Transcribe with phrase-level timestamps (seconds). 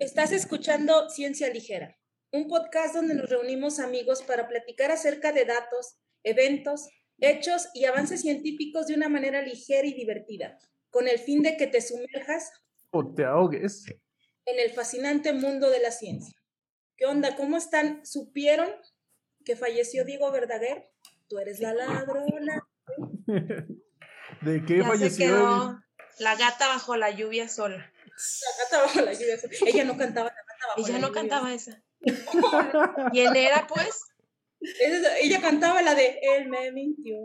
[0.00, 1.94] Estás escuchando Ciencia Ligera,
[2.32, 6.88] un podcast donde nos reunimos amigos para platicar acerca de datos, eventos,
[7.18, 10.58] hechos y avances científicos de una manera ligera y divertida,
[10.88, 12.50] con el fin de que te sumerjas
[12.88, 13.84] o te ahogues
[14.46, 16.34] en el fascinante mundo de la ciencia.
[16.96, 17.36] ¿Qué onda?
[17.36, 18.00] ¿Cómo están?
[18.06, 18.70] ¿Supieron
[19.44, 20.90] que falleció Diego Verdaguer?
[21.28, 22.66] Tú eres la ladrona.
[24.40, 25.26] ¿De qué Ya se falleció?
[25.26, 25.80] quedó
[26.20, 27.92] la gata bajo la lluvia sola.
[28.42, 29.38] La gata bajo la lluvia.
[29.66, 31.20] Ella no cantaba la Ella la no lluvia.
[31.20, 31.82] cantaba esa.
[33.12, 34.02] ¿Quién era, pues?
[35.22, 37.16] Ella cantaba la de Él me mintió.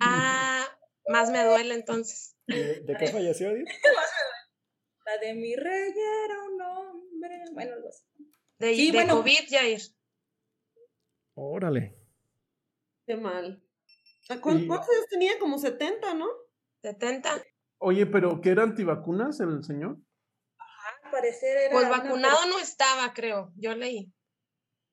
[0.00, 0.64] Ah,
[1.08, 2.36] más me duele entonces.
[2.46, 3.68] ¿De, de qué falleció, Edith?
[5.04, 5.92] La de mi rey
[6.24, 7.42] era un hombre.
[7.52, 8.04] Bueno, algo así.
[8.58, 9.16] De, Sí, de bueno.
[9.16, 9.80] COVID, Jair.
[11.34, 11.96] Órale.
[13.06, 13.62] Qué mal.
[14.28, 15.38] ¿A cuán- Y- ¿Cuántos años tenía?
[15.40, 16.28] Como 70, ¿no?
[16.82, 17.42] 70.
[17.78, 19.98] Oye, pero ¿qué era antivacunas el señor?
[21.12, 21.72] Parecer era.
[21.72, 23.52] Pues una vacunado no estaba, creo.
[23.56, 24.12] Yo leí.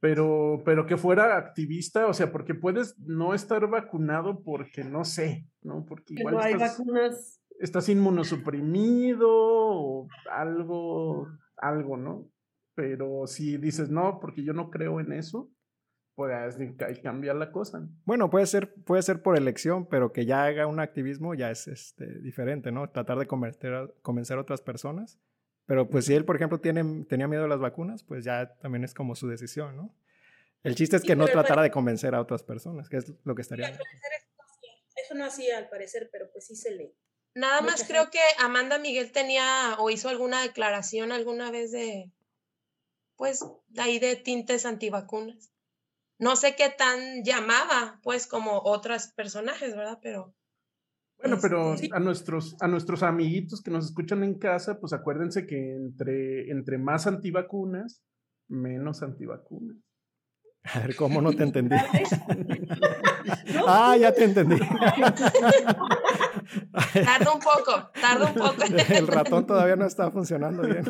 [0.02, 5.46] Pero, pero que fuera activista, o sea, porque puedes no estar vacunado porque no sé,
[5.62, 5.86] ¿no?
[5.86, 7.42] Porque Que igual no hay estás, vacunas.
[7.60, 12.30] estás inmunosuprimido o algo, algo, ¿no?
[12.76, 15.52] Pero si dices no, porque yo no creo en eso,
[16.16, 17.86] pues hay cambiar la cosa.
[18.06, 21.68] Bueno, puede ser, puede ser por elección, pero que ya haga un activismo ya es
[21.68, 22.90] este, diferente, ¿no?
[22.90, 25.20] Tratar de convertir a- convencer a otras personas.
[25.70, 28.84] Pero pues si él, por ejemplo, tiene, tenía miedo a las vacunas, pues ya también
[28.84, 29.96] es como su decisión, ¿no?
[30.64, 33.36] El chiste es Sí, que no tratara de convencer a otras personas, que es lo
[33.36, 33.68] que estaría...
[33.68, 34.72] al parecer eso no hacía.
[34.96, 36.96] Eso no hacía al parecer, pero pues sí se lee.
[37.36, 42.12] Nada Mucha más creo que Amanda Miguel tenía o hizo alguna declaración alguna vez de,
[43.16, 45.52] pues, de ahí de tintes antivacunas.
[46.18, 50.00] No sé qué tan llamaba, pues, como otros personajes, ¿verdad?
[50.02, 50.34] Pero
[51.22, 55.46] Bueno, pero Este- a nuestros, a nuestros amiguitos que nos escuchan en casa, pues acuérdense
[55.46, 58.02] que entre, entre más antivacunas,
[58.48, 59.76] menos antivacunas.
[60.76, 61.76] A ver, ¿cómo no te entendí?
[63.54, 64.58] No, ah, ya te entendí.
[64.58, 65.14] tarda
[67.34, 68.64] un poco, tarda un poco.
[68.90, 70.84] El ratón todavía no está funcionando bien.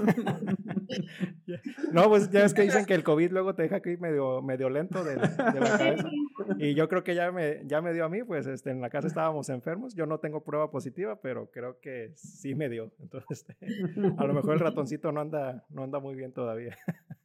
[1.92, 4.70] No, pues ya es que dicen que el COVID luego te deja aquí medio, medio
[4.70, 6.10] lento de, de la cabeza.
[6.58, 8.90] Y yo creo que ya me, ya me dio a mí, pues este, en la
[8.90, 9.96] casa estábamos enfermos.
[9.96, 12.92] Yo no tengo prueba positiva, pero creo que sí me dio.
[13.00, 13.58] Entonces, este,
[14.18, 16.78] a lo mejor el ratoncito no anda, no anda muy bien todavía.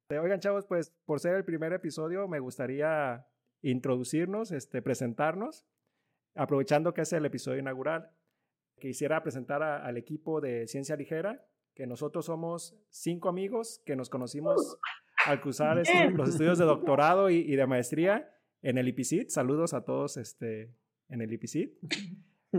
[0.09, 3.25] Eh, Oigan, chavos, pues por ser el primer episodio, me gustaría
[3.63, 5.65] introducirnos, este, presentarnos,
[6.35, 8.11] aprovechando que es el episodio inaugural.
[8.79, 11.43] Quisiera presentar a- al equipo de Ciencia Ligera,
[11.75, 14.77] que nosotros somos cinco amigos que nos conocimos
[15.25, 18.31] al cruzar este, los estudios de doctorado y, y de maestría
[18.61, 19.29] en el IPCIT.
[19.29, 20.73] Saludos a todos este,
[21.09, 21.73] en el IPCIT.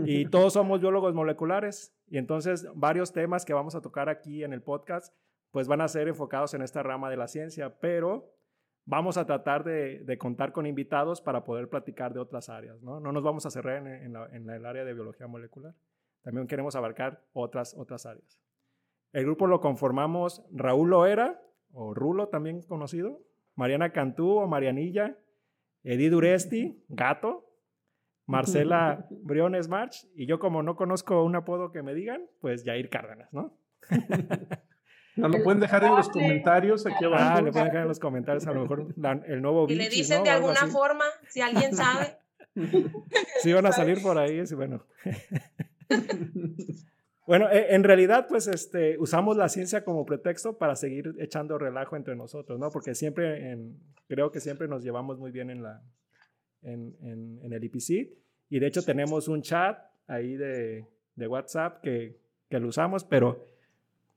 [0.05, 1.93] Y todos somos biólogos moleculares.
[2.07, 5.13] Y entonces varios temas que vamos a tocar aquí en el podcast,
[5.51, 8.33] pues van a ser enfocados en esta rama de la ciencia, pero
[8.85, 12.99] vamos a tratar de, de contar con invitados para poder platicar de otras áreas, ¿no?
[12.99, 15.73] No nos vamos a cerrar en, en la- en el área de biología molecular.
[16.21, 18.39] También queremos abarcar otras, otras áreas.
[19.17, 21.41] El grupo lo conformamos Raúl Loera,
[21.73, 23.19] o Rulo también conocido,
[23.55, 25.17] Mariana Cantú o Marianilla,
[25.83, 27.49] Edith Uresti, Gato,
[28.27, 32.91] Marcela Briones March, y yo como no conozco un apodo que me digan, pues Jair
[32.91, 33.57] Cárdenas, ¿no?
[35.15, 37.41] Nos lo pueden dejar en los comentarios aquí Ah, abajo.
[37.41, 40.19] le pueden dejar en los comentarios a lo mejor la- el nuevo Y le dicen
[40.19, 40.25] ¿no?
[40.25, 40.69] de alguna así.
[40.71, 42.17] forma, si alguien sabe.
[43.41, 44.83] Sí, van a salir por ahí, sí, bueno.
[47.27, 51.95] Bueno, e- en realidad, pues, este, usamos la ciencia como pretexto para seguir echando relajo
[51.97, 52.69] entre nosotros, ¿no?
[52.71, 53.77] Porque siempre, en-
[54.07, 55.83] creo que siempre nos llevamos muy bien en, la,
[56.63, 58.13] en, en- en el IPC.
[58.49, 59.77] Y de hecho tenemos un chat
[60.07, 62.17] ahí de, de WhatsApp que,
[62.49, 63.45] que lo usamos, pero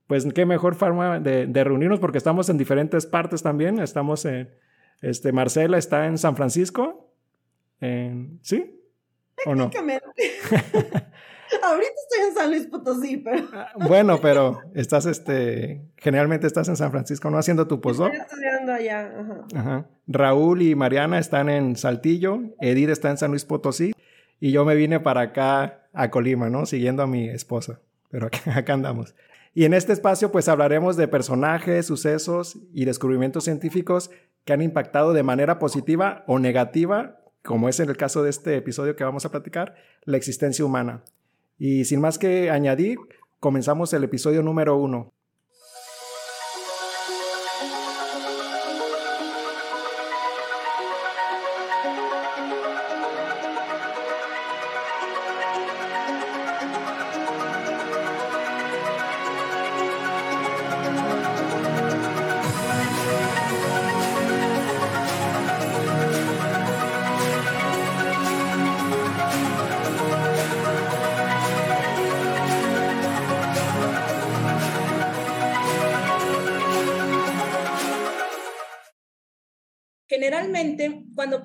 [0.07, 3.79] pues qué mejor forma de, de reunirnos porque estamos en diferentes partes también.
[3.79, 4.49] Estamos en,
[5.01, 7.13] este, Marcela está en San Francisco,
[7.81, 8.77] en, ¿sí?
[9.45, 9.69] ¿O no?
[11.63, 16.75] Ahorita estoy en San Luis Potosí, pero Ah, Bueno, pero estás, este, generalmente estás en
[16.77, 17.37] San Francisco, ¿no?
[17.37, 18.11] Haciendo tu postdoc.
[18.13, 19.13] estoy estudiando allá.
[19.19, 19.45] Ajá.
[19.55, 19.85] Ajá.
[20.07, 23.93] Raúl y Mariana están en Saltillo, Edith está en San Luis Potosí
[24.39, 26.65] y yo me vine para acá a Colima, ¿no?
[26.65, 27.79] Siguiendo a mi esposa,
[28.09, 29.15] pero acá, acá andamos.
[29.53, 34.09] Y en este espacio pues hablaremos de personajes, sucesos y descubrimientos científicos
[34.45, 38.55] que han impactado de manera positiva o negativa, como es en el caso de este
[38.55, 41.03] episodio que vamos a platicar, la existencia humana.
[41.63, 42.97] Y sin más que añadir,
[43.39, 45.13] comenzamos el episodio número uno.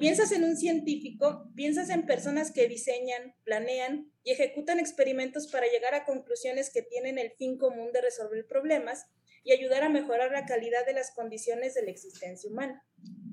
[0.06, 5.97] Piensas en un científico, piensas en personas que diseñan, planean y ejecutan experimentos para llegar
[5.97, 9.06] a conclusiones que tienen el fin común de resolver problemas
[9.43, 12.87] y ayudar a mejorar la calidad de las condiciones de la existencia humana.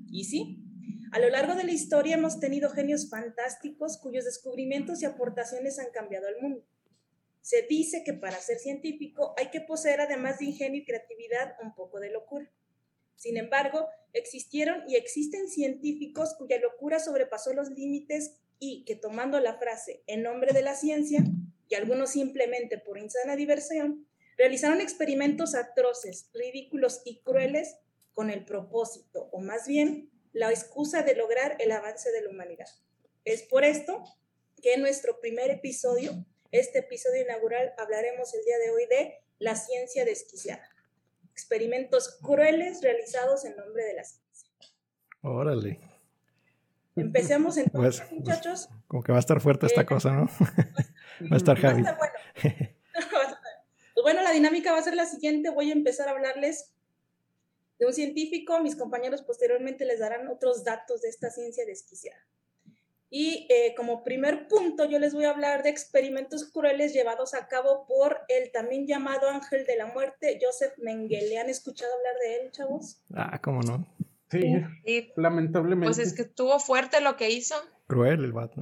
[0.08, 0.64] Y sí,
[1.12, 5.92] a lo largo de la historia hemos tenido genios fantásticos cuyos descubrimientos y aportaciones han
[5.92, 6.66] cambiado al mundo.
[7.40, 11.72] Se dice que para ser científico hay que poseer, además de ingenio y creatividad, un
[11.76, 12.50] poco de locura.
[13.16, 19.58] Sin embargo, existieron y existen científicos cuya locura sobrepasó los límites y que tomando la
[19.58, 21.24] frase en nombre de la ciencia,
[21.68, 24.06] y algunos simplemente por insana diversión,
[24.36, 27.76] realizaron experimentos atroces, ridículos y crueles
[28.12, 32.66] con el propósito, o más bien la excusa de lograr el avance de la humanidad.
[33.24, 34.02] Es por esto
[34.62, 39.56] que en nuestro primer episodio, este episodio inaugural, hablaremos el día de hoy de la
[39.56, 40.68] ciencia desquiciada.
[41.34, 44.50] Experimentos crueles realizados en nombre de la ciencia.
[45.20, 45.80] Órale.
[46.94, 48.68] Empecemos entonces, pues, pues, muchachos.
[48.86, 50.26] Como que va a estar fuerte esta eh, cosa, ¿no?
[51.30, 51.82] va a estar Javi.
[52.42, 52.64] bueno.
[53.94, 55.50] Pues bueno, la dinámica va a ser la siguiente.
[55.50, 56.72] Voy a empezar a hablarles
[57.80, 58.60] de un científico.
[58.60, 62.24] Mis compañeros posteriormente les darán otros datos de esta ciencia desquiciada.
[63.16, 67.46] Y eh, como primer punto, yo les voy a hablar de experimentos crueles llevados a
[67.46, 71.38] cabo por el también llamado ángel de la muerte, Joseph Mengele.
[71.38, 73.04] ¿Han escuchado hablar de él, chavos?
[73.14, 73.86] Ah, ¿cómo no?
[74.32, 74.42] Sí,
[75.14, 75.94] lamentablemente.
[75.94, 77.54] Pues es que estuvo fuerte lo que hizo.
[77.86, 78.60] Cruel el vato,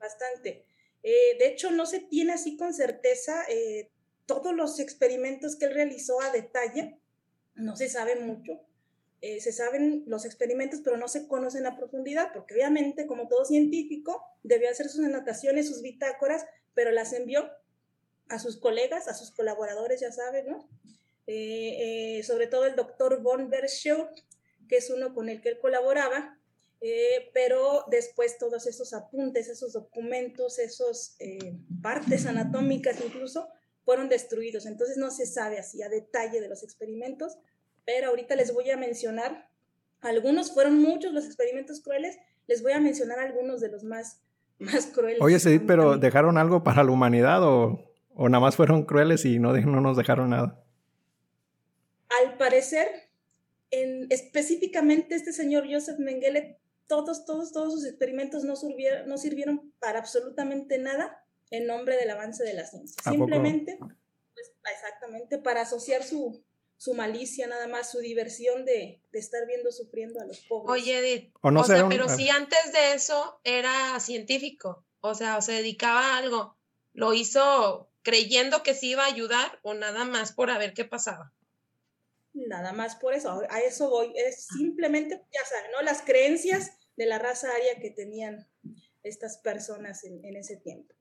[0.00, 0.66] Bastante.
[1.04, 3.92] Eh, de hecho, no se tiene así con certeza eh,
[4.26, 6.98] todos los experimentos que él realizó a detalle.
[7.54, 8.60] No se sabe mucho.
[9.20, 13.44] Eh, se saben los experimentos, pero no se conocen a profundidad, porque obviamente, como todo
[13.44, 17.50] científico, debió hacer sus anotaciones, sus bitácoras, pero las envió
[18.28, 20.68] a sus colegas, a sus colaboradores, ya saben, ¿no?
[22.22, 24.08] sobre todo el doctor von Berschow,
[24.68, 26.38] que es uno con el que él colaboraba,
[26.80, 33.48] eh, pero después todos esos apuntes, esos documentos, esos eh, partes anatómicas incluso,
[33.84, 34.66] fueron destruidos.
[34.66, 37.38] Entonces no se sabe así a detalle de los experimentos,
[37.88, 39.48] pero ahorita les voy a mencionar
[40.02, 44.20] algunos, fueron muchos los experimentos crueles, les voy a mencionar algunos de los más,
[44.58, 45.22] más crueles.
[45.22, 49.54] Oye, pero ¿dejaron algo para la humanidad o, o nada más fueron crueles y no,
[49.54, 50.62] no nos dejaron nada?
[52.22, 52.88] Al parecer,
[53.70, 59.72] en, específicamente este señor Joseph Mengele todos, todos, todos sus experimentos no sirvieron, no sirvieron
[59.78, 63.02] para absolutamente nada en nombre del avance de la ciencia.
[63.02, 66.44] Simplemente, pues, exactamente, para asociar su,
[66.78, 70.70] su malicia nada más, su diversión de, de, estar viendo sufriendo a los pobres.
[70.70, 75.52] Oye, Edith, o, sea, pero si antes de eso era científico, o sea, o se
[75.52, 76.56] dedicaba a algo,
[76.92, 80.84] lo hizo creyendo que sí iba a ayudar o nada más por a ver qué
[80.84, 81.34] pasaba.
[82.32, 85.82] Nada más por eso, a eso voy, es simplemente, ya saben, ¿no?
[85.82, 88.48] Las creencias de la raza aria que tenían
[89.02, 90.94] estas personas en, ese tiempo.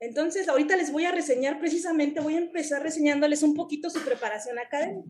[0.00, 4.58] Entonces, ahorita les voy a reseñar precisamente, voy a empezar reseñándoles un poquito su preparación
[4.58, 5.08] académica.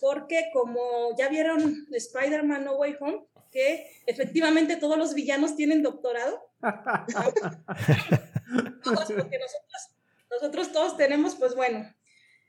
[0.00, 6.40] Porque como ya vieron Spider-Man No Way Home, que efectivamente todos los villanos tienen doctorado.
[8.82, 9.90] todos, porque nosotros,
[10.30, 11.94] nosotros todos tenemos, pues bueno.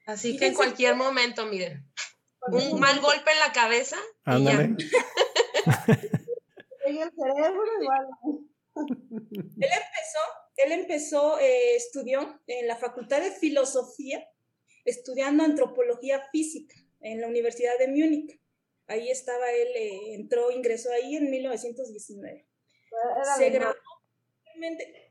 [0.05, 1.85] Así que en cualquier momento, miren,
[2.47, 4.51] un mal golpe en la cabeza y ya.
[6.85, 8.07] el cerebro igual.
[8.75, 8.85] Él
[9.57, 10.19] empezó,
[10.65, 14.27] él empezó, eh, estudió en la Facultad de Filosofía,
[14.85, 18.39] estudiando antropología física en la Universidad de Múnich.
[18.87, 22.45] Ahí estaba él, eh, entró, ingresó ahí en 1919.
[23.37, 23.75] Se graduó,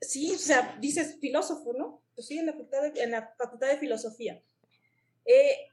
[0.00, 2.02] sí, o sea, dices filósofo, ¿no?
[2.14, 4.42] Pues sí, en la Facultad de, en la facultad de Filosofía.
[5.24, 5.68] Eh,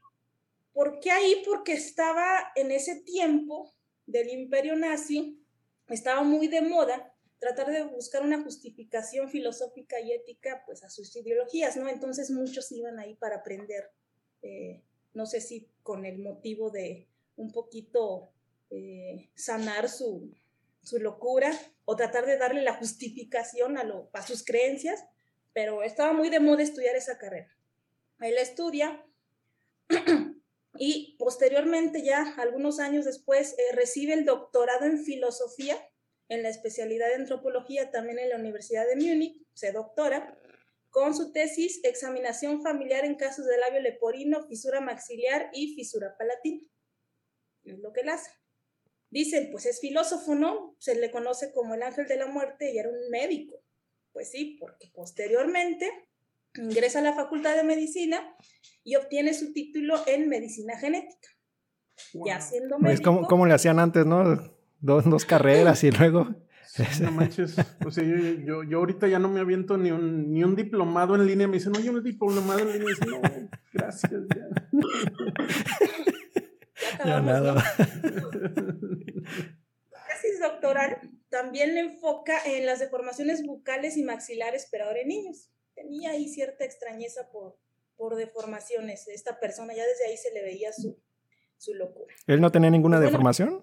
[0.72, 1.42] ¿Por qué ahí?
[1.44, 3.74] Porque estaba en ese tiempo
[4.06, 5.44] del imperio nazi,
[5.88, 11.14] estaba muy de moda tratar de buscar una justificación filosófica y ética pues a sus
[11.16, 11.88] ideologías, ¿no?
[11.88, 13.90] Entonces muchos iban ahí para aprender,
[14.42, 14.82] eh,
[15.14, 18.32] no sé si con el motivo de un poquito
[18.70, 20.34] eh, sanar su,
[21.00, 21.52] locura
[21.84, 25.04] o tratar de darle la justificación a, lo, a sus creencias,
[25.52, 27.54] pero estaba muy de moda estudiar esa carrera.
[28.20, 29.04] Él estudia
[30.78, 35.78] y posteriormente, ya algunos años después, eh, recibe el doctorado en filosofía
[36.28, 40.38] en la especialidad de antropología también en la Universidad de Múnich, se doctora,
[40.90, 46.66] con su tesis Examinación familiar en casos de labio leporino, fisura maxiliar y fisura palatina.
[47.64, 48.30] Es lo que él hace.
[49.10, 50.76] Dicen, pues es filósofo, ¿no?
[50.78, 53.62] Se le conoce como el ángel de la muerte y era un médico.
[54.12, 55.90] Pues sí, porque posteriormente
[56.56, 58.36] ingresa a la Facultad de Medicina
[58.84, 61.28] y obtiene su título en Medicina Genética.
[62.12, 62.48] ya Wow.
[62.48, 63.10] siendo Pues médico.
[63.10, 64.57] como, como le hacían antes, ¿no?
[64.80, 66.28] Dos, dos carreras y luego...
[66.66, 67.56] Sí, no manches.
[67.84, 71.14] O sea, yo, yo, yo ahorita ya no me aviento ni un, ni un diplomado
[71.14, 71.48] en línea.
[71.48, 72.88] Me dicen, oye, un diplomado en línea.
[72.88, 73.20] Dicen, no,
[73.72, 74.12] gracias.
[74.12, 74.48] Ya.
[77.04, 77.54] ya nada.
[77.54, 77.62] ¿no?
[80.08, 80.98] tesis doctoral
[81.30, 85.50] también le enfoca en las deformaciones bucales y maxilares, pero ahora en niños.
[85.74, 87.56] Tenía ahí cierta extrañeza por,
[87.96, 89.06] por deformaciones.
[89.08, 90.98] Esta persona ya desde ahí se le veía su,
[91.56, 92.14] su locura.
[92.26, 93.10] ¿Él no tenía ninguna Bueno.
[93.10, 93.62] deformación?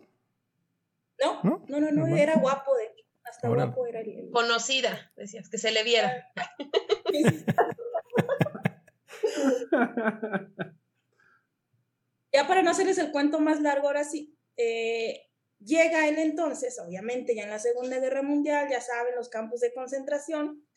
[1.22, 1.66] No, ¿No?
[1.68, 2.92] no, no, era guapo de
[3.24, 6.32] hasta guapo era el- Conocida, decías, que se le viera.
[12.32, 15.22] Ya para no hacerles el cuento más largo, ahora sí, eh,
[15.60, 19.74] llega él entonces, obviamente ya en la Segunda Guerra Mundial, ya saben, los campos de
[19.74, 20.68] concentración,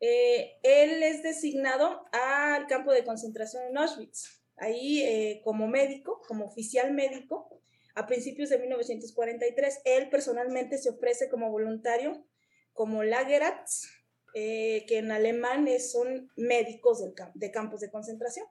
[0.00, 6.44] eh, él es designado al campo de concentración en Auschwitz, ahí eh, como médico, como
[6.44, 7.55] oficial médico,
[7.96, 12.24] a principios de 1943, él personalmente se ofrece como voluntario,
[12.72, 13.86] como Lagerarzt,
[14.34, 18.46] eh, que en alemán son médicos del de campos de concentración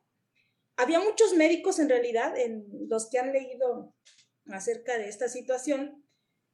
[0.77, 3.93] había muchos médicos en realidad, en los que han leído
[4.47, 6.05] acerca de esta situación,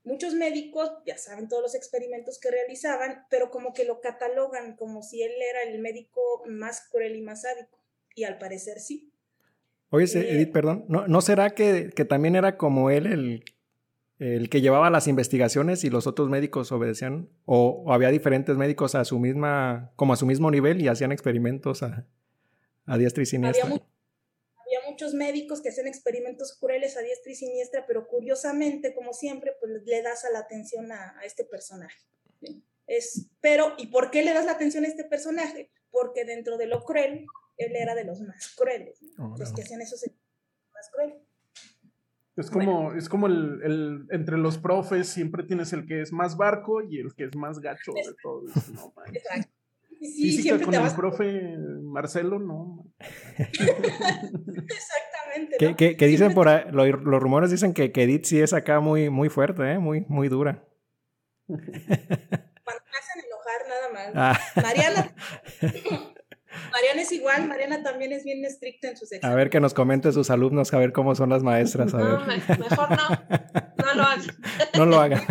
[0.03, 5.01] muchos médicos, ya saben todos los experimentos que realizaban, pero como que lo catalogan como
[5.01, 7.83] si él era el médico más cruel y más sádico.
[8.13, 9.10] Y al parecer sí.
[9.91, 13.43] Oye, se- Eh, Edith, perdón, ¿no, no será que, que también era como él el,
[14.19, 17.29] el que llevaba las investigaciones y los otros médicos obedecían?
[17.45, 21.11] O, o había diferentes médicos a su misma, como a su mismo nivel y hacían
[21.11, 22.07] experimentos a,
[22.85, 23.65] a diestra y siniestra?
[23.65, 23.81] Había, mu-
[24.65, 29.51] había muchos médicos que hacían experimentos crueles a diestra y siniestra, pero curiosamente, como siempre,
[29.59, 31.99] pues le das a la atención a, a este personaje.
[32.87, 35.69] Es, pero, ¿y por qué le das la atención a este personaje?
[35.91, 37.25] Porque dentro de lo cruel,
[37.65, 39.35] él era de los más crueles, ¿no?
[39.37, 41.17] los que hacían esos experimentos más crueles.
[42.37, 46.37] Es como, es como el, el- entre los profes siempre tienes el que es más
[46.37, 48.51] barco y el que es más gacho de todos.
[48.69, 48.93] No.
[49.13, 49.51] Exacto.
[49.99, 52.85] Sí, sí, Física siempre con te el profe Marcelo, no.
[54.57, 55.57] Exactamente.
[55.59, 55.75] Que, ¿no?
[55.75, 58.79] que- que dicen por ahí, lo- los rumores dicen que, que Edith sí es acá
[58.79, 59.77] muy, muy fuerte, ¿eh?
[59.79, 60.63] muy, muy dura.
[61.47, 64.11] Cuando me hacen enojar, nada más.
[64.15, 65.13] Ah, Mariana.
[66.71, 69.37] Mariana es igual, Mariana también es bien estricta en sus a exámenes.
[69.37, 71.93] ver que nos comente sus alumnos, a ver cómo son las maestras.
[71.93, 72.07] A ver.
[72.07, 73.09] No, me- mejor no.
[73.85, 74.27] No lo hagas.
[74.77, 75.21] No lo hagan.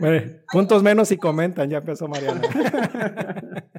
[0.00, 2.40] Bueno, puntos menos y comentan, ya empezó Mariana.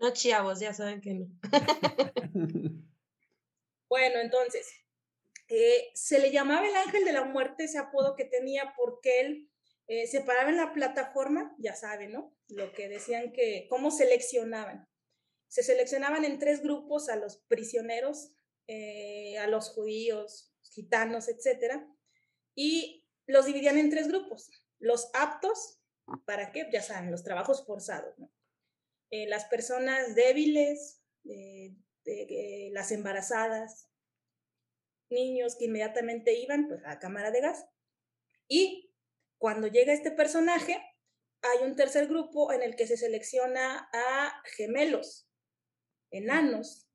[0.00, 1.26] No, chavos, ya saben que no.
[3.88, 4.66] Bueno, entonces,
[5.48, 9.50] eh, se le llamaba el ángel de la muerte, ese apodo que tenía, porque él
[9.86, 12.34] eh, se paraba en la plataforma, ya saben, ¿no?
[12.48, 14.86] Lo que decían que, cómo seleccionaban.
[15.54, 18.34] Se seleccionaban en tres grupos a los prisioneros,
[18.66, 21.88] eh, a los judíos, gitanos, etcétera,
[22.56, 24.50] y los dividían en tres grupos.
[24.80, 25.80] Los aptos,
[26.26, 26.68] ¿para qué?
[26.72, 28.16] Ya saben, los trabajos forzados.
[29.12, 31.76] Eh, las personas débiles, eh,
[32.72, 33.88] las embarazadas,
[35.08, 37.64] niños que inmediatamente iban pues, a la cámara de gas.
[38.48, 38.92] Y
[39.38, 40.82] cuando llega este personaje,
[41.42, 45.28] hay un tercer grupo en el que se selecciona a gemelos,
[46.16, 46.88] enanos.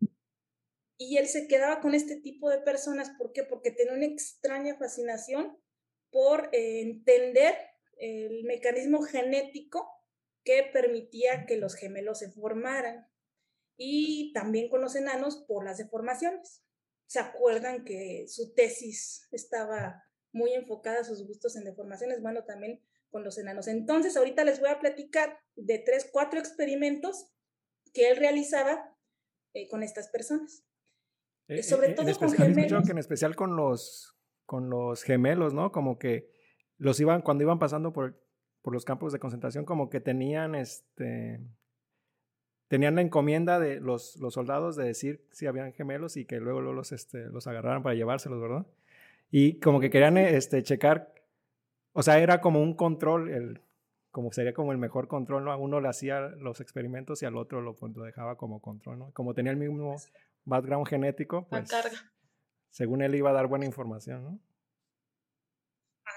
[0.97, 3.43] Y él se quedaba con este tipo de personas, ¿por qué?
[3.43, 5.57] Porque tenía una extraña fascinación
[6.11, 7.55] por eh, entender
[7.97, 9.89] el mecanismo genético
[10.43, 13.07] que permitía que los gemelos se formaran
[13.77, 16.63] y también con los enanos por las deformaciones.
[17.07, 22.21] ¿Se acuerdan que su tesis estaba muy enfocada a sus gustos en deformaciones?
[22.21, 23.67] Bueno, también con los enanos.
[23.67, 27.31] Entonces, ahorita les voy a platicar de tres, cuatro experimentos
[27.93, 28.95] que él realizaba
[29.53, 30.63] eh, con estas personas.
[31.47, 32.85] Eh, sobre eh, todo con especial, gemelos.
[32.85, 34.15] que en especial con los,
[34.45, 35.71] con los gemelos, ¿no?
[35.71, 36.31] Como que
[36.77, 38.21] los iban, cuando iban pasando por,
[38.61, 41.39] por los campos de concentración, como que tenían este
[42.69, 46.61] tenían la encomienda de los, los soldados de decir si habían gemelos y que luego,
[46.61, 48.67] luego los, este, los agarraran para llevárselos, ¿verdad?
[49.31, 51.13] Y como que querían este, checar,
[51.93, 53.61] o sea, era como un control, el,
[54.19, 55.53] como sería como el mejor control, ¿no?
[55.53, 58.99] A uno le hacía los experimentos y al otro lo, pues, lo dejaba como control,
[58.99, 59.13] ¿no?
[59.13, 59.95] Como tenía el mismo
[60.43, 62.11] background genético, La pues carga.
[62.69, 64.39] según él iba a dar buena información, ¿no?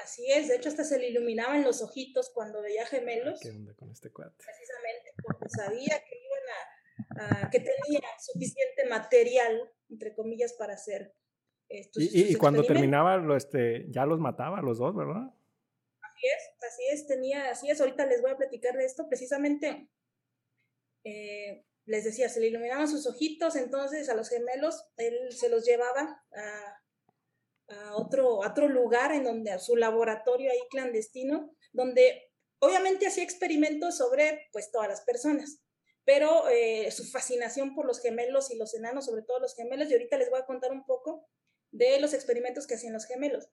[0.03, 3.39] Así es, de hecho hasta se le iluminaban los ojitos cuando veía Ah, gemelos.
[3.41, 4.35] ¿Qué onda con este cuate?
[4.45, 11.15] precisamente porque sabía que iban a, a- que tenía suficiente material, entre comillas, para hacer
[11.69, 15.33] estos Y, y- y cuando terminaba, lo, este, ya los mataba a los dos, ¿verdad?
[16.23, 19.89] Es, así es, tenía, así es, ahorita les voy a platicar de esto, precisamente,
[21.05, 25.65] eh, les decía, se le iluminaban sus ojitos, entonces a los gemelos él se los
[25.65, 26.83] llevaba a,
[27.69, 33.97] a otro, otro lugar en donde, a su laboratorio ahí clandestino, donde obviamente hacía experimentos
[33.97, 35.61] sobre pues todas las personas,
[36.05, 39.95] pero eh, su fascinación por los gemelos y los enanos, sobre todo los gemelos, y
[39.95, 41.29] ahorita les voy a contar un poco
[41.73, 43.49] de los experimentos que hacían los gemelos.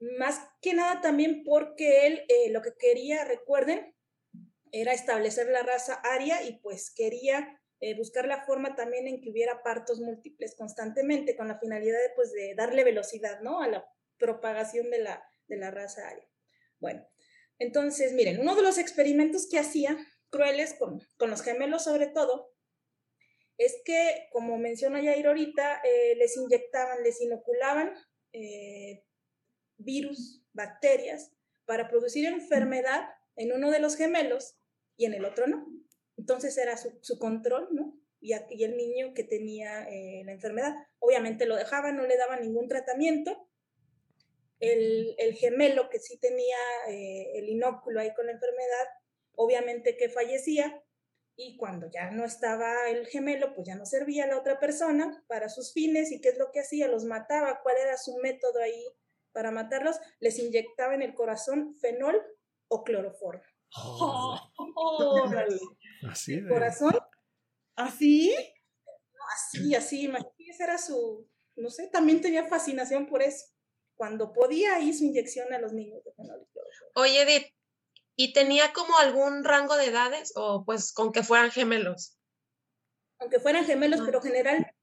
[0.00, 3.94] Más que nada también porque él eh, lo que quería, recuerden,
[4.72, 9.30] era establecer la raza aria y pues quería eh, buscar la forma también en que
[9.30, 13.60] hubiera partos múltiples constantemente con la finalidad de, pues, de darle velocidad ¿no?
[13.60, 13.84] a la
[14.18, 16.28] propagación de la, de la raza aria.
[16.80, 17.06] Bueno,
[17.58, 19.96] entonces miren, uno de los experimentos que hacía,
[20.30, 22.54] crueles con, con los gemelos sobre todo,
[23.58, 27.94] es que, como menciona Jair ahorita, eh, les inyectaban, les inoculaban
[28.32, 29.04] eh,
[29.78, 31.32] virus, bacterias,
[31.66, 34.56] para producir enfermedad en uno de los gemelos
[34.96, 35.66] y en el otro no.
[36.16, 37.98] Entonces era su, control, ¿no?
[38.20, 42.40] Y aquí el niño que tenía eh, la enfermedad, obviamente lo dejaban, no le daban
[42.40, 43.48] ningún tratamiento.
[44.60, 46.56] El, gemelo que sí tenía
[46.88, 48.86] el inóculo ahí con la enfermedad,
[49.34, 50.82] obviamente que fallecía,
[51.36, 55.48] y cuando ya no estaba el gemelo, pues ya no servía la otra persona para
[55.48, 58.86] sus fines y qué es lo que hacía, los mataba, cuál era su método ahí
[59.34, 62.16] para matarlos, les inyectaba en el corazón fenol
[62.68, 63.42] o cloroformo.
[63.76, 64.40] Oh,
[66.08, 66.48] así de...
[66.48, 66.96] corazón.
[67.76, 68.34] ¿Así?
[69.36, 73.46] Así, así, imagínese, era su, no sé, también tenía fascinación por eso.
[73.96, 76.92] Cuando podía, hizo inyección a los niños de fenol y cloroformo.
[76.94, 77.54] Oye, Edith,
[78.16, 82.16] ¿Y tenía como algún rango de edades o pues con que fueran gemelos?
[83.18, 84.73] Aunque fueran gemelos, pero generalmente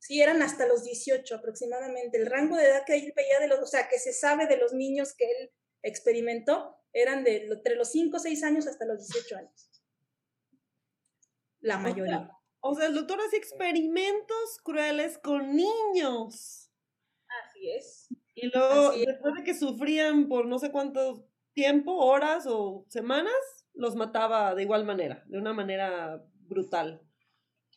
[0.00, 2.18] sí eran hasta los 18 aproximadamente.
[2.18, 4.56] El rango de edad que él veía de los, o sea, que se sabe de
[4.56, 5.52] los niños que él
[5.82, 9.70] experimentó, eran de entre los 5 o 6 años hasta los 18 años.
[11.60, 12.30] La mayoría.
[12.60, 16.70] O sea, el doctor hace experimentos crueles con niños.
[17.44, 18.08] Así es.
[18.34, 21.22] Y luego, después de que sufrían por no sé cuántos
[21.52, 23.34] tiempo, horas o semanas,
[23.74, 27.00] los mataba de igual manera, de una manera brutal.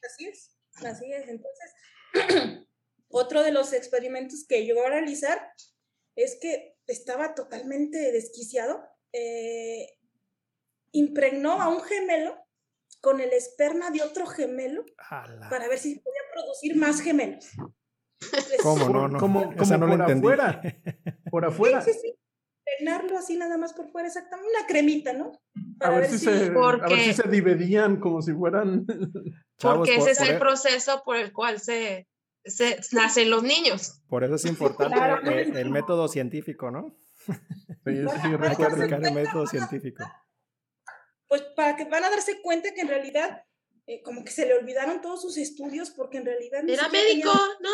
[0.03, 1.27] Así es, así es.
[1.27, 1.73] Entonces,
[3.09, 5.51] otro de los experimentos que llegó a realizar
[6.15, 8.83] es que estaba totalmente desquiciado.
[9.13, 9.87] Eh,
[10.91, 12.37] impregnó a un gemelo
[13.01, 14.85] con el esperma de otro gemelo
[15.49, 17.49] para ver si podía producir más gemelos.
[18.61, 19.07] ¿Cómo no?
[19.07, 19.19] no.
[19.19, 20.61] Como, no por afuera.
[21.29, 21.81] Por afuera.
[21.81, 22.22] Sí, sí, sí
[22.83, 25.31] peinarlo así nada más por fuera, exactamente, una cremita, ¿no?
[25.79, 28.85] a, ver si Se, a ver si se dividían como si fueran...
[29.59, 32.07] Porque ese es el proceso por el cual se,
[32.43, 34.01] se nacen los niños.
[34.09, 34.97] Por eso es importante
[35.59, 36.97] el, método científico, ¿no?
[37.25, 37.33] Sí,
[37.85, 40.03] sí, el método científico.
[41.27, 43.43] Pues para que van a darse cuenta que en realidad
[43.87, 46.67] eh, como que se le olvidaron todos sus estudios porque en realidad...
[46.67, 47.71] Era médico, ¿no?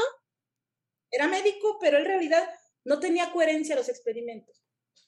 [1.12, 2.48] Era médico, pero en realidad
[2.86, 4.60] no tenía coherencia los experimentos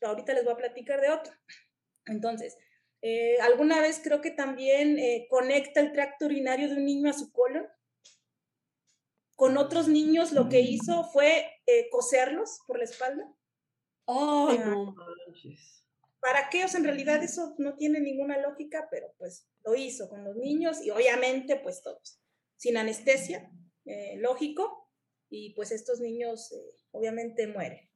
[0.01, 1.33] ahorita les voy a platicar de otro.
[2.05, 2.57] Entonces,
[3.01, 7.13] eh, alguna vez creo que también eh, conecta el tracto urinario de un niño a
[7.13, 7.67] su colon.
[9.35, 13.33] Con otros niños lo que hizo fue eh, coserlos por la espalda.
[14.05, 15.83] ¡Oh, no manches!
[16.19, 16.63] ¿Para qué?
[16.63, 20.35] O sea, en realidad eso no tiene ninguna lógica, pero pues lo hizo con los
[20.35, 22.21] niños y obviamente pues todos,
[22.57, 23.51] sin anestesia,
[24.17, 24.91] lógico,
[25.31, 26.53] y pues estos niños
[26.91, 27.90] obviamente mueren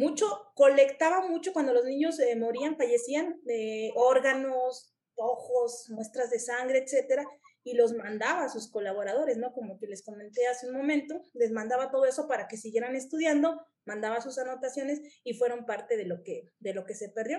[0.00, 6.78] mucho, colectaba mucho cuando los niños eh, morían, fallecían, de órganos, ojos, muestras de sangre,
[6.78, 7.26] etcétera,
[7.62, 9.52] y los mandaba a sus colaboradores, ¿no?
[9.52, 13.60] Como que les comenté hace un momento, les mandaba todo eso para que siguieran estudiando,
[13.84, 17.38] mandaba sus anotaciones y fueron parte de lo que, de lo que se perdió.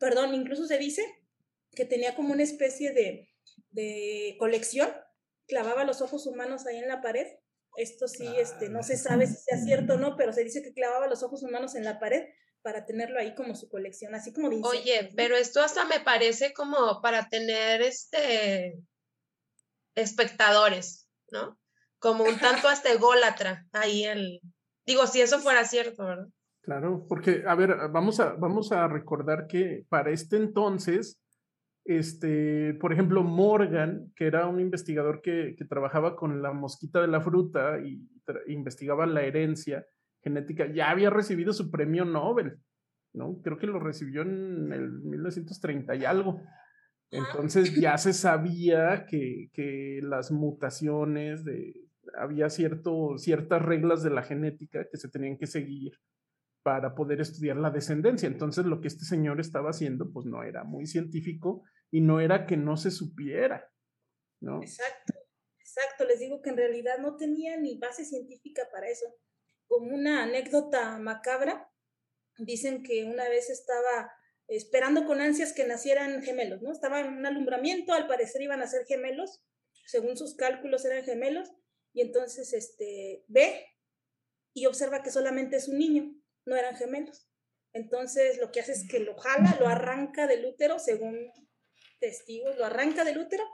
[0.00, 1.04] perdón, incluso se dice
[1.76, 3.28] que tenía como una especie de,
[3.70, 4.90] de colección,
[5.46, 7.28] clavaba los ojos humanos ahí en la pared
[7.76, 10.72] esto sí, este, no se sabe si sea cierto o no, pero se dice que
[10.72, 12.24] clavaba los ojos humanos en la pared
[12.62, 14.62] para tenerlo ahí como su colección, así como dice.
[14.68, 18.78] Oye, pero esto hasta me parece como para tener este
[19.94, 21.58] espectadores, ¿no?
[21.98, 24.40] Como un tanto hasta ególatra ahí el
[24.86, 26.28] digo, si eso fuera cierto, ¿verdad?
[26.62, 31.20] Claro, porque a ver, vamos a vamos a recordar que para este entonces
[31.84, 37.20] este, por ejemplo, Morgan, que era un investigador que, trabajaba con la mosquita de la
[37.20, 38.08] fruta y
[38.46, 39.84] investigaba la herencia
[40.22, 42.58] genética, ya había recibido su premio Nobel,
[43.12, 43.40] ¿no?
[43.42, 46.40] Creo que lo recibió en el 1930 y algo.
[47.10, 51.74] Entonces ya se sabía que, que las mutaciones, de,
[52.16, 55.92] había cierto, ciertas reglas de la genética que se tenían que seguir
[56.62, 58.26] para poder estudiar la descendencia.
[58.26, 62.46] Entonces lo que este señor estaba haciendo pues no era muy científico y no era
[62.46, 63.70] que no se supiera,
[64.40, 64.62] ¿no?
[64.62, 65.14] Exacto,
[65.58, 66.04] exacto.
[66.04, 69.06] Les digo que en realidad no tenía ni base científica para eso.
[69.66, 71.68] como una anécdota macabra.
[72.38, 74.10] Dicen que una vez estaba
[74.48, 76.72] esperando con ansias que nacieran gemelos, ¿no?
[76.72, 79.42] Estaba en un alumbramiento, al parecer iban a ser gemelos,
[79.86, 81.52] según sus cálculos eran gemelos,
[81.92, 83.66] y entonces este, ve
[84.54, 87.28] y observa que solamente es un niño, no eran gemelos.
[87.72, 91.32] Entonces lo que hace es que lo jala, lo arranca del útero, según
[91.98, 93.44] testigos, lo arranca del útero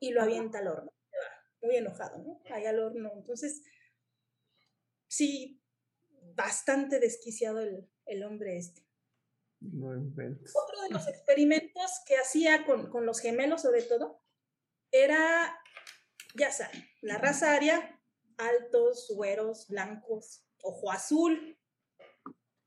[0.00, 0.92] y lo avienta al horno.
[1.62, 2.42] Muy enojado, ¿no?
[2.50, 3.12] Ahí al horno.
[3.14, 3.62] Entonces,
[5.08, 5.60] sí,
[6.34, 8.86] bastante desquiciado el, el hombre este.
[9.60, 14.22] Otro de los experimentos que hacía con, con, los gemelos, sobre todo,
[14.90, 15.58] era,
[16.34, 18.00] ya saben, la raza aria,
[18.36, 21.58] altos, güeros, blancos, ojo azul,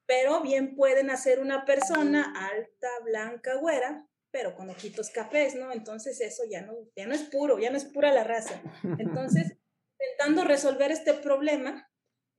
[0.10, 5.72] pero bien pueden hacer una persona alta, blanca, güera, pero con ojitos cafés, ¿no?
[5.72, 8.60] Entonces eso ya no, ya no es puro, ya no es pura la raza.
[8.98, 9.56] Entonces,
[10.00, 11.88] intentando resolver este problema,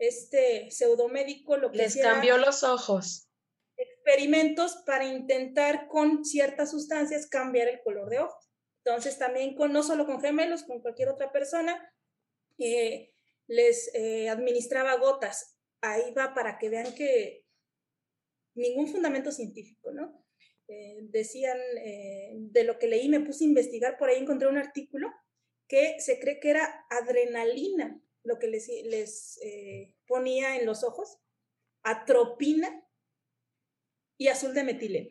[0.01, 3.29] este pseudomédico lo que Les cambió los ojos.
[3.77, 8.51] Experimentos para intentar con ciertas sustancias cambiar el color de ojos.
[8.85, 11.95] Entonces también con, no solo con gemelos, con cualquier otra persona,
[12.59, 13.15] eh,
[13.47, 15.57] les eh, administraba gotas.
[15.83, 17.40] Ahí va para que vean que
[18.55, 20.25] ningún fundamento científico, ¿no?
[20.69, 24.59] Eh, decían, eh, de lo que leí, me puse a investigar, por ahí encontré un
[24.59, 25.09] artículo
[25.67, 31.19] que se cree que era adrenalina lo que les, les eh, ponía en los ojos,
[31.83, 32.69] atropina
[34.19, 35.11] y azul de metileno.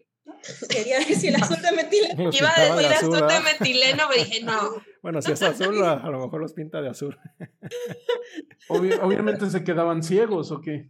[0.69, 2.30] Quería decir el azul de metileno.
[2.32, 4.82] Iba a decir azul, de metileno, pero dije no.
[5.02, 7.17] Bueno, si es azul, a, lo mejor los pinta de azul.
[8.69, 10.89] obviamente se quedaban ciegos, ¿o qué?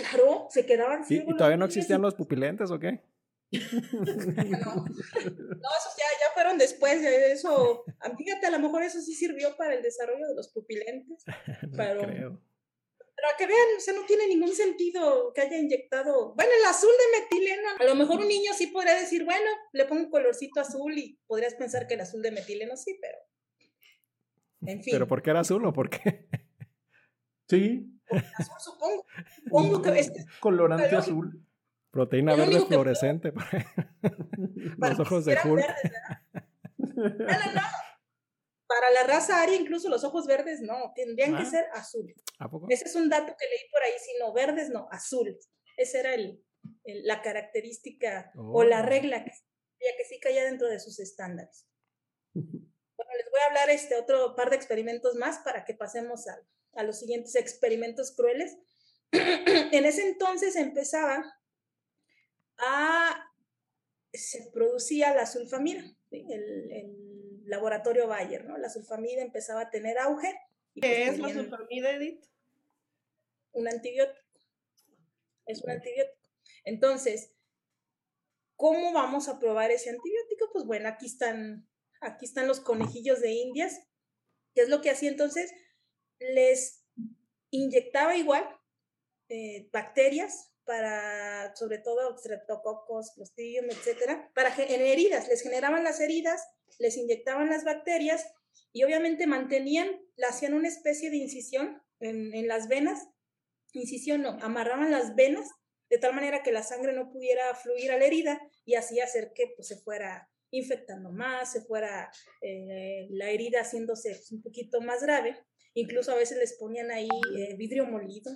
[0.00, 1.34] Claro, se quedaban ciegos.
[1.34, 3.02] ¿Y, todavía no existían los pupilentes o qué?
[3.52, 3.72] no, esos
[5.96, 7.84] ya, ya fueron después de eso.
[8.16, 11.24] Fíjate, a lo mejor eso sí sirvió para el desarrollo de los pupilentes.
[11.76, 12.40] pero, creo.
[13.16, 16.34] pero a que vean, o sea, no tiene ningún sentido que haya inyectado.
[16.36, 19.84] Bueno, el azul de metileno, a lo mejor un niño sí podría decir, bueno, le
[19.86, 23.18] pongo un colorcito azul y podrías pensar que el azul de metileno sí, pero.
[24.62, 24.92] En fin.
[24.92, 26.28] ¿Pero por qué era azul o por qué?
[27.50, 29.06] Sí, azul, supongo.
[29.44, 31.44] Supongo que es colorante azul.
[31.90, 33.32] Proteína verde fluorescente.
[34.78, 35.64] los ojos de Hulk.
[36.78, 37.60] no, no, no.
[38.66, 41.44] Para la raza aria, incluso los ojos verdes no, tendrían que ah.
[41.44, 42.22] ser azules.
[42.68, 45.50] Ese es un dato que leí por ahí, si no, verdes no, azules.
[45.76, 46.40] Esa era el,
[46.84, 48.86] la característica o la oh.
[48.86, 51.66] regla que, que sí caía dentro de sus estándares.
[52.32, 56.38] Bueno, les voy a hablar este otro par de experimentos más para que pasemos a,
[56.74, 58.56] a los siguientes experimentos crueles.
[59.12, 61.24] en ese entonces empezaba
[62.58, 63.32] a,
[64.12, 66.96] se producía la sulfamida, el,
[67.46, 68.56] laboratorio Bayer, ¿no?
[68.58, 70.32] La sulfamida empezaba a tener auge.
[70.74, 72.24] ¿Qué pues es la sulfamida, Edith?
[73.50, 74.20] Un antibiótico.
[75.46, 76.16] Es un antibiótico.
[76.62, 77.32] Entonces,
[78.54, 80.50] ¿cómo vamos a probar ese antibiótico?
[80.52, 81.68] Pues bueno, aquí están,
[82.00, 83.80] aquí están los conejillos de indias.
[84.54, 85.52] ¿Qué es lo que hacía entonces?
[86.20, 86.84] Les
[87.50, 88.44] inyectaba igual
[89.28, 96.46] eh, bacterias para, sobre todo, streptococos, clostridium, etcétera, para en heridas, les generaban las heridas,
[96.78, 98.32] les inyectaban las bacterias
[98.72, 103.08] y obviamente mantenían, le hacían una especie de incisión en, en las venas,
[103.72, 105.50] incisión no, amarraban las venas
[105.88, 109.32] de tal manera que la sangre no pudiera fluir a la herida y así hacer
[109.34, 115.02] que pues, se fuera infectando más, se fuera eh, la herida haciéndose un poquito más
[115.02, 115.36] grave.
[115.74, 118.30] Incluso a veces les ponían ahí eh, vidrio molido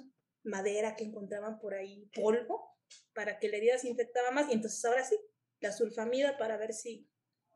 [0.45, 2.77] madera que encontraban por ahí, polvo,
[3.15, 4.49] para que la herida se infectaba más.
[4.51, 5.19] Y entonces ahora sí,
[5.61, 7.09] la sulfamida para ver si,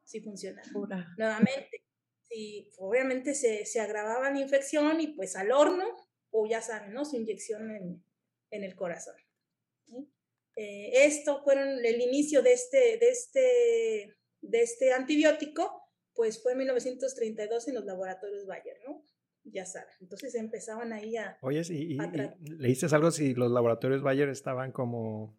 [0.05, 0.63] si funciona.
[1.17, 1.85] Nuevamente,
[2.23, 5.85] si obviamente se, se, agravaba la infección y pues al horno,
[6.31, 7.05] o ya saben, ¿no?
[7.05, 8.05] Su inyección en,
[8.51, 9.15] en el corazón.
[10.57, 16.59] Eh, esto fueron el inicio de este, de este, de este antibiótico, pues fue en
[16.59, 19.05] 1932 en los laboratorios Bayer, ¿no?
[19.51, 19.97] Ya sabes.
[20.01, 21.39] Entonces empezaban ahí a...
[21.43, 21.99] Oye, ¿y,
[22.59, 25.37] leíste algo si los laboratorios Bayer estaban como...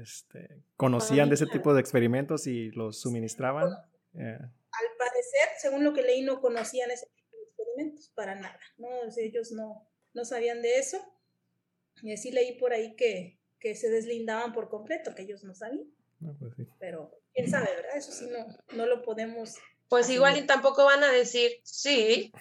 [0.00, 3.68] Este, conocían de ese tipo de experimentos y los suministraban?
[4.14, 4.38] Eh.
[4.38, 8.58] Al parecer, según lo que leí, no conocían ese tipo de experimentos para nada.
[8.78, 8.88] ¿no?
[9.18, 10.98] ellos no, no sabían de eso.
[12.02, 15.92] Y así leí por ahí que, que se deslindaban por completo, que ellos no sabían.
[16.38, 17.96] Pues Pero quién sabe, ¿verdad?
[17.96, 18.46] Eso sí no,
[18.76, 19.56] no lo podemos...
[19.88, 22.32] Pues igual y tampoco van a decir, sí,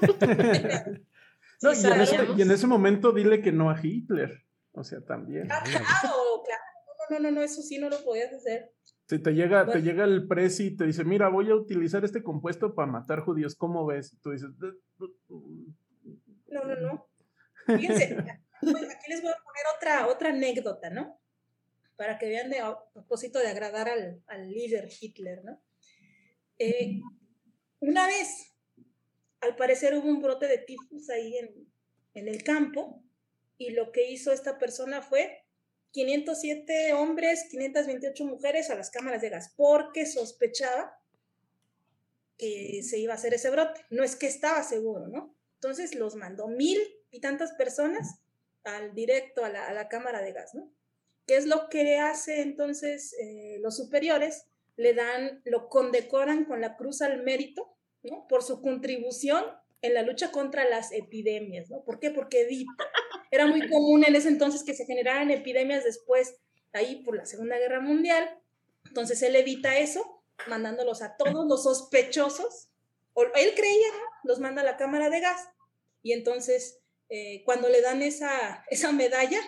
[2.36, 4.44] y, en ese, momento dile que no a Hitler.
[4.72, 5.50] O sea, también.
[5.50, 5.84] Ah, claro,
[6.44, 6.62] claro.
[7.10, 8.72] No, no, no, eso sí no lo podías hacer.
[9.08, 12.24] Si te llega, te llega el presi y te dice, mira, voy a utilizar este
[12.24, 14.18] compuesto para matar judíos, ¿cómo ves?
[14.20, 14.50] tú dices,
[16.48, 17.08] no, no, no.
[17.66, 21.20] Fíjense, aquí les voy a poner otra, otra anécdota, ¿no?
[21.96, 25.62] Para que vean de, a propósito de agradar al, al líder Hitler, ¿no?
[26.58, 27.00] Eh,
[27.80, 28.55] una vez,
[29.40, 31.72] al parecer hubo un brote de tifus ahí en,
[32.14, 33.02] en el campo
[33.58, 35.46] y lo que hizo esta persona fue
[35.92, 41.00] 507 hombres, 528 mujeres a las cámaras de gas, porque sospechaba
[42.36, 43.80] que se iba a hacer ese brote.
[43.90, 45.34] No es que estaba seguro, ¿no?
[45.54, 46.78] Entonces los mandó mil
[47.10, 48.20] y tantas personas
[48.64, 50.70] al directo a la, cámara de gas, ¿no?
[51.26, 54.46] ¿Qué es lo que hace entonces eh, los superiores?
[54.76, 57.75] Le dan, lo condecoran con la cruz al mérito,
[58.28, 59.44] Por su contribución
[59.82, 61.82] en la lucha contra las epidemias, ¿no?
[61.84, 62.10] ¿Por qué?
[62.10, 62.84] Porque evita.
[63.30, 66.36] Era muy común en ese entonces que se generaran epidemias después,
[66.72, 68.38] ahí por la Segunda Guerra Mundial.
[68.86, 72.68] Entonces él evita eso, mandándolos a todos los sospechosos.
[73.14, 74.04] O, él creía, ¿no?
[74.24, 75.48] Los manda a la cámara de gas.
[76.02, 79.40] Y entonces, eh, cuando le dan esa, esa medalla,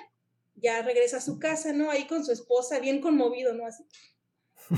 [0.57, 1.90] ya regresa a su casa, ¿no?
[1.90, 3.66] Ahí con su esposa, bien conmovido, ¿no?
[3.66, 3.85] Así.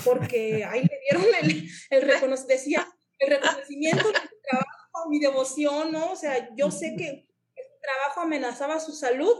[0.04, 2.86] Porque ahí le dieron el, el, decía,
[3.20, 6.12] el reconocimiento de su trabajo, mi devoción, ¿no?
[6.12, 9.36] O sea, yo sé que el trabajo amenazaba su salud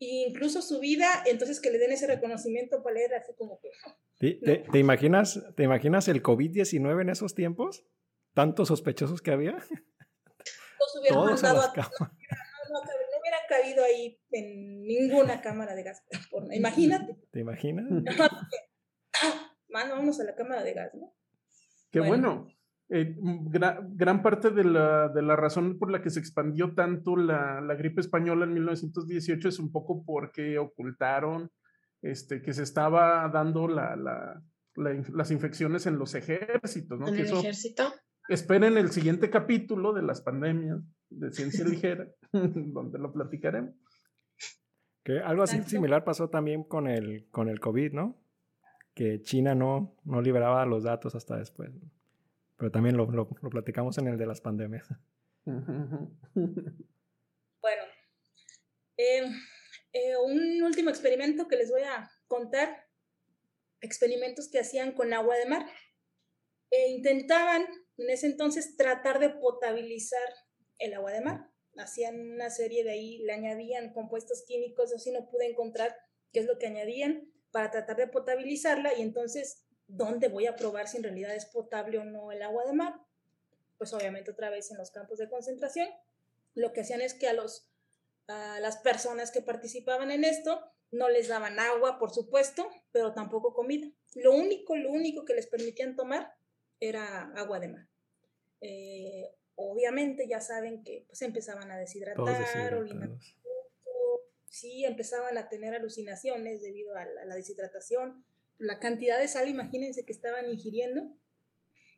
[0.00, 3.70] e incluso su vida, entonces que le den ese reconocimiento para leer así como que...
[4.18, 7.84] ¿Te, te, imaginas, ¿Te imaginas el COVID-19 en esos tiempos?
[8.34, 9.56] ¿Tantos sospechosos que había?
[11.08, 12.80] Todos mandado a, no,
[13.20, 16.02] hubiera cabido ahí en ninguna cámara de gas.
[16.50, 17.16] Imagínate.
[17.30, 17.86] ¿Te imaginas?
[19.68, 21.14] Mano, vamos a la cámara de gas, ¿no?
[21.90, 22.48] Qué bueno.
[22.88, 27.60] Eh, gran, parte de la, de la, razón por la que se expandió tanto la,
[27.60, 31.50] la, gripe española en 1918 es un poco porque ocultaron
[32.02, 33.96] este, que se estaba dando la,
[34.74, 37.08] las infecciones en los ejércitos, ¿no?
[37.08, 37.92] ¿En el ejército?
[38.28, 43.74] esperen el siguiente capítulo de las pandemias de ciencia ligera, donde lo platicaremos.
[45.04, 48.22] Que algo así similar pasó también con el, con el COVID, ¿no?
[48.94, 51.72] Que China no, no liberaba los datos hasta después.
[52.62, 54.86] Pero también lo, lo, platicamos en el de las pandemias.
[57.60, 57.82] Bueno,
[58.96, 59.32] em,
[59.92, 62.88] eh, un último experimento que les voy a contar.
[63.80, 65.66] Experimentos que hacían con agua de mar.
[66.70, 67.64] E intentaban
[67.98, 70.28] en ese entonces tratar de potabilizar
[70.78, 71.50] el agua de mar.
[71.76, 75.96] Hacían una serie de ahí, le añadían compuestos químicos, así no pude encontrar
[76.32, 79.61] qué es lo que añadían para tratar de potabilizarla y entonces,
[79.92, 83.00] ¿dónde voy a probar si en realidad es potable o no el agua de mar?
[83.78, 85.88] Pues obviamente otra vez en los campos de concentración.
[86.54, 87.68] Lo que hacían es que a, los,
[88.26, 93.54] a las personas que participaban en esto no les daban agua, por supuesto, pero tampoco
[93.54, 93.90] comida.
[94.14, 96.34] Lo único, lo único que les permitían tomar
[96.80, 97.88] era agua de mar.
[98.60, 102.46] Eh, obviamente ya saben que pues empezaban a deshidratar,
[104.48, 108.24] sí, empezaban a tener alucinaciones debido a la, deshidratación,
[108.58, 111.16] la cantidad de sal, imagínense que estaban ingiriendo.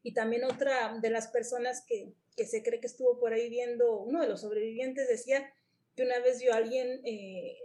[0.03, 4.01] Y también otra de las personas que, que se cree que estuvo por ahí viendo,
[4.01, 5.53] uno de los sobrevivientes decía
[5.97, 7.57] que una vez vio a alguien, eh,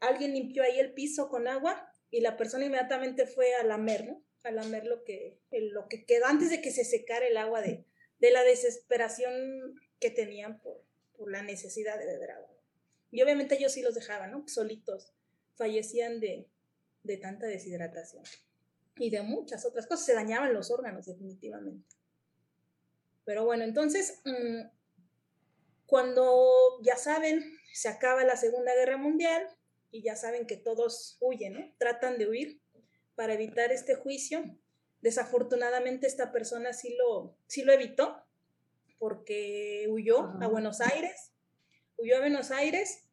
[0.00, 4.24] alguien limpió ahí el piso con agua y la persona inmediatamente fue a lamer, ¿no?
[4.44, 7.84] a lamer lo que, lo que quedó antes de que se secara el agua de,
[8.18, 10.82] de la desesperación que tenían por,
[11.16, 12.50] por, la necesidad de beber agua.
[13.10, 14.46] Y obviamente ellos sí los dejaban, ¿no?
[14.46, 15.12] Solitos.
[15.56, 16.46] Fallecían de,
[17.04, 18.24] de tanta deshidratación.
[18.96, 20.06] Y de muchas otras cosas.
[20.06, 21.86] Se dañaban los órganos, definitivamente.
[23.24, 24.68] Pero bueno, entonces, mm,
[25.86, 29.46] cuando ya saben, se acaba la Segunda Guerra Mundial
[29.90, 31.74] y ya saben que todos huyen, ¿no?
[31.78, 32.60] Tratan de huir
[33.14, 34.42] para evitar este juicio.
[35.00, 38.24] Desafortunadamente esta persona sí lo, sí lo evitó
[38.98, 41.32] porque huyó a Buenos Aires,
[41.96, 43.04] huyó a Buenos Aires,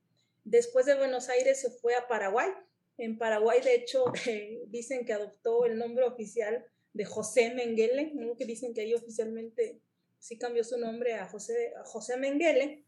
[0.44, 2.50] después de Buenos Aires se fue a Paraguay.
[2.98, 4.06] En Paraguay, de hecho,
[4.68, 8.36] dicen que adoptó el nombre oficial de José Mengele, ¿no?
[8.36, 9.82] que dicen que ahí oficialmente
[10.20, 12.86] sí cambió su nombre a José, a José Mengele,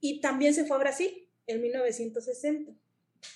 [0.00, 2.72] y también se fue a Brasil en 1960.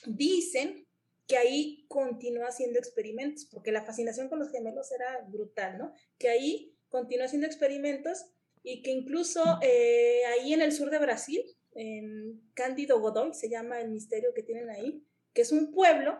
[0.06, 0.86] Dicen
[1.26, 5.92] que ahí continúa haciendo experimentos, porque la fascinación con los gemelos era brutal, ¿no?
[6.18, 8.26] Que ahí continúa haciendo experimentos
[8.62, 11.42] y que incluso eh, ahí en el sur de Brasil,
[11.74, 15.02] en Cándido Godoy, se llama el misterio que tienen ahí,
[15.34, 16.16] que es un pueblo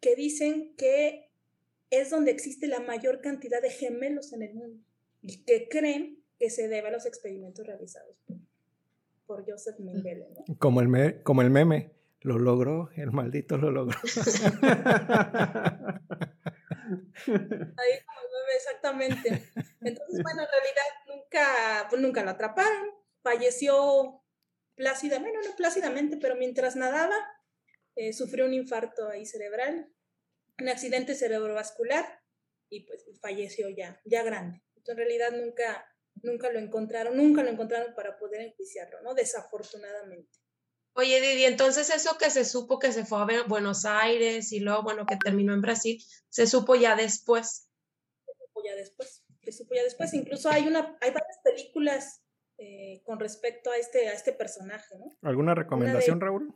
[0.00, 1.30] que dicen que
[1.90, 4.84] es donde existe la mayor cantidad de gemelos en el mundo
[5.20, 8.16] y que creen que se debe a los experimentos realizados
[9.26, 10.26] por, Joseph Mengele.
[10.58, 13.98] Como, el como el meme lo logró, el maldito lo logró.
[17.26, 17.98] Ahí
[18.56, 19.50] exactamente.
[19.80, 22.90] Entonces, bueno, en realidad nunca, pues nunca lo atraparon.
[23.22, 24.22] Falleció
[24.74, 27.16] plácidamente, bueno, no plácidamente, pero mientras nadaba,
[27.96, 29.92] eh, sufrió un infarto ahí cerebral,
[30.60, 32.20] un accidente cerebrovascular
[32.68, 34.62] y pues falleció ya, ya grande.
[34.76, 35.86] Entonces, en realidad nunca,
[36.22, 39.14] nunca lo encontraron, nunca lo encontraron para poder enjuiciarlo, ¿no?
[39.14, 40.38] Desafortunadamente.
[40.94, 44.82] Oye, Didi, entonces eso que se supo que se fue a Buenos Aires y luego,
[44.82, 47.68] bueno, que terminó en Brasil, se supo ya después.
[48.26, 50.12] Se supo ya después, se supo ya después.
[50.12, 52.22] Incluso hay, una, hay varias películas
[52.58, 55.16] eh, con respecto a este, a este personaje, ¿no?
[55.22, 56.54] ¿Alguna recomendación, Raúl?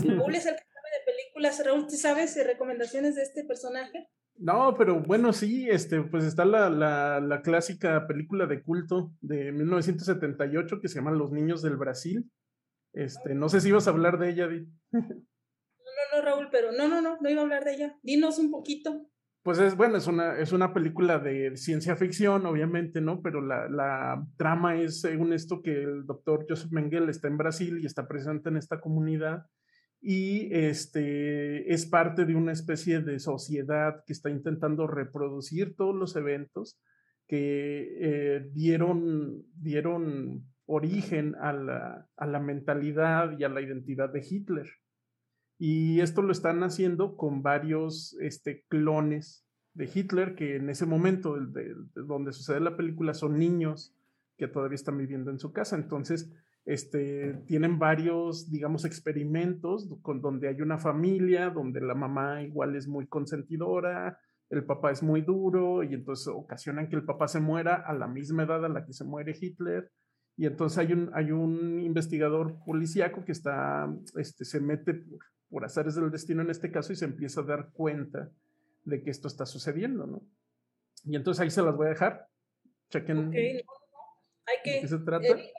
[0.00, 1.64] Raúl es el que sabe de películas.
[1.64, 4.08] Raúl, ¿tú sabes recomendaciones de este personaje?
[4.36, 9.52] No, pero bueno, sí, este, pues está la, la, la, clásica película de culto de
[9.52, 12.30] 1978 que se llama Los Niños del Brasil.
[12.92, 14.66] Este, no sé si ibas a hablar de ella, Di.
[14.90, 17.98] No, no, no, Raúl, pero no, no, no, no iba a hablar de ella.
[18.02, 19.06] Dinos un poquito.
[19.42, 23.22] Pues es bueno, es una, es una película de ciencia ficción, obviamente, ¿no?
[23.22, 27.80] Pero la, la trama es según esto que el doctor Joseph Mengele está en Brasil
[27.80, 29.46] y está presente en esta comunidad
[30.02, 36.16] y este, es parte de una especie de sociedad que está intentando reproducir todos los
[36.16, 36.80] eventos
[37.28, 44.26] que eh, dieron, dieron origen a la, a la mentalidad y a la identidad de
[44.28, 44.68] Hitler.
[45.56, 51.38] Y esto lo están haciendo con varios este, clones de Hitler que en ese momento
[51.38, 53.94] de, donde sucede la película son niños
[54.36, 55.76] que todavía están viviendo en su casa.
[55.76, 56.32] Entonces,
[56.64, 62.86] este, tienen varios, digamos, experimentos con donde hay una familia, donde la mamá igual es
[62.86, 64.18] muy consentidora,
[64.50, 68.06] el papá es muy duro y entonces ocasionan que el papá se muera a la
[68.06, 69.90] misma edad a la que se muere Hitler
[70.36, 75.64] y entonces hay un, hay un investigador policíaco que está, este, se mete por, por
[75.64, 78.30] azares del destino en este caso y se empieza a dar cuenta
[78.84, 80.22] de que esto está sucediendo, ¿no?
[81.04, 82.26] Y entonces ahí se las voy a dejar.
[82.90, 83.28] Chequen.
[83.28, 83.62] Okay.
[84.46, 85.26] Hay que, ¿De qué se trata?
[85.26, 85.52] Eh,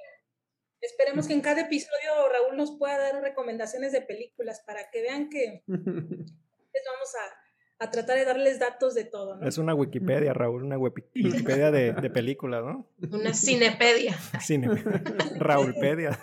[0.86, 5.30] esperemos que en cada episodio Raúl nos pueda dar recomendaciones de películas para que vean
[5.30, 7.44] que les vamos a,
[7.84, 9.38] a tratar de darles datos de todo.
[9.38, 9.48] ¿no?
[9.48, 10.78] Es una Wikipedia, Raúl, una
[11.16, 12.90] Wikipedia de, de películas, ¿no?
[13.12, 14.18] Una cinepedia.
[14.42, 14.70] Cine.
[15.38, 16.20] Raúlpedia.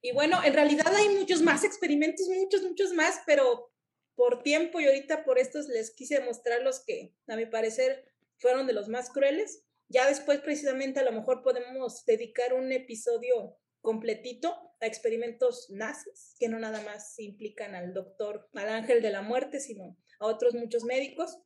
[0.00, 3.72] y bueno, en realidad hay muchos más experimentos, muchos, muchos más, pero
[4.14, 8.11] por tiempo y ahorita por estos les quise mostrar los que, a mi parecer,
[8.42, 9.64] fueron de los más crueles.
[9.88, 16.48] Ya después, precisamente, a lo mejor podemos dedicar un episodio completito a experimentos nazis, que
[16.48, 20.84] no nada más implican al doctor, al ángel de la muerte, sino a otros muchos
[20.84, 21.38] médicos.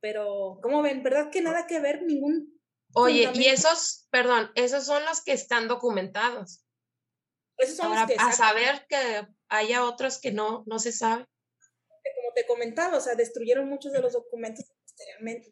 [0.00, 1.02] Pero, ¿cómo ven?
[1.02, 2.02] ¿Verdad que nada que ver?
[2.02, 2.58] Ningún...
[2.94, 6.64] Oye, y esos, perdón, esos son los que están documentados.
[7.58, 8.16] Esos son Ahora, los que...
[8.18, 11.26] a saber que haya otros que no, no se sabe.
[12.16, 14.64] Como te comentaba, o sea, destruyeron muchos de los documentos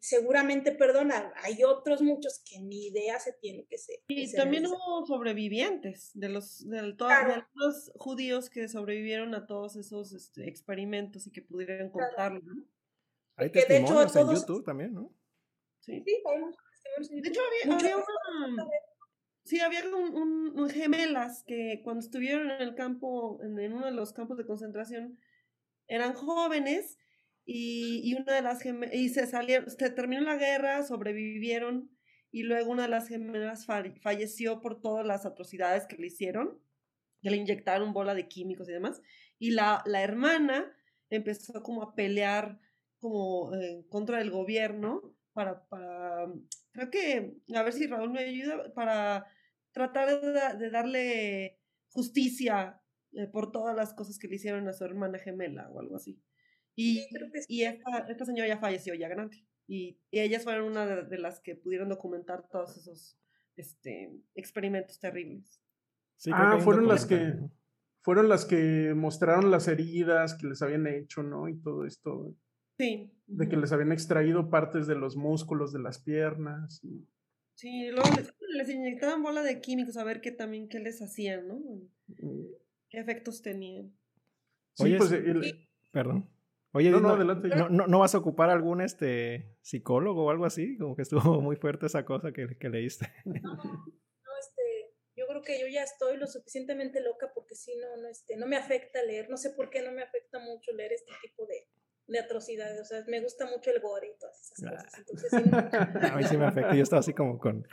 [0.01, 3.97] seguramente, perdona, hay otros muchos que ni idea se tiene que ser.
[4.09, 7.35] Y también hubo sobrevivientes de los, de, todos, claro.
[7.35, 12.41] de los judíos que sobrevivieron a todos esos este, experimentos y que pudieran contarlo.
[12.43, 12.65] ¿no?
[13.37, 15.15] Hay que testimonios de hecho, todos, en YouTube también, ¿no?
[15.81, 18.67] Sí, sí hay De hecho, había, había una...
[19.45, 23.87] Sí, había un, un, un, gemelas que cuando estuvieron en el campo, en, en uno
[23.87, 25.19] de los campos de concentración,
[25.87, 26.99] eran jóvenes
[27.51, 31.91] y, y una de las gemelas, y se salieron, se terminó la guerra, sobrevivieron,
[32.31, 36.61] y luego una de las gemelas falleció por todas las atrocidades que le hicieron,
[37.23, 39.01] que le inyectaron bola de químicos y demás,
[39.39, 40.71] y la, la hermana
[41.09, 42.61] empezó como a pelear
[42.99, 43.51] como
[43.89, 46.27] contra el gobierno para, para,
[46.73, 49.27] creo que, a ver si Raúl me ayuda, para
[49.73, 51.59] tratar de, de darle
[51.89, 52.83] justicia
[53.13, 56.21] eh, por todas las cosas que le hicieron a su hermana gemela o algo así.
[56.81, 57.08] Y,
[57.48, 59.44] y esta, esta, señora ya falleció, ya grande.
[59.66, 63.18] Y, y ellas fueron una de, de, las que pudieron documentar todos esos
[63.56, 65.60] este, experimentos terribles.
[66.18, 67.35] Sí, ah, fueron las que
[68.02, 71.48] fueron las que mostraron las heridas que les habían hecho, ¿no?
[71.48, 72.37] Y todo esto.
[72.79, 73.12] Sí.
[73.26, 76.79] De que les habían extraído partes de los músculos de las piernas.
[76.85, 77.08] Y...
[77.54, 81.48] Sí, luego les, les, inyectaban bola de químicos a ver qué también qué les hacían,
[81.48, 81.60] ¿no?
[82.88, 83.92] ¿Qué efectos tenían?
[84.74, 85.68] Sí, Oye, pues el...
[85.90, 86.38] Perdón.
[86.79, 90.31] Oye, no, no, no, adelante, no, no, no, vas a ocupar algún este psicólogo o
[90.31, 90.79] algo así?
[90.79, 93.12] Como que estuvo muy fuerte esa cosa que, que leíste.
[93.24, 97.96] No, no, este, yo creo que yo ya estoy lo suficientemente loca porque si no,
[97.96, 99.29] no, este, no me afecta leer.
[99.29, 101.66] No sé por qué no me afecta mucho leer este tipo de,
[102.06, 102.81] de atrocidades.
[102.81, 104.98] O sea, me gusta mucho el gore y todas esas cosas.
[104.98, 105.58] Entonces, sí, no...
[106.12, 106.76] a mí sí me afecta.
[106.76, 107.66] Yo estaba así como con...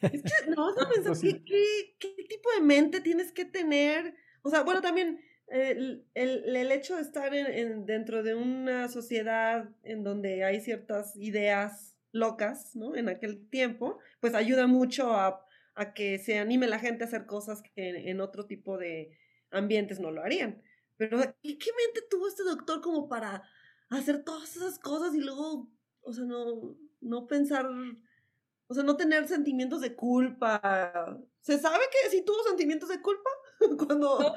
[0.00, 4.14] Es que, no, no pensar, ¿qué, qué, ¿qué tipo de mente tienes que tener?
[4.40, 5.20] O sea, bueno, también
[5.50, 10.60] el, el, el, hecho de estar en, en, dentro de una sociedad en donde hay
[10.60, 12.94] ciertas ideas locas, ¿no?
[12.96, 15.44] En aquel tiempo, pues ayuda mucho a,
[15.74, 19.16] a que se anime la gente a hacer cosas que en otro tipo de
[19.50, 20.62] ambientes no lo harían.
[20.96, 23.42] Pero, ¿y qué mente tuvo este doctor como para
[23.88, 25.70] hacer todas esas cosas y luego,
[26.00, 27.66] o sea, no, no pensar,
[28.66, 31.22] o sea, no tener sentimientos de culpa?
[31.40, 33.30] ¿Se sabe que sí tuvo sentimientos de culpa?
[33.86, 34.34] Cuando...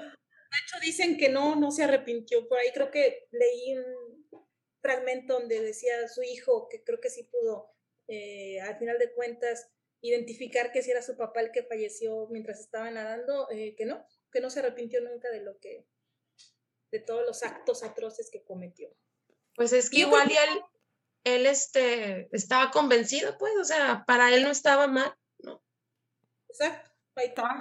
[0.51, 2.47] de hecho, dicen que no, no se arrepintió.
[2.47, 4.45] Por ahí creo que leí un
[4.81, 7.71] fragmento donde decía su hijo que creo que sí pudo,
[8.07, 9.69] eh, al final de cuentas,
[10.01, 14.05] identificar que si era su papá el que falleció mientras estaba nadando, eh, que no,
[14.31, 15.87] que no se arrepintió nunca de lo que
[16.91, 18.93] de todos los actos atroces que cometió.
[19.55, 20.61] Pues es que igual y él,
[21.23, 25.63] él este, estaba convencido, pues, o sea, para él no estaba mal, ¿no?
[26.49, 26.91] Exacto.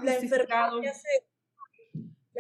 [0.03, 0.73] la enfermedad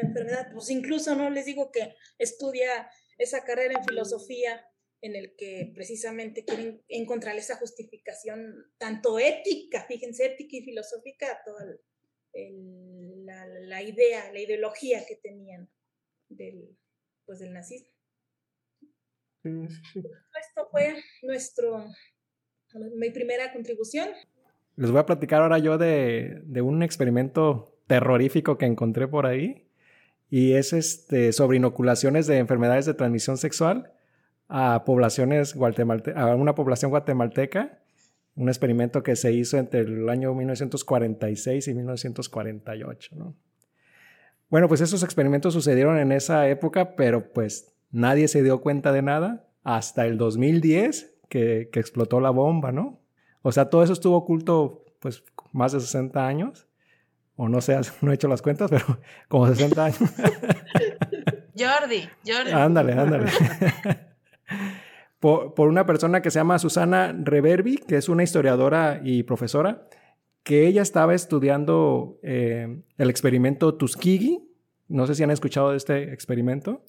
[0.02, 4.64] la enfermedad, pues incluso no les digo que estudia esa carrera en filosofía
[5.02, 11.64] en el que precisamente quieren encontrar esa justificación tanto ética, fíjense, ética y filosófica toda
[13.24, 15.68] la, la, idea, la ideología que tenían
[16.28, 16.76] del,
[17.24, 17.88] pues, del nazismo.
[19.42, 21.86] Esto fue nuestro,
[22.96, 24.10] mi primera contribución.
[24.76, 29.69] Les voy a platicar ahora yo de, de un experimento terrorífico que encontré por ahí
[30.30, 33.92] y es este, sobre inoculaciones de enfermedades de transmisión sexual
[34.48, 35.54] a poblaciones
[36.14, 37.78] a una población guatemalteca,
[38.36, 43.16] un experimento que se hizo entre el año 1946 y 1948.
[43.16, 43.34] ¿no?
[44.48, 49.02] Bueno, pues esos experimentos sucedieron en esa época, pero pues nadie se dio cuenta de
[49.02, 53.00] nada hasta el 2010 que, explotó la bomba, ¿no?
[53.42, 55.22] O sea, todo eso estuvo oculto pues
[55.52, 56.66] más de 60 años,
[57.40, 58.84] o no sé, no he hecho las cuentas, pero
[59.28, 59.98] como 60 años.
[61.58, 62.52] Jordi, Jordi.
[62.52, 63.30] Ándale, ándale.
[65.20, 69.86] por, una persona que se llama Susana Reverbi, que es una historiadora y profesora,
[70.42, 74.42] que ella estaba estudiando eh, el experimento Tuskegee.
[74.88, 76.84] No sé si han escuchado de este experimento.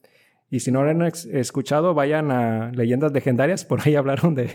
[0.49, 4.49] Y si no lo han escuchado, vayan a Leyendas Legendarias, por ahí hablaron de,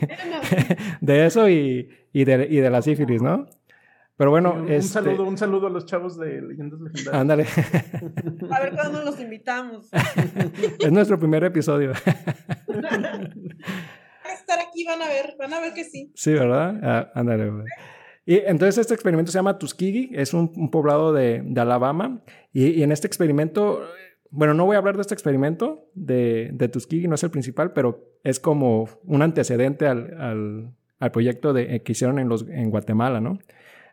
[1.01, 3.47] de eso y, y, de, y, de, la sífilis, ¿no?
[4.16, 4.88] Pero bueno, un, este...
[4.88, 7.20] saludo, un saludo a los chavos de Leyendas Legendarias.
[7.20, 7.44] Ándale.
[8.50, 9.90] A ver cuándo los invitamos.
[10.78, 11.92] es nuestro primer episodio.
[14.46, 16.12] estar aquí, van a ver, van a ver que sí.
[16.14, 16.80] Sí, ¿verdad?
[16.82, 17.50] Ah, ándale.
[18.24, 23.06] Y entonces este experimento se llama Tuskegee, es un, poblado de, Alabama, y, en este
[23.06, 23.82] experimento,
[24.30, 27.72] bueno, no voy a hablar de este experimento de, de Tuskegee, no es el principal,
[27.72, 30.72] pero es como un antecedente al,
[31.12, 33.38] proyecto de, que hicieron en, los, en Guatemala, ¿no?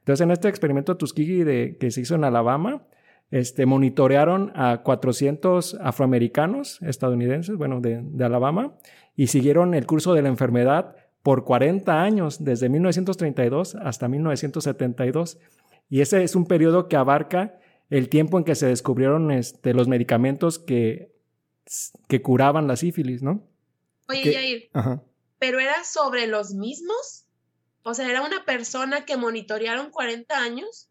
[0.04, 2.86] Entonces en este experimento Tuskegee de, que se hizo en Alabama,
[3.32, 8.76] este, monitorearon a 400 afroamericanos estadounidenses, bueno, de, de Alabama,
[9.16, 15.40] y siguieron el curso de la enfermedad por 40 años, desde 1932 hasta 1972.
[15.90, 17.58] Y ese es un periodo que abarca
[17.90, 21.14] el tiempo en que se descubrieron este, los medicamentos que,
[22.10, 23.48] que curaban la sífilis, ¿no?
[24.10, 25.00] Oye, Jair,
[25.40, 27.23] ¿pero era sobre los mismos?
[27.84, 30.90] O sea, ¿era una persona que monitorearon 40 años?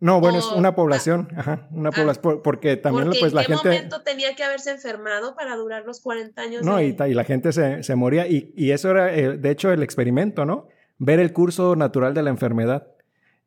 [0.00, 3.52] No, bueno, es una población, ajá, una ah, población, porque también pues la gente...
[3.54, 6.64] ¿En qué momento tenía que haberse enfermado para durar los 40 años?
[6.64, 9.82] No, y, la gente se, se moría, y, y, eso era, eh, de hecho, el
[9.82, 10.68] experimento, ¿no?
[10.96, 12.88] Ver el curso natural de la enfermedad.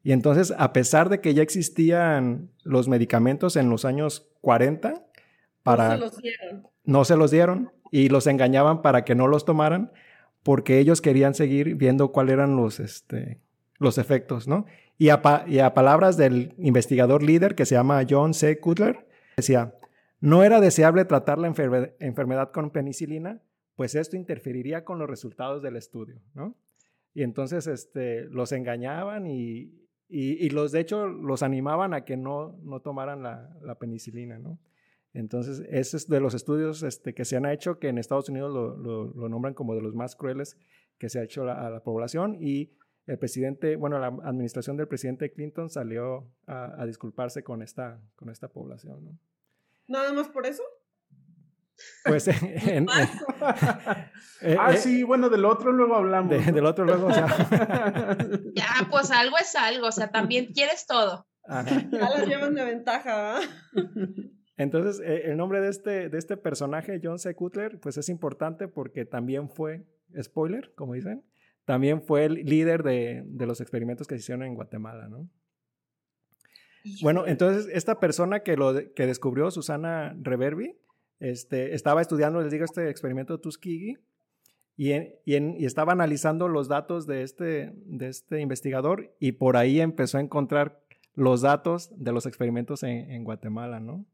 [0.04, 5.04] Y entonces, a pesar de que ya existían los medicamentos en los años 40,
[5.64, 5.90] para...
[5.90, 6.68] No se los dieron.
[6.84, 9.92] No se los dieron, y los engañaban para que no los tomaran,
[10.44, 13.40] porque ellos querían seguir viendo cuáles eran los, este,
[13.80, 14.66] los efectos, ¿no?
[14.98, 18.60] Y a, palabras del investigador líder que se llama John C.
[18.60, 19.76] Cutler, decía,
[20.20, 23.42] no era deseable tratar la enfermedad con penicilina,
[23.76, 26.56] pues esto interferiría con los resultados del estudio, ¿no?
[27.16, 29.74] Y entonces este, los engañaban y,
[30.10, 34.60] y, los, de hecho, los animaban a que no, no tomaran la, la, penicilina, ¿no?
[35.14, 38.52] Entonces, ese es de los estudios este, que se han hecho, que en Estados Unidos
[38.52, 38.76] lo,
[39.14, 40.58] lo, nombran como de los más crueles
[40.98, 42.72] que se ha hecho a la población y
[43.06, 48.48] el presidente, bueno, la administración del presidente Clinton salió a, disculparse con esta, con esta
[48.48, 49.04] población.
[49.04, 49.20] ¿no?
[49.88, 50.64] ¿Nada más por eso?
[52.06, 52.28] Pues
[52.68, 52.88] en,
[54.42, 56.30] eh, ah, eh, sí, bueno, del otro luego hablamos.
[56.46, 57.28] Del otro luego, o sea.
[58.56, 61.28] ya, pues algo es algo, o sea, también quieres todo.
[61.46, 63.42] Ya las llevan de ventaja,
[64.58, 67.34] Entonces, eh, el nombre de este, de este personaje, John C.
[67.36, 69.84] Cutler, pues es importante porque también fue,
[70.22, 71.24] spoiler, como dicen,
[71.66, 75.30] también fue el líder de, los experimentos que se hicieron en Guatemala, ¿no?
[77.02, 80.76] Bueno, entonces esta persona que, lo, que descubrió, Susana Reverbi,
[81.20, 83.98] este, estaba estudiando, les digo, este experimento Tuskegee
[84.76, 84.92] y,
[85.24, 90.22] y, estaba analizando los datos de este, de este investigador y por ahí empezó a
[90.22, 90.84] encontrar
[91.14, 94.06] los datos de los experimentos en, en Guatemala, ¿no?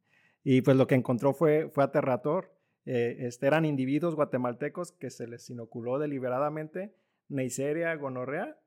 [0.52, 2.52] Y pues lo que encontró fue, fue aterrador.
[2.84, 6.96] Eh, este, eran individuos guatemaltecos que se les inoculó deliberadamente
[7.28, 8.60] Neisseria gonorrea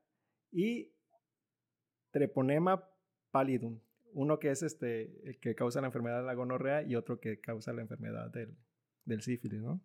[0.49, 0.93] y
[2.11, 2.89] Treponema
[3.31, 3.81] pallidum.
[4.13, 7.41] Uno que es este, el que causa la enfermedad de la gonorrea y otro que
[7.41, 8.55] causa la enfermedad del,
[9.03, 9.81] del sífilis, ¿no?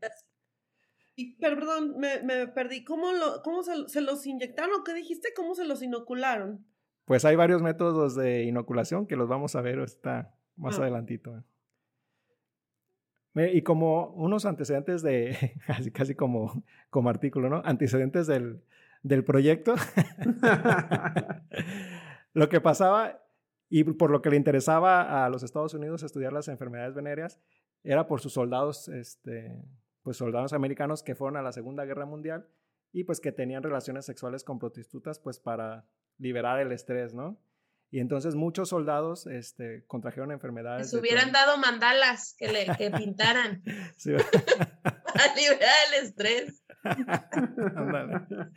[1.41, 2.85] perdón, me, perdí.
[2.85, 4.85] ¿Cómo, lo, cómo se, los inyectaron?
[4.85, 5.31] ¿Qué dijiste?
[5.35, 6.65] ¿Cómo se los inocularon?
[7.07, 10.83] Pues hay varios métodos de inoculación que los vamos a ver está más ah.
[10.83, 11.43] adelantito.
[13.39, 17.63] Y como unos antecedentes de, casi, casi como, como artículo, ¿no?
[17.65, 18.63] Antecedentes del,
[19.03, 19.75] del proyecto.
[22.35, 23.23] lo que pasaba
[23.69, 27.41] y por lo que le interesaba a los Estados Unidos estudiar las enfermedades venéreas
[27.85, 29.63] era por sus soldados este,
[30.03, 32.49] pues soldados americanos que fueron a la Segunda Guerra Mundial
[32.93, 35.87] y pues que tenían relaciones sexuales con prostitutas pues para
[36.17, 37.39] liberar el estrés, ¿no?
[37.91, 40.93] Y entonces muchos soldados este, contrajeron enfermedades.
[40.93, 43.63] Les hubieran dado mandalas que, le, que pintaran.
[45.15, 46.63] para liberar el estrés.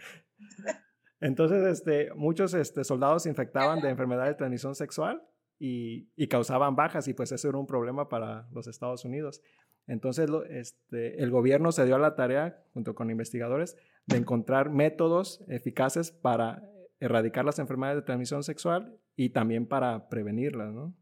[1.22, 5.22] Entonces, este, muchos este, soldados se infectaban de enfermedades de transmisión sexual
[5.60, 9.42] y, y, causaban bajas y pues eso era un problema para los Estados Unidos.
[9.88, 13.78] Entonces, este, el gobierno se dio a la tarea, junto con investigadores,
[14.08, 16.64] de encontrar métodos eficaces para
[17.00, 20.96] erradicar las enfermedades de transmisión sexual y también para prevenirlas, ¿no?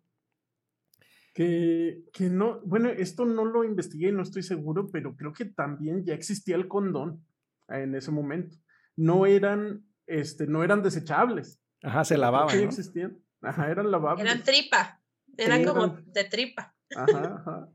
[1.34, 6.04] Que, que no, bueno, esto no lo investigué, no estoy seguro, pero creo que también
[6.04, 7.26] ya existía el condón
[7.70, 8.58] en ese momento.
[8.98, 11.62] No eran, este, no eran desechables.
[11.82, 12.50] Ajá, se lavaban.
[12.50, 13.18] Sí, existían.
[13.42, 14.26] Ajá, eran lavables.
[14.26, 15.02] Eran tripa,
[15.38, 16.76] eran como de tripa.
[16.94, 17.70] Ajá, ajá.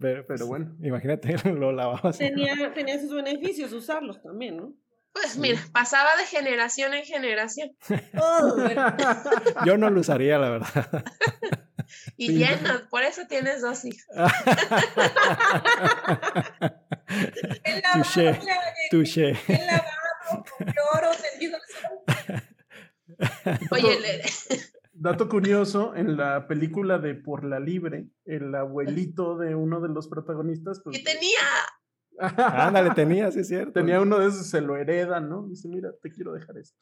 [0.00, 0.74] Pero, pero bueno.
[0.80, 2.16] Imagínate, lo lavabas.
[2.16, 4.74] Tenía, tenía sus beneficios usarlos también, ¿no?
[5.20, 7.76] Pues mira, pasaba de generación en generación.
[9.66, 11.04] Yo no lo usaría, la verdad.
[12.16, 14.06] Y lleno, por eso tienes dos hijos.
[17.94, 18.38] Touché,
[18.90, 19.30] touché.
[19.30, 19.36] El
[21.16, 21.58] tendido
[23.70, 24.22] Oye, le...
[24.92, 30.08] Dato curioso, en la película de Por la Libre, el abuelito de uno de los
[30.08, 30.82] protagonistas.
[30.84, 31.38] Pues, ¿Qué tenía?
[32.36, 33.72] Ándale, tenía, sí es cierto.
[33.72, 35.46] Tenía uno de esos, se lo heredan, ¿no?
[35.48, 36.78] Dice, mira, te quiero dejar esto.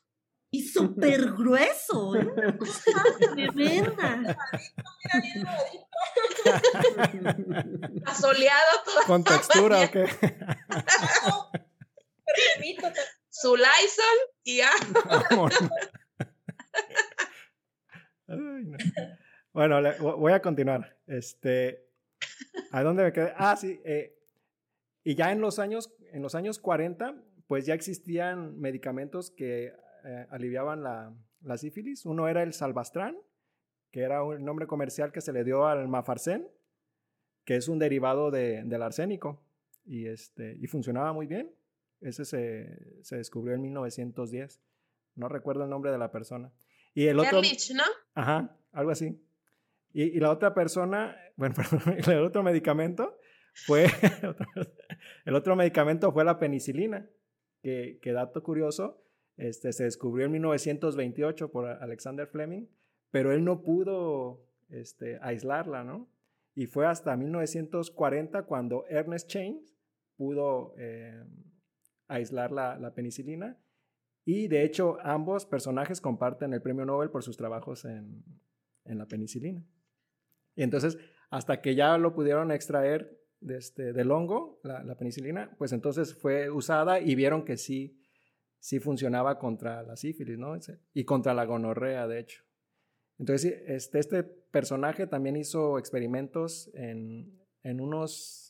[0.51, 2.28] Y súper grueso, ¿eh?
[3.34, 4.39] Tremenda.
[8.07, 9.03] Asoleado todo.
[9.07, 10.07] ¿Con textura o qué?
[13.28, 14.70] Su Lysol y ya.
[19.53, 19.80] Bueno,
[20.16, 20.97] voy a continuar.
[21.07, 21.87] Este,
[22.72, 23.32] ¿A dónde me quedé?
[23.37, 23.80] Ah, sí.
[23.84, 24.16] Eh,
[25.07, 27.15] y ya en los, años, en los años 40,
[27.47, 29.73] pues ya existían medicamentos que
[30.05, 32.05] eh, aliviaban la, la, sífilis.
[32.07, 33.17] Uno era el salvastrán,
[33.93, 36.49] que era un nombre comercial que se le dio al mafarcén,
[37.45, 39.41] que es un derivado de, del arsénico.
[39.85, 41.55] Y, este, y funcionaba muy bien.
[42.01, 44.61] Ese se, se descubrió en 1910.
[45.15, 46.51] No recuerdo el nombre de la persona.
[46.95, 47.41] Y el otro...
[47.41, 47.85] ¿no?
[48.17, 49.23] Ajá, algo así.
[49.93, 53.17] Y, y, la otra persona, bueno, perdón, el otro medicamento
[53.65, 53.87] fue,
[55.25, 57.09] el otro medicamento fue la penicilina,
[57.63, 59.03] que, que, dato curioso,
[59.37, 62.67] este, se descubrió en 1928 por Alexander Fleming,
[63.11, 66.09] pero él no pudo este, aislarla, ¿no?
[66.55, 69.65] Y fue hasta 1940 cuando Ernest Chain
[70.17, 71.25] pudo eh,
[72.09, 73.59] aislar la, la penicilina
[74.29, 78.25] y de hecho, ambos personajes comparten el premio Nobel por sus trabajos en,
[78.85, 79.65] la penicilina.
[80.57, 80.99] Y entonces,
[81.31, 86.51] hasta que ya lo pudieron extraer de este, del hongo, la, penicilina, pues entonces fue
[86.51, 87.99] usada y vieron que sí,
[88.59, 90.59] sí funcionaba contra la sífilis, ¿no?
[90.92, 92.42] Y contra la gonorrea, de hecho.
[93.18, 98.47] Entonces, este, este personaje también hizo experimentos en, en unos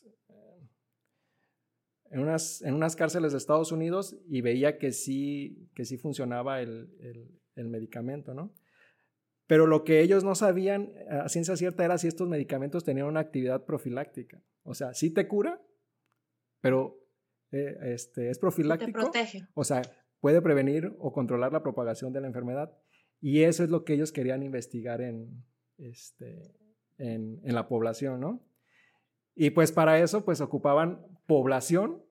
[2.09, 6.61] en unas, en unas cárceles de Estados Unidos y veía que sí, que sí funcionaba
[6.61, 6.89] el,
[7.55, 8.53] el, medicamento, ¿no?
[9.47, 13.21] Pero lo que ellos no sabían a ciencia cierta era si estos medicamentos tenían una
[13.21, 14.41] actividad profiláctica.
[14.63, 15.61] O sea, sí te cura,
[16.59, 16.99] pero
[17.51, 18.91] eh, este, es profiláctico.
[18.91, 19.47] Te protege.
[19.53, 19.81] O sea,
[20.19, 22.77] puede prevenir o controlar la propagación de la enfermedad.
[23.21, 25.45] Y eso es lo que ellos querían investigar en,
[25.77, 26.53] este,
[26.97, 28.45] en, en la población, ¿no?
[29.33, 32.03] Y pues para eso, pues ocupaban población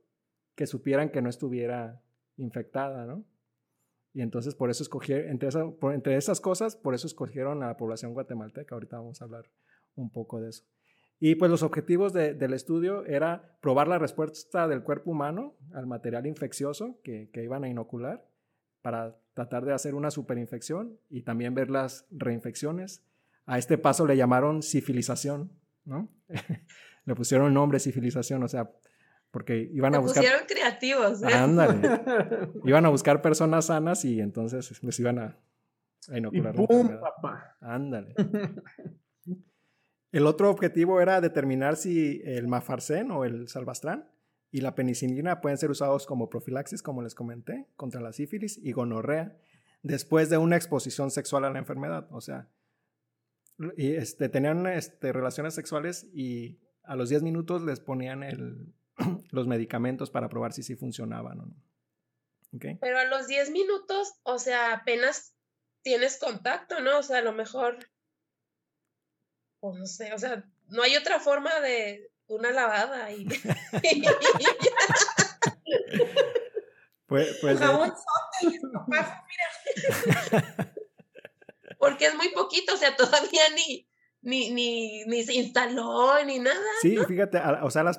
[0.55, 2.03] que supieran que no estuviera
[2.37, 3.25] infectada, ¿no?
[4.17, 5.51] Y entonces por eso escogieron, entre,
[5.93, 8.75] entre esas cosas, por eso escogieron a la población guatemalteca.
[8.75, 9.45] Ahorita vamos a hablar
[9.95, 10.65] un poco de eso.
[11.21, 16.27] Y pues los objetivos del estudio era probar la respuesta del cuerpo humano al material
[16.27, 18.27] infeccioso que, iban a inocular
[18.81, 23.05] para tratar de hacer una superinfección y también ver las reinfecciones.
[23.45, 25.53] A este paso le llamaron sifilización,
[25.85, 26.09] ¿no?
[27.05, 28.71] le pusieron nombre sifilización, o sea,
[29.37, 30.23] porque iban a buscar...
[30.23, 31.23] pusieron creativos.
[31.23, 31.27] ¿eh?
[31.27, 31.83] Ándale.
[32.65, 35.39] iban a buscar personas sanas y entonces les iban a,
[36.09, 36.55] inocular.
[36.55, 37.55] Y ¡pum, papá!
[37.61, 38.15] Ándale.
[40.11, 44.11] El otro objetivo era determinar si el mafarcén o el salvastrán
[44.51, 48.73] y la penicilina pueden ser usados como profilaxis, como les comenté, contra la sífilis y
[48.73, 49.37] gonorrea
[49.83, 52.09] después de una exposición sexual a la enfermedad.
[52.11, 52.49] O sea,
[53.77, 58.73] y este, tenían este, relaciones sexuales y a los 10 minutos les ponían el,
[59.31, 61.57] los medicamentos para probar si sí funcionaban o no.
[62.81, 65.35] Pero a los 10 minutos, o sea, apenas
[65.83, 66.99] tienes contacto, ¿no?
[66.99, 67.79] O sea, a lo mejor,
[69.61, 73.27] pues no sé, o sea, no hay otra forma de una lavada y...
[77.07, 77.93] pues, pues Jabón
[78.43, 78.75] y mira.
[81.79, 83.87] Porque es muy poquito, o sea, todavía ni,
[84.23, 86.65] ni, ni, ni se instaló ni nada.
[86.81, 87.99] Sí, fíjate, o sea, las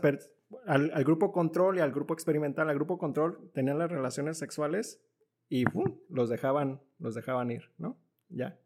[0.66, 5.02] al, al, grupo control y al grupo experimental, al grupo control tenían las relaciones sexuales
[5.50, 5.66] y
[6.10, 7.98] los dejaban los dejaban ir, ¿no?
[8.30, 8.60] Ya.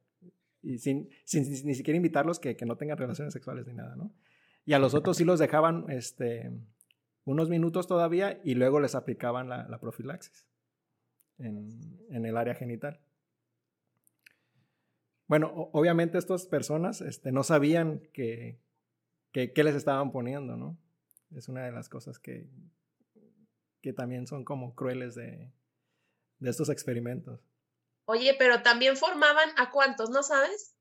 [0.62, 4.14] Y sin, sin, ni siquiera invitarlos que, que, no tengan relaciones sexuales ni nada, ¿no?
[4.66, 6.52] Y a los otros sí los dejaban este,
[7.26, 10.48] unos minutos todavía y luego les aplicaban la, la profilaxis
[11.40, 11.80] en,
[12.10, 13.00] en, el área genital.
[15.28, 18.60] Bueno, obviamente estas personas este, no sabían que,
[19.32, 20.78] que, qué les estaban poniendo, ¿no?
[21.36, 22.50] Es una de las cosas que,
[23.82, 25.52] que también son como crueles de,
[26.40, 27.40] de estos experimentos.
[28.06, 30.76] Oye, pero también formaban a cuántos, ¿no sabes?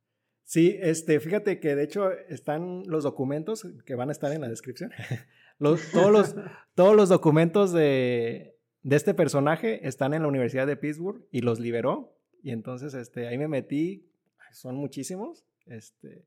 [0.44, 4.48] Sí, este, fíjate que de hecho están los documentos que van a estar en la
[4.48, 4.90] descripción.
[5.58, 6.34] los, todos, los,
[6.74, 11.60] todos los documentos de, de, este personaje están en la Universidad de Pittsburgh y los
[11.60, 12.16] liberó.
[12.42, 14.10] Y entonces este, ahí me metí,
[14.52, 15.44] son muchísimos.
[15.66, 16.26] Este,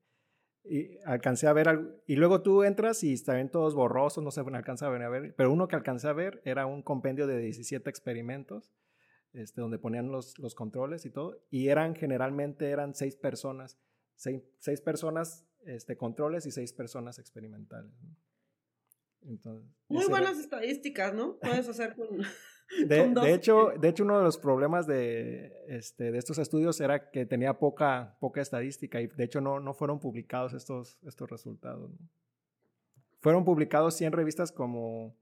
[0.65, 4.87] y alcancé a ver, y luego tú entras y están todos borrosos, no se alcanza
[4.87, 8.73] a ver, pero uno que alcancé a ver era un compendio de 17 experimentos
[9.33, 13.77] este, donde ponían los, los, controles y todo, y eran generalmente eran seis personas,
[14.15, 17.91] seis, seis personas este, controles y seis personas experimentales.
[19.21, 21.39] Entonces, Muy buenas estadísticas, ¿no?
[21.39, 22.07] Puedes hacer con...
[22.87, 27.11] De, de, hecho, de hecho, uno de los problemas de, este, de estos estudios era
[27.11, 31.91] que tenía poca, poca estadística y de hecho no, no fueron publicados estos, estos resultados.
[33.21, 35.15] Fueron publicados 100 revistas como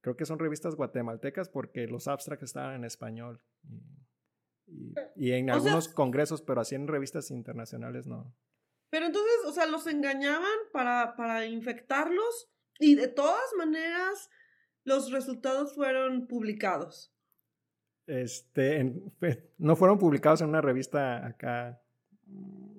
[0.00, 3.40] creo que son revistas guatemaltecas porque los abstracts estaban en español.
[5.16, 8.34] Y, en algunos congresos, pero así en revistas internacionales no.
[8.90, 14.30] Pero entonces, o sea, los engañaban para, para infectarlos y de todas maneras
[14.84, 17.12] los resultados fueron publicados.
[18.06, 18.94] Este,
[19.58, 21.80] no fueron publicados en una revista acá.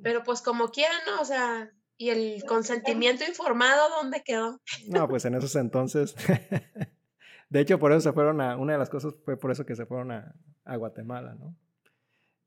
[0.03, 1.22] Pero pues como quieran, ¿no?
[1.22, 4.62] O sea, ¿y el consentimiento informado dónde quedó?
[4.88, 6.16] No, pues en esos entonces
[7.49, 9.76] De hecho, por eso se fueron a, una de las cosas fue por eso que
[9.76, 11.56] se fueron a, a Guatemala, ¿no?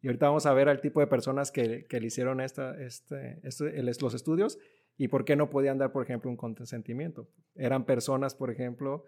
[0.00, 3.40] Y ahorita vamos a ver al tipo de personas que, que le hicieron esta, este,
[3.42, 4.58] este, los estudios
[4.96, 7.28] y por qué no podían dar, por ejemplo, un consentimiento.
[7.56, 9.04] Eran personas, por ejemplo,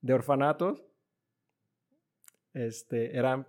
[0.00, 0.84] de orfanatos,
[2.52, 3.46] este, eran...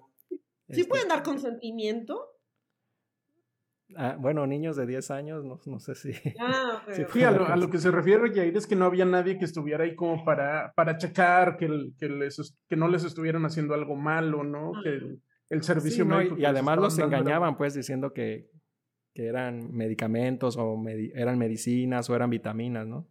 [0.69, 2.31] ¿Sí pueden dar consentimiento?
[3.95, 6.11] Ah, bueno, niños de 10 años, no, no sé si.
[6.39, 9.83] Ah, sí, a, lo, que se refiere, Jair, es que no había nadie que estuviera
[9.83, 14.43] ahí como para, para checar que, que, les, que no les estuvieran haciendo algo malo,
[14.43, 14.71] ¿no?
[14.83, 15.17] Que
[15.49, 16.37] el, servicio médico.
[16.37, 18.49] y, además los engañaban, pues, diciendo que,
[19.13, 20.81] que eran medicamentos o
[21.13, 23.07] eran medicinas o eran vitaminas, ¿no?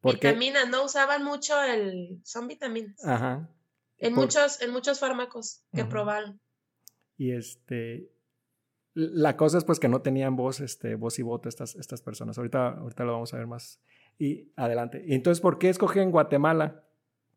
[0.00, 0.28] Porque...
[0.28, 2.20] Vitaminas, no usaban mucho el.
[2.24, 3.04] Son vitaminas.
[3.04, 3.48] Ajá.
[3.98, 6.40] En, muchos, en muchos fármacos que probaron.
[7.18, 8.10] Y este
[8.94, 12.36] la cosa es pues que no tenían voz, este, voz y voto estas, estas personas.
[12.38, 13.80] Ahorita, ahorita lo vamos a ver más.
[14.18, 15.02] Y adelante.
[15.06, 16.84] Y entonces, ¿por qué escogen Guatemala?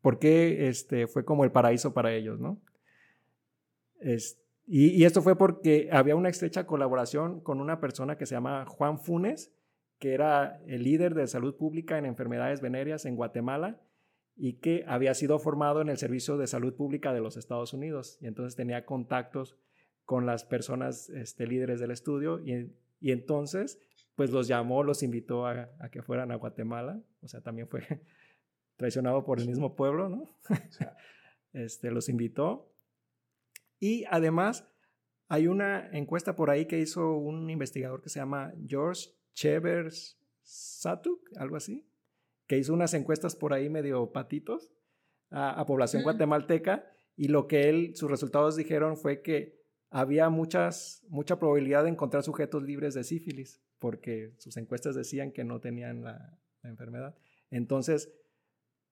[0.01, 2.61] ¿Por qué este, fue como el paraíso para ellos, no?
[4.67, 8.65] y, y, esto fue porque había una estrecha colaboración con una persona que se llama
[8.65, 9.53] Juan Funes,
[10.03, 13.79] que era el líder de salud pública en enfermedades venéreas en Guatemala
[14.35, 18.17] y que había sido formado en el Servicio de Salud Pública de los Estados Unidos.
[18.19, 19.55] Y entonces tenía contactos
[20.03, 23.79] con las personas este, líderes del estudio y, y, entonces
[24.15, 27.83] pues los llamó, los invitó a, a, que fueran a Guatemala, o sea, también fue
[28.75, 30.29] traicionado por el mismo pueblo, ¿no?
[31.53, 32.69] este, los invitó
[33.79, 34.67] y además
[35.29, 41.21] hay una encuesta por ahí que hizo un investigador que se llama George Chevers Satuk,
[41.37, 41.85] algo así.
[42.47, 44.71] que hizo unas encuestas por ahí medio patitos
[45.31, 51.39] a, población guatemalteca y lo que él, sus resultados dijeron fue que había muchas, mucha
[51.39, 56.39] probabilidad de encontrar sujetos libres de sífilis, porque sus encuestas decían que no tenían la,
[56.63, 57.13] enfermedad.
[57.51, 58.09] Entonces,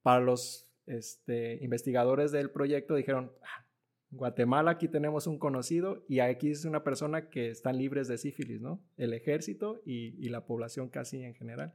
[0.01, 3.65] para los este, investigadores del proyecto dijeron, ah,
[4.11, 8.61] Guatemala aquí tenemos un conocido y aquí es una persona que están libres de sífilis,
[8.61, 8.81] ¿no?
[8.97, 11.73] El ejército y, la población casi en general.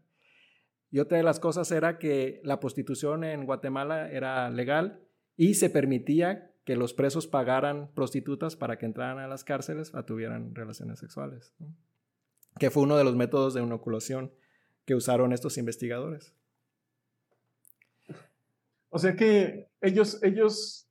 [0.91, 5.01] Y otra de las cosas era que la prostitución en Guatemala era legal
[5.37, 10.05] y se permitía que los presos pagaran prostitutas para que entraran a las cárceles a
[10.05, 11.55] tuvieran relaciones sexuales,
[12.59, 14.31] que fue uno de los métodos de inoculación
[14.85, 16.35] que usaron estos investigadores.
[18.91, 20.86] O sea que ellos, ellos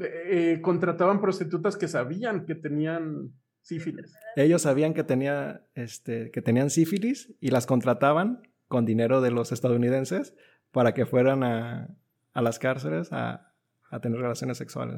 [0.00, 3.32] eh, contrataban prostitutas que sabían que tenían
[3.62, 4.14] sífilis.
[4.36, 9.52] Ellos sabían que, tenía, este, que tenían sífilis y las contrataban con dinero de los
[9.52, 10.34] estadounidenses
[10.72, 11.88] para que fueran a,
[12.34, 13.52] a las cárceles a,
[13.90, 14.96] a, tener relaciones sexuales.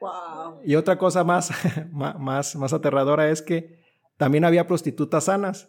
[0.00, 0.60] Wow.
[0.64, 1.50] Y otra cosa más,
[1.92, 3.80] más, más aterradora es que
[4.16, 5.68] también había prostitutas sanas.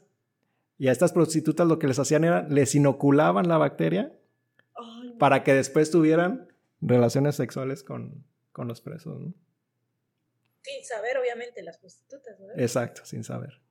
[0.77, 4.17] Y a estas prostitutas lo que les hacían era, les inoculaban la bacteria
[5.19, 6.47] para que después tuvieran
[6.85, 9.33] relaciones sexuales con, con los presos.
[10.61, 12.39] Sin saber, obviamente, las prostitutas.
[12.39, 12.59] ¿verdad?
[12.59, 13.61] Exacto, sin saber.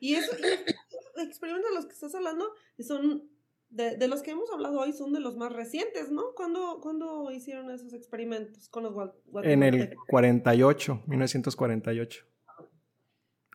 [0.00, 0.32] Y eso,
[1.16, 3.30] experimentos de los que estás hablando son
[3.70, 6.34] de, de, los que hemos hablado hoy son de los más recientes, ¿no?
[6.34, 8.94] ¿Cuándo, ¿cuándo hicieron esos experimentos con los
[9.42, 12.24] En el 48, 1948.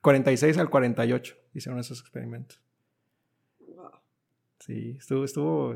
[0.02, 2.62] 46 al 48 hicieron esos experimentos.
[3.60, 3.92] Wow.
[4.60, 5.76] Sí, estuvo, estuvo,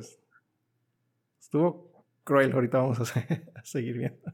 [1.40, 1.93] estuvo
[2.24, 2.52] cruel.
[2.52, 3.20] Ahorita vamos a,
[3.56, 4.34] a seguir viendo.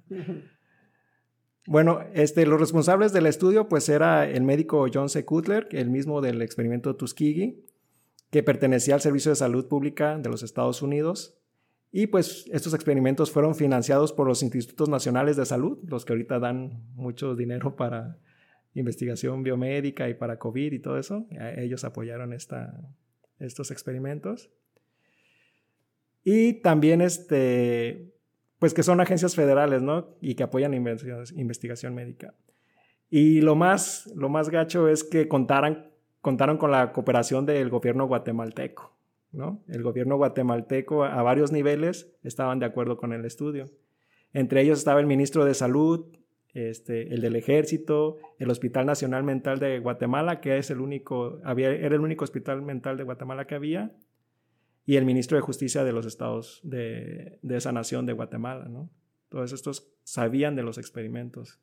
[1.70, 5.24] Bueno, este, los responsables del estudio pues era el médico John C.
[5.24, 7.64] Cutler, el mismo del experimento Tuskegee,
[8.32, 11.38] que pertenecía al Servicio de Salud Pública de los Estados Unidos.
[11.92, 16.40] Y pues estos experimentos fueron financiados por los Institutos Nacionales de Salud, los que ahorita
[16.40, 18.18] dan mucho dinero para
[18.74, 21.28] investigación biomédica y para COVID y todo eso.
[21.58, 22.80] Ellos apoyaron esta,
[23.40, 24.52] estos experimentos.
[26.24, 28.14] Y también este,
[28.60, 30.18] pues que son agencias federales, ¿no?
[30.22, 32.36] Y que apoyan investigación médica.
[33.10, 35.92] Y lo más, lo más gacho es que contaran,
[36.22, 38.96] contaron con la cooperación del gobierno guatemalteco,
[39.32, 39.64] ¿no?
[39.68, 43.66] El gobierno guatemalteco a varios niveles estaban de acuerdo con el estudio.
[44.34, 46.06] Entre ellos estaba el ministro de Salud,
[46.54, 51.72] este, el del Ejército, el Hospital Nacional Mental de Guatemala, que es el único, había,
[51.72, 53.92] era el único hospital mental de Guatemala que había,
[54.90, 58.90] y el ministro de Justicia de los estados de, de esa nación de Guatemala, ¿no?
[59.30, 61.60] Todos estos sabían de los experimentos.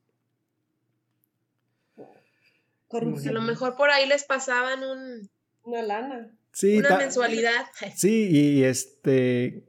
[2.93, 5.29] A lo mejor por ahí les pasaban un,
[5.65, 6.39] una lana.
[6.53, 7.67] Sí, una mensualidad.
[7.97, 9.65] Sí, y este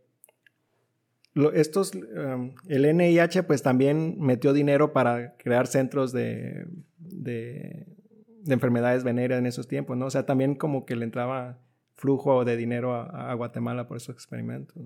[1.55, 6.67] estos um, el NIH pues también metió dinero para crear centros de,
[6.99, 7.87] de,
[8.43, 10.05] de, enfermedades venéreas en esos tiempos, ¿no?
[10.05, 11.59] O sea, también como que le entraba
[11.97, 14.77] flujo de dinero a, Guatemala por esos experimentos.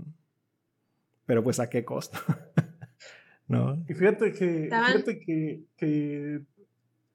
[1.25, 2.17] Pero pues a qué costo.
[3.47, 3.83] ¿No?
[3.87, 6.41] Y fíjate que, fíjate que, que,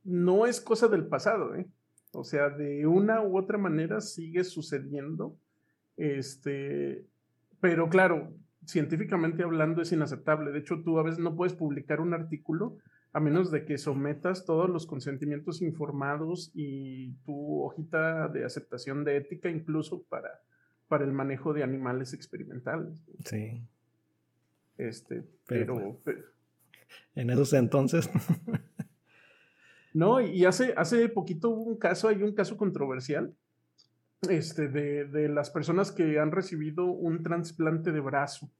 [0.04, 1.66] no es cosa del pasado, ¿eh?
[2.12, 5.36] O sea, de una u otra manera sigue sucediendo.
[5.96, 7.06] Este,
[7.60, 8.32] pero claro,
[8.66, 10.52] científicamente hablando es inaceptable.
[10.52, 12.76] De hecho, tú a veces no puedes publicar un artículo
[13.16, 19.16] a menos de que sometas todos los consentimientos informados y tu hojita de aceptación de
[19.16, 20.42] ética incluso para,
[20.86, 23.02] para el manejo de animales experimentales.
[23.24, 23.62] Sí.
[24.76, 25.98] Este, pero,
[27.14, 28.10] en esos entonces.
[29.94, 33.34] no, y hace, hace poquito hubo un caso, hay un caso controversial
[34.28, 38.50] este, de, de las personas que han recibido un trasplante de brazo.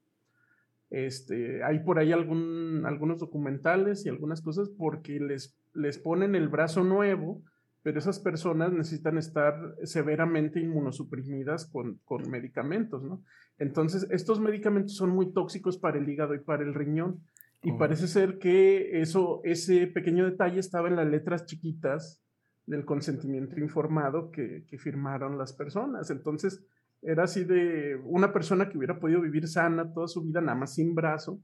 [0.89, 6.47] Este, hay por ahí algún, algunos documentales y algunas cosas porque les, les ponen el
[6.47, 7.41] brazo nuevo,
[7.83, 13.21] pero esas personas necesitan estar severamente inmunosuprimidas con, con medicamentos, ¿no?
[13.59, 17.21] Entonces, estos medicamentos son muy tóxicos para el hígado y para el riñón.
[17.63, 17.77] Y oh.
[17.77, 22.21] parece ser que eso, ese pequeño detalle estaba en las letras chiquitas
[22.65, 26.11] del consentimiento informado que, que firmaron las personas.
[26.11, 26.63] Entonces,
[27.01, 30.73] era así de una persona que hubiera podido vivir sana toda su vida, nada más
[30.73, 31.39] sin brazo,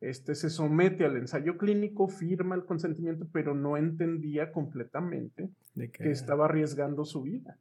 [0.00, 6.44] este, se somete al ensayo clínico, firma el consentimiento, pero no entendía completamente que estaba
[6.44, 7.58] arriesgando su vida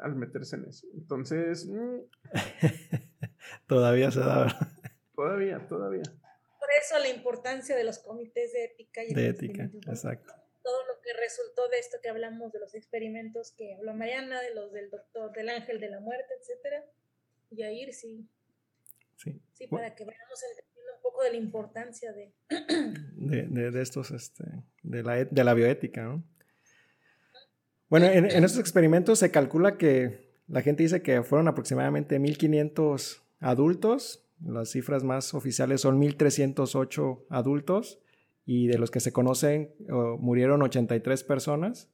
[0.00, 0.86] al, meterse en eso.
[0.94, 1.66] Entonces...
[1.66, 2.00] Mm,
[3.66, 4.70] todavía se da.
[5.14, 6.02] Todavía, todavía.
[6.02, 10.34] Por eso la importancia de los comités de ética y de ética, exacto.
[10.62, 14.54] Todo lo que resultó de esto que hablamos, de los experimentos que habló Mariana, de
[14.54, 16.84] los del doctor, del ángel de la muerte, etcétera.
[17.50, 18.28] Y ir sí.
[19.16, 19.40] Sí.
[19.52, 22.32] Sí, para que vayamos entendiendo un poco de la importancia de...
[22.48, 24.44] de, de, estos, este,
[24.82, 26.24] de la, de la bioética, ¿no?
[27.88, 33.22] Bueno, en, en, estos experimentos se calcula que la gente dice que fueron aproximadamente 1.500
[33.40, 34.26] adultos.
[34.40, 38.01] Las cifras más oficiales son 1.308 adultos
[38.44, 39.70] y de los que se conocen
[40.18, 41.90] murieron 83 personas.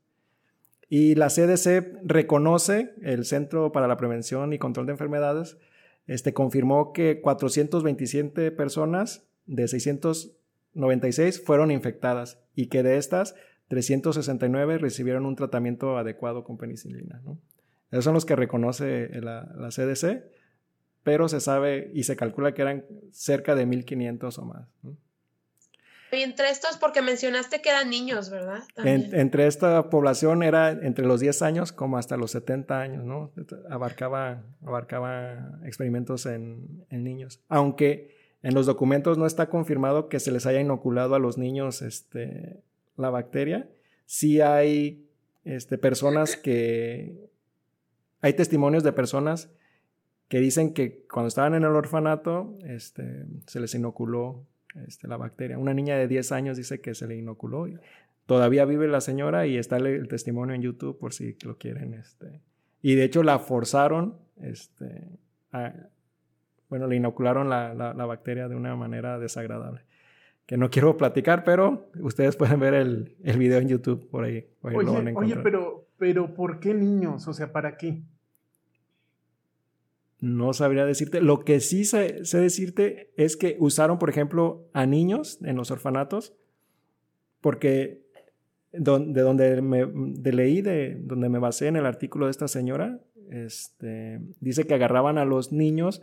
[0.88, 5.59] Y la CDC reconoce, el Centro para la Prevención y Control de Enfermedades,
[6.07, 13.34] este, confirmó que 427 personas de 696 fueron infectadas y que de estas
[13.68, 17.22] 369 recibieron un tratamiento adecuado con penicilina.
[17.90, 20.24] Esos son los que reconoce la, la, CDC,
[21.03, 24.68] pero se sabe y se calcula que eran cerca de 1.500 o más.
[26.11, 28.62] Y entre estos, porque mencionaste que eran niños, ¿verdad?
[28.76, 33.30] entre esta población era entre los 10 años como hasta los 70 años, ¿no?
[33.70, 37.40] Abarcaba, abarcaba experimentos en, en, niños.
[37.48, 41.82] Aunque en los documentos no está confirmado que se les haya inoculado a los niños
[41.82, 42.62] este,
[42.96, 43.68] la bacteria,
[44.06, 45.06] sí hay
[45.44, 47.28] este, personas que...
[48.20, 49.48] Hay testimonios de personas
[50.28, 54.44] que dicen que cuando estaban en el orfanato este, se les inoculó
[54.87, 55.59] este, la bacteria.
[55.59, 57.66] Una niña de 10 años dice que se le inoculó.
[58.26, 61.95] todavía vive la señora y está el, testimonio en YouTube por si lo quieren.
[61.95, 62.41] Este.
[62.83, 65.09] Y de hecho la forzaron, este,
[66.68, 69.83] bueno, le inocularon la, la, bacteria de una manera desagradable.
[70.47, 74.47] Que no quiero platicar, pero ustedes pueden ver el, el video en YouTube por ahí.
[74.62, 77.26] oye, oye, pero, pero ¿por qué niños?
[77.29, 78.03] O sea, ¿para qué?
[80.20, 81.20] No sabría decirte.
[81.20, 86.34] Lo que sí sé, decirte es que usaron, por ejemplo, a niños en los orfanatos,
[87.40, 88.02] porque
[88.72, 89.86] de donde me
[90.32, 93.00] leí, de donde me basé en el artículo de esta señora,
[93.30, 96.02] este, dice que agarraban a los niños.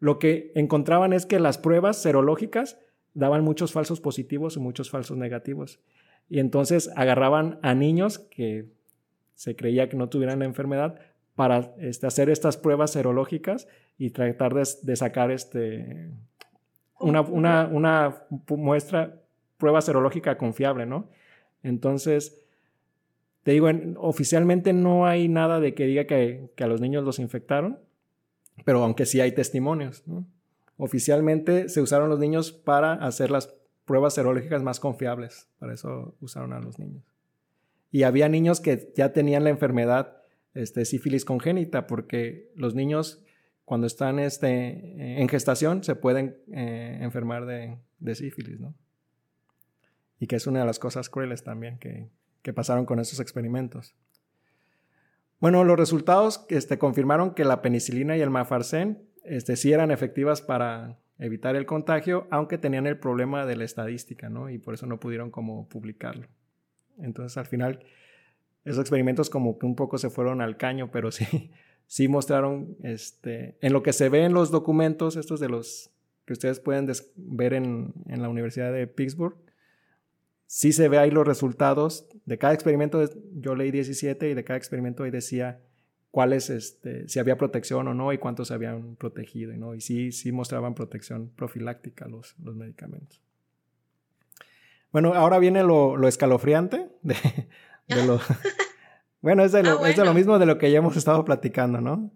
[0.00, 2.78] Lo que encontraban es que las pruebas serológicas
[3.14, 5.80] daban muchos falsos positivos y muchos falsos negativos.
[6.28, 8.66] Y entonces agarraban a niños que
[9.34, 11.00] se creía que no tuvieran la enfermedad,
[11.40, 13.66] para este, hacer estas pruebas serológicas
[13.96, 16.10] y tratar de, sacar este,
[16.98, 17.22] una,
[18.46, 19.22] muestra,
[19.56, 21.08] prueba serológica confiable, ¿no?
[21.62, 22.44] Entonces,
[23.42, 27.78] te digo, oficialmente no hay nada de que diga que, a los niños los infectaron,
[28.66, 30.04] pero aunque sí hay testimonios.
[30.76, 33.50] Oficialmente se usaron los niños para hacer las
[33.86, 37.02] pruebas serológicas más confiables, para eso usaron a los niños.
[37.90, 40.19] Y había niños que ya tenían la enfermedad
[40.54, 43.24] este, sífilis congénita, porque los niños
[43.64, 47.78] cuando están este, en gestación se pueden eh, enfermar de,
[48.16, 48.74] sífilis, ¿no?
[50.18, 52.10] Y que es una de las cosas crueles también que,
[52.52, 53.94] pasaron con esos experimentos.
[55.38, 60.42] Bueno, los resultados este, confirmaron que la penicilina y el mafarcén este, sí eran efectivas
[60.42, 64.50] para evitar el contagio, aunque tenían el problema de la estadística, ¿no?
[64.50, 66.26] Y por eso no pudieron como publicarlo.
[66.98, 67.84] Entonces, al final,
[68.64, 71.50] esos experimentos como que un poco se fueron al caño, pero sí,
[71.86, 75.90] sí mostraron, este, en lo que se ve en los documentos, estos de los
[76.26, 79.36] que ustedes pueden ver en, en, la Universidad de Pittsburgh,
[80.46, 83.02] sí se ve ahí los resultados de cada experimento.
[83.32, 85.60] Yo leí 17 y de cada experimento ahí decía
[86.10, 89.74] cuáles, este, si había protección o no y cuántos habían protegido, ¿no?
[89.74, 93.20] Y sí, sí mostraban protección profiláctica los, los medicamentos.
[94.92, 97.14] Bueno, ahora viene lo, lo escalofriante de,
[99.20, 102.10] bueno, es de, lo, ah, lo mismo de lo que ya hemos estado platicando, ¿no?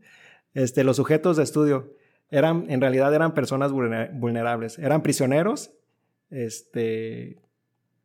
[0.55, 1.93] Este, los sujetos de estudio
[2.31, 5.73] eran, en realidad eran personas vulnerables, eran prisioneros,
[6.31, 7.41] este,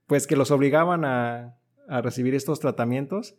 [0.07, 1.55] pues que los obligaban a,
[2.03, 3.35] recibir estos tratamientos,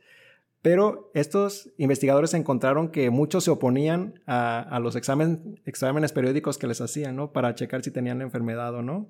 [0.60, 7.14] pero estos investigadores encontraron que muchos se oponían a, los exámenes periódicos que les hacían,
[7.14, 7.32] ¿no?
[7.32, 9.08] Para checar si tenían la enfermedad o no.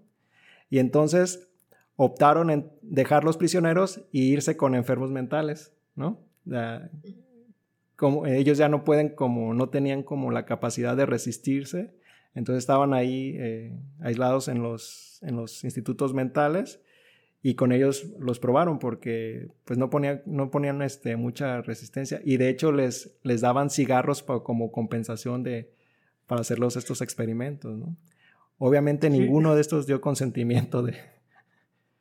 [0.69, 1.50] Y entonces
[1.97, 6.21] optaron en dejarlos prisioneros e irse con enfermos mentales, ¿no?
[7.97, 11.95] como ellos ya no pueden, como no tenían como la capacidad de resistirse,
[12.35, 16.81] entonces estaban ahí eh, aislados en los, en los institutos mentales
[17.43, 22.39] y con ellos los probaron porque pues no ponían, no ponían este, mucha resistencia y
[22.39, 25.71] de hecho les, les daban cigarros como compensación de,
[26.27, 27.97] para hacerlos estos experimentos, ¿no?
[28.57, 30.95] Obviamente ninguno de estos dio consentimiento de,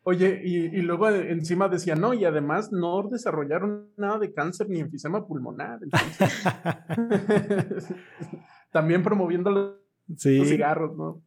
[0.10, 5.28] Oye, y, luego encima decía, no, y además no desarrollaron nada de cáncer ni enfisema
[5.28, 5.80] pulmonar.
[8.72, 9.76] también promoviendo los,
[10.18, 11.22] cigarros, ¿no?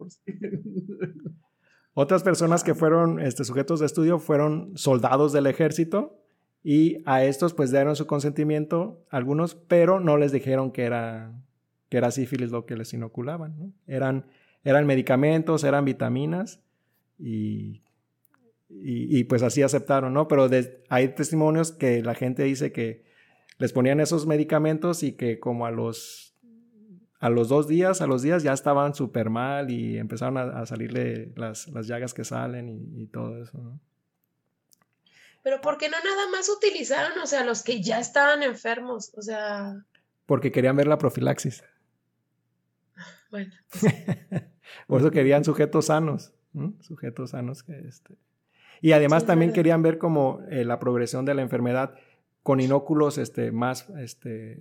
[1.95, 6.19] Otras personas que fueron este, sujetos de estudio fueron soldados del ejército
[6.65, 11.41] Y a estos pues dieron su consentimiento, algunos, pero no les dijeron que era,
[11.89, 13.57] que era sífilis lo que les inoculaban.
[13.57, 13.73] ¿no?
[13.87, 14.27] Eran,
[14.65, 16.61] eran medicamentos, eran vitaminas
[17.17, 17.82] y,
[18.85, 20.29] y, pues así aceptaron, ¿no?
[20.29, 20.49] Pero
[20.89, 23.05] hay testimonios que la gente dice que
[23.59, 26.35] les ponían esos medicamentos y que como a los,
[27.21, 31.33] a los dos días, a los días ya estaban súper mal y empezaron a, salirle
[31.37, 33.81] las, las, llagas que salen y, y todo eso, ¿no?
[35.43, 39.13] Pero ¿por qué no nada más utilizaron, o sea, los que ya estaban enfermos?
[39.17, 39.85] O sea...
[40.25, 41.65] Porque querían ver la profilaxis.
[43.31, 43.53] Bueno.
[43.71, 43.93] Pues
[44.87, 46.33] Por eso querían sujetos sanos,
[46.81, 48.17] sujetos sanos que este.
[48.83, 51.95] Y además también querían ver como eh, la progresión de la enfermedad
[52.43, 54.59] con inóculos este, más este,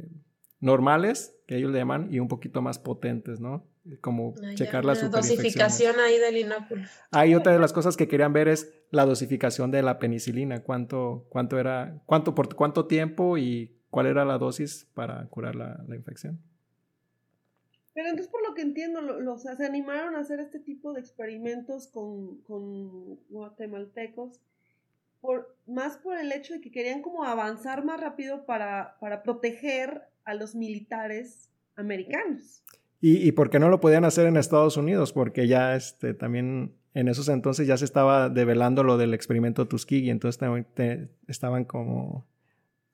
[0.59, 3.65] normales, que ellos le llaman, y un poquito más potentes, ¿no?
[3.99, 6.83] Como ah, checar la dosificación ahí del inóculo.
[7.09, 11.25] Hay otra de las cosas que querían ver es la dosificación de la penicilina, cuánto,
[11.29, 15.95] cuánto era, cuánto por cuánto tiempo y cuál era la dosis para curar la, la
[15.95, 16.39] infección.
[17.93, 21.87] Pero entonces, por lo que entiendo, los, se animaron a hacer este tipo de experimentos
[21.87, 24.39] con, con guatemaltecos,
[25.19, 30.03] por, más por el hecho de que querían como avanzar más rápido para, para proteger
[30.23, 32.63] a los militares americanos.
[33.01, 35.11] ¿Y, ¿Y por qué no lo podían hacer en Estados Unidos?
[35.11, 40.09] Porque ya este, también en esos entonces ya se estaba develando lo del experimento Tuskegee,
[40.09, 40.41] entonces
[41.27, 42.27] estaban como...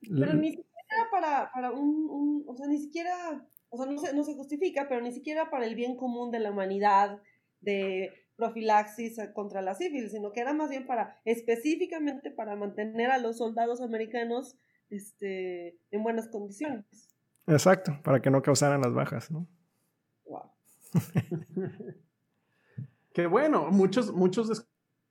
[0.00, 4.14] Pero ni siquiera para, para un, un, o sea, ni siquiera o sea, no se,
[4.14, 7.20] no se justifica, pero ni siquiera para el bien común de la humanidad,
[7.60, 13.18] de profilaxis contra la sífilis, sino que era más bien para, específicamente para mantener a
[13.18, 14.56] los soldados americanos
[14.90, 16.84] este, en buenas condiciones.
[17.46, 19.48] Exacto, para que no causaran las bajas, ¿no?
[20.24, 20.52] Wow.
[23.12, 24.67] que bueno, muchos, muchos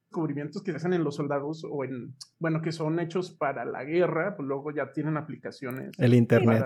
[0.07, 3.83] descubrimientos que se hacen en los soldados o en, bueno, que son hechos para la
[3.83, 5.91] guerra, pues luego ya tienen aplicaciones.
[5.99, 6.63] El Internet.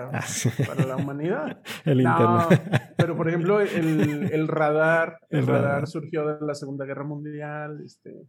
[0.66, 1.60] Para, la humanidad.
[1.84, 2.94] el Internet.
[2.96, 8.28] Pero por ejemplo, el, radar, el, radar, surgió de la Segunda Guerra Mundial, este,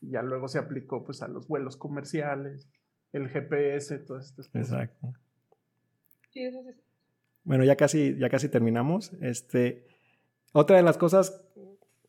[0.00, 2.68] ya luego se aplicó pues a los vuelos comerciales,
[3.12, 4.72] el GPS, todas estas cosas.
[4.72, 5.12] Exacto.
[7.44, 9.12] Bueno, ya casi, ya casi terminamos.
[9.20, 9.86] Este,
[10.52, 11.44] otra de las cosas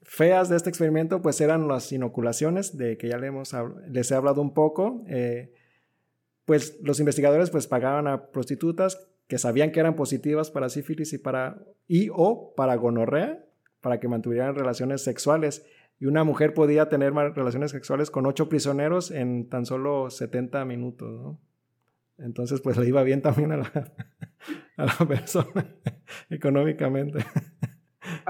[0.06, 3.56] feas de este experimento pues eran las inoculaciones, de que ya les, hemos,
[3.89, 5.03] les he hablado un poco.
[5.08, 5.51] Eh,
[6.45, 11.18] pues los investigadores pues pagaban a prostitutas que sabían que eran positivas para sífilis y,
[11.18, 13.43] para, y o para gonorrea,
[13.82, 15.66] para que mantuvieran relaciones sexuales.
[15.99, 21.38] Y una mujer podía tener relaciones sexuales con ocho prisioneros en tan solo 70 minutos.
[22.18, 23.93] Entonces, pues le iba bien también a la,
[24.78, 25.76] a la persona
[26.30, 27.26] económicamente.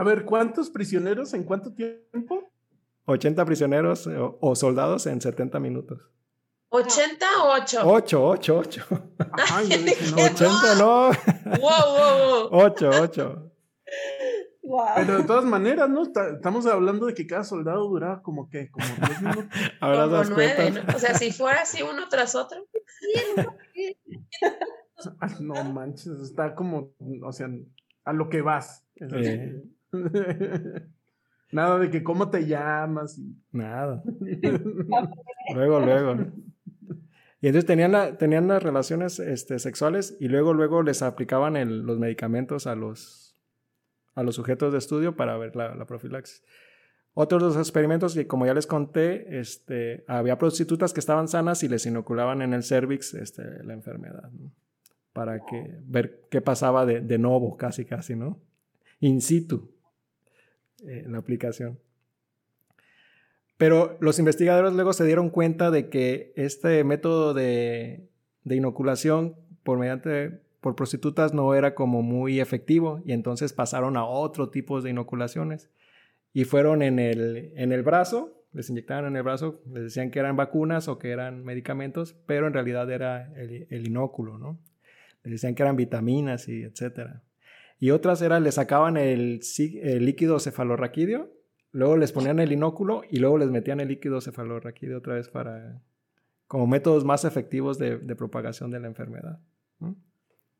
[0.05, 2.51] A ver, ¿cuántos prisioneros en cuánto tiempo?
[3.05, 5.99] 80 prisioneros eh, o, soldados en 70 minutos.
[6.69, 7.81] ¿80 o 8?
[7.83, 8.85] 8, 8, 8.
[9.31, 11.09] Ajá, 80 no.
[11.09, 11.13] Wow,
[11.59, 12.61] wow, wow.
[12.65, 13.51] 8, 8.
[14.61, 14.85] Wow.
[14.95, 16.03] Pero de todas maneras, ¿no?
[16.03, 19.59] Estamos hablando de que cada soldado duraba como que, como 10 minutos.
[19.81, 20.81] Ahora como 9, ¿no?
[20.95, 22.67] O sea, si fuera así uno tras otro.
[25.39, 26.93] no manches, está como,
[27.23, 27.49] o sea,
[28.03, 28.85] a lo que vas.
[28.97, 29.63] Eh.
[31.51, 33.19] Nada de que cómo te llamas.
[33.51, 34.03] Nada.
[35.53, 36.17] luego, luego.
[37.41, 42.65] Y entonces tenían, tenían las relaciones este, sexuales y luego, luego les aplicaban los medicamentos
[42.65, 43.37] a los,
[44.15, 46.43] a los sujetos de estudio para ver la, profilaxis.
[47.13, 51.69] Otros dos experimentos que, como ya les conté, este, había prostitutas que estaban sanas y
[51.69, 54.29] les inoculaban en el cervix este, la enfermedad,
[55.13, 58.41] para que, ver qué pasaba de, de nuevo, casi, casi, ¿no?
[58.99, 59.74] In situ
[60.87, 61.79] en la aplicación.
[63.57, 68.09] Pero los investigadores luego se dieron cuenta de que este método de,
[68.43, 74.49] inoculación por mediante por prostitutas no era como muy efectivo y entonces pasaron a otro
[74.49, 75.69] tipo de inoculaciones
[76.33, 80.19] y fueron en el, en el brazo, les inyectaban en el brazo, les decían que
[80.19, 84.59] eran vacunas o que eran medicamentos, pero en realidad era el, el inóculo, ¿no?
[85.23, 87.21] Les decían que eran vitaminas y etcétera
[87.79, 89.41] y otras era, le sacaban el,
[89.99, 91.31] líquido cefalorraquídeo,
[91.71, 95.81] luego les ponían el inóculo y luego les metían el líquido cefalorraquídeo otra vez para,
[96.47, 99.39] como métodos más efectivos de, propagación de la enfermedad.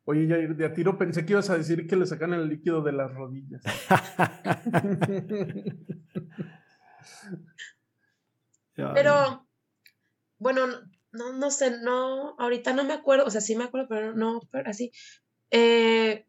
[0.07, 2.83] Oye, ya de a tiro pensé que ibas a decir que le sacan el líquido
[2.83, 3.63] de las rodillas.
[8.75, 9.47] pero,
[10.37, 10.67] bueno,
[11.11, 14.41] no, no sé, no, ahorita no me acuerdo, o sea, sí me acuerdo, pero no,
[14.51, 14.91] pero así.
[15.49, 16.27] Eh,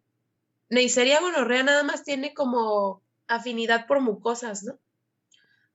[0.69, 4.79] Neisseria gonorrea nada más tiene como afinidad por mucosas, ¿no?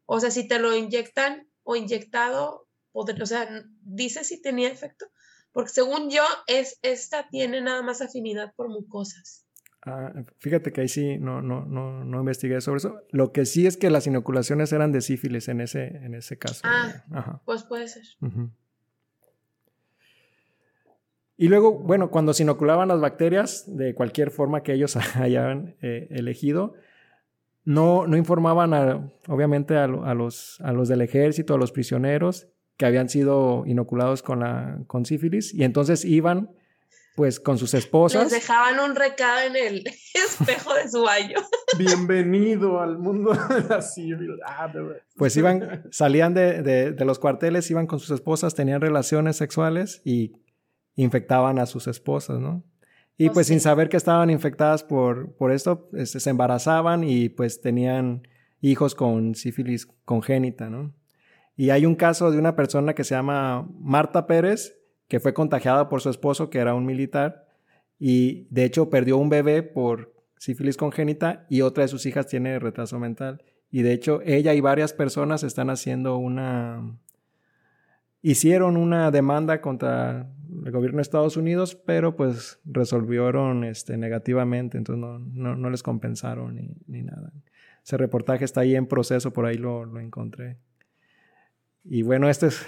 [0.05, 3.47] O sea, si te lo inyectan o inyectado, o sea,
[3.81, 5.05] dice si tenía efecto,
[5.53, 9.45] Porque según yo, es, esta tiene nada más afinidad por mucosas.
[9.83, 13.01] Ah, fíjate que ahí sí no, no, no, no investigué sobre eso.
[13.09, 16.61] Lo que sí es que las inoculaciones eran de sífilis en ese, en ese caso.
[16.63, 18.03] Ah, pues puede ser.
[21.41, 26.07] Y luego, bueno, cuando se inoculaban las bacterias de cualquier forma que ellos hayan eh,
[26.11, 26.75] elegido,
[27.63, 33.09] no, no informaban obviamente a, los, a los del ejército, a los prisioneros que habían
[33.09, 36.51] sido inoculados con, la, con sífilis y entonces iban
[37.15, 38.21] pues con sus esposas.
[38.21, 39.83] Les dejaban un recado en el
[40.13, 41.39] espejo de su baño.
[41.79, 44.37] Bienvenido al mundo de la sífilis.
[44.45, 44.71] Ah,
[45.15, 50.33] pues iban, salían de, de, los cuarteles, iban con sus esposas, tenían relaciones sexuales y
[51.03, 52.63] infectaban a sus esposas, ¿no?
[53.17, 57.61] Y pues sin saber que estaban infectadas por, por esto, este, se embarazaban y pues
[57.61, 58.27] tenían
[58.61, 60.93] hijos con sífilis congénita, ¿no?
[61.55, 65.89] Y hay un caso de una persona que se llama Marta Pérez, que fue contagiada
[65.89, 67.45] por su esposo, que era un militar,
[67.99, 72.57] y de hecho perdió un bebé por sífilis congénita y otra de sus hijas tiene
[72.57, 73.43] retraso mental.
[73.69, 76.97] Y de hecho ella y varias personas están haciendo una...
[78.23, 80.31] Hicieron una demanda contra
[80.63, 85.19] el gobierno de Estados Unidos, pero pues resolvieron este, negativamente, entonces no,
[85.55, 87.33] no, les compensaron ni, ni, nada.
[87.83, 90.57] Ese reportaje está ahí en proceso, por ahí lo, lo encontré.
[91.83, 92.65] Y bueno, este es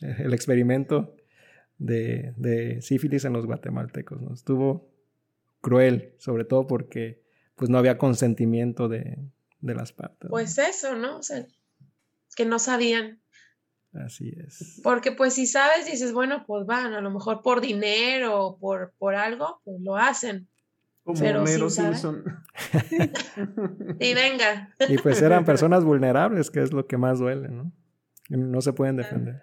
[0.00, 1.14] el experimento
[1.78, 4.20] de, de sífilis en los guatemaltecos.
[4.20, 4.34] ¿no?
[4.34, 4.90] Estuvo
[5.60, 7.22] cruel, sobre todo porque
[7.54, 9.18] pues no había consentimiento de,
[9.60, 10.30] de las partes.
[10.30, 11.18] Pues eso, ¿no?
[11.18, 11.46] O sea,
[12.36, 13.20] que no sabían.
[14.04, 14.80] Así es.
[14.82, 18.92] Porque pues si sabes, dices, bueno, pues van, a lo mejor por dinero o por,
[18.98, 20.48] por algo, pues lo hacen.
[21.02, 22.22] Como Pero Simpson.
[23.98, 24.74] y venga.
[24.88, 27.72] Y pues eran personas vulnerables, que es lo que más duele, ¿no?
[28.28, 29.42] No se pueden defender.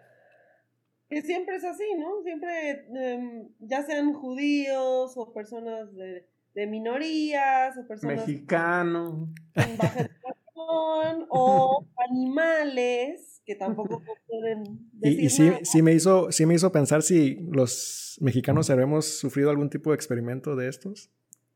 [1.10, 2.22] Que siempre es así, ¿no?
[2.24, 8.18] Siempre, em, ya sean judíos o personas de, de minorías o personas...
[8.18, 9.30] Mexicanos.
[10.56, 16.72] o animales que tampoco pueden decir Y, y sí, sí, me hizo, sí me hizo
[16.72, 21.12] pensar si los mexicanos habremos sufrido algún tipo de experimento de estos.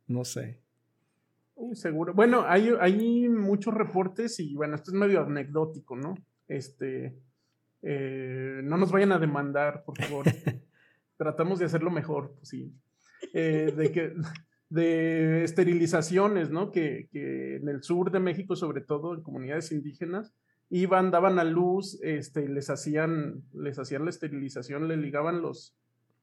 [0.08, 0.60] No sé.
[1.74, 2.14] seguro.
[2.14, 6.16] Bueno, hay, hay muchos reportes y bueno, esto es medio anecdótico, ¿no?
[6.48, 7.20] Este,
[7.82, 10.26] eh, no nos vayan a demandar, por favor.
[11.18, 12.74] Tratamos de hacerlo mejor posible.
[13.34, 14.14] Eh, de que
[14.70, 16.72] de esterilizaciones, ¿no?
[16.72, 20.34] Que, que, en el sur de México, sobre todo en comunidades indígenas,
[20.70, 25.76] iban, daban a luz, este, les hacían, les hacían la esterilización, le ligaban los,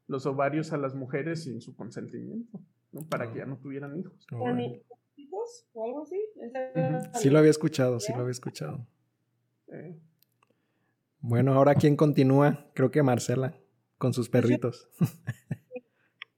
[0.06, 2.60] los ovarios a las mujeres sin su consentimiento,
[2.92, 3.02] ¿no?
[3.08, 4.26] Para que ya no tuvieran hijos.
[5.16, 6.20] hijos o algo así?
[7.14, 8.86] Sí lo había escuchado, sí lo había escuchado.
[11.20, 12.70] Bueno, ahora quién continúa?
[12.74, 13.58] Creo que Marcela,
[13.98, 14.88] con sus perritos.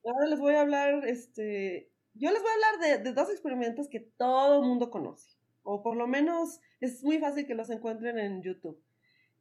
[0.05, 3.89] Ahora les voy a hablar, este, yo les voy a hablar de, de dos experimentos
[3.89, 5.38] que todo el mundo conoce
[5.71, 8.83] o por lo menos es muy fácil que los encuentren en YouTube.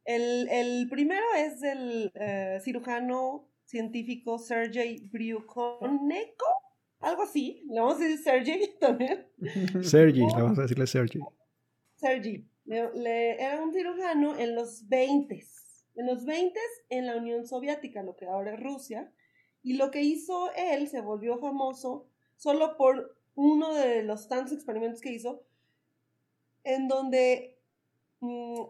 [0.04, 6.46] El, primero es del eh, cirujano científico Sergei Bryukhoneco,
[7.00, 9.26] algo así, le vamos a decir Sergei también.
[9.82, 11.22] Sergei, le vamos a decirle Sergei.
[11.96, 15.44] Sergei, era un cirujano en los 20
[15.98, 19.12] en los 20 en la Unión Soviética, lo que ahora es Rusia,
[19.64, 25.00] y lo que hizo él se volvió famoso solo por uno de los tantos experimentos
[25.00, 25.42] que hizo,
[26.68, 27.58] en donde
[28.20, 28.64] mm,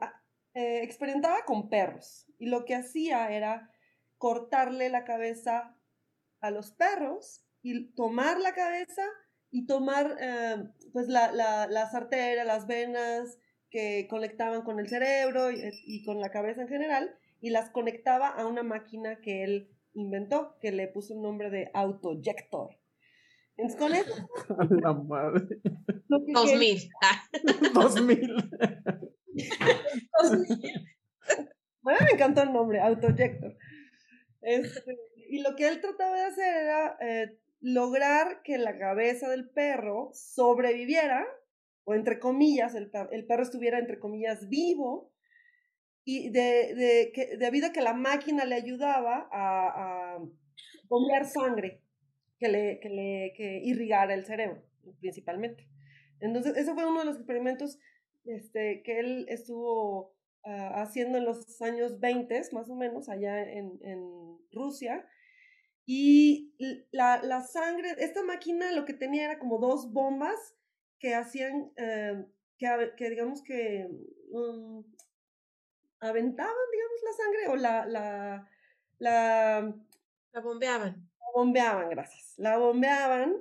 [0.55, 3.73] eh, experimentaba con perros y lo que hacía era
[4.19, 5.77] cortarle la cabeza
[6.41, 9.03] a los perros y tomar la cabeza
[9.51, 10.57] y tomar eh,
[10.93, 13.39] pues la, la, las arterias, las venas
[13.69, 18.29] que conectaban con el cerebro y, y, con la cabeza en general y las conectaba
[18.29, 22.79] a una máquina que él inventó, que le puso el nombre de autojector.
[23.57, 24.29] Entonces, con eso.
[24.83, 25.61] la madre.
[26.09, 26.91] 2000.
[27.75, 28.51] 2000.
[30.23, 30.89] 2000.
[31.83, 33.57] Bueno, me encantó el nombre, Autojector.
[34.43, 34.97] Este,
[35.29, 40.11] y lo que él trataba de hacer era eh, lograr que la cabeza del perro
[40.13, 41.27] sobreviviera,
[41.85, 45.13] o entre comillas, el, el perro estuviera entre comillas vivo,
[46.05, 50.19] y de, de, que, debido a que la máquina le ayudaba a, a
[50.89, 51.83] bombear sangre
[52.39, 54.63] que le, que le que irrigara el cerebro,
[55.01, 55.69] principalmente.
[56.21, 57.79] Entonces, ese fue uno de los experimentos
[58.25, 60.15] este, que él estuvo
[60.45, 65.09] ah, haciendo en los años 20, más o menos, allá en, en Rusia.
[65.87, 66.55] Y
[66.91, 70.55] la, la, sangre, esta máquina lo que tenía era como dos bombas
[70.99, 72.27] que hacían, eh,
[72.59, 73.89] que, que, digamos que
[74.31, 74.85] um,
[76.01, 78.49] aventaban, digamos, la sangre o la, la,
[78.99, 79.75] la
[80.33, 81.11] La bombeaban.
[81.21, 82.35] La bombeaban, gracias.
[82.37, 83.37] La bombeaban,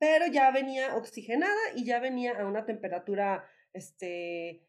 [0.00, 3.44] pero ya venía oxigenada y ya venía a una temperatura,
[3.74, 4.66] este,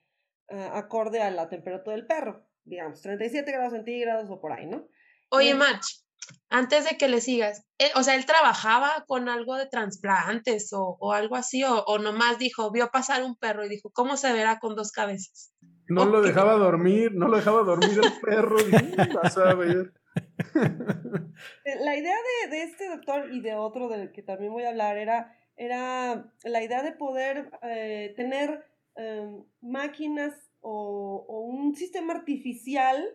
[0.50, 4.88] acorde a la temperatura del perro, digamos, 37 grados centígrados o por ahí, ¿no?
[5.30, 6.04] Oye, Y- March,
[6.50, 10.98] antes de que le sigas, él- o sea, él trabajaba con algo de trasplantes o,
[11.00, 14.34] o algo así, o, o nomás dijo, vio pasar un perro y dijo, ¿cómo se
[14.34, 15.54] verá con dos cabezas?
[15.88, 18.58] No lo dejaba dormir, no lo dejaba dormir el perro.
[18.60, 19.94] y, "Mm, vas a ver".
[21.66, 24.98] La idea de, de este doctor y de otro del que también voy a hablar
[24.98, 28.66] era, era la idea de poder eh, tener
[28.96, 33.08] em, máquinas o, o un sistema artificial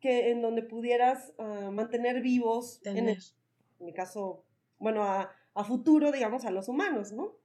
[0.00, 3.16] que, en donde pudieras ah, mantener vivos, en, Tener.
[3.16, 3.22] el,
[3.80, 4.44] en mi caso,
[4.78, 7.36] bueno, a, a futuro, digamos, a los humanos, ¿no?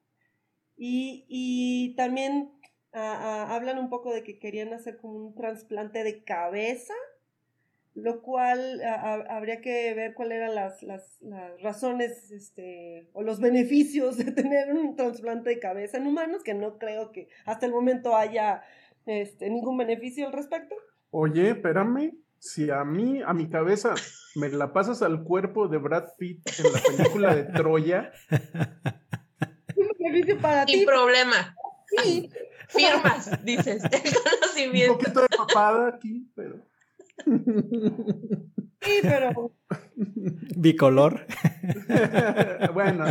[0.78, 2.52] Y, y también
[2.94, 6.94] ah, ah, hablan un poco de que querían hacer como un trasplante de cabeza
[7.95, 13.22] lo cual a- a- habría que ver cuáles eran las, las, las razones este, o
[13.22, 17.65] los beneficios de tener un trasplante de cabeza en humanos, que no creo que hasta
[17.68, 18.64] el momento haya
[19.06, 20.76] este, ningún beneficio al respecto.
[21.11, 22.14] Oye, espérame.
[22.40, 23.94] Si a mí, a mi cabeza,
[24.36, 28.11] me la pasas al cuerpo de Brad Pitt en la película de Troya,
[29.76, 31.56] Un beneficio para Sin problema.
[32.03, 32.30] sí,
[32.68, 34.98] Firmas, dices, el un conocimiento.
[34.98, 36.56] poquito de papada aquí, pero.
[38.81, 39.56] Sí, pero
[40.57, 41.26] Bicolor.
[42.73, 43.06] bueno,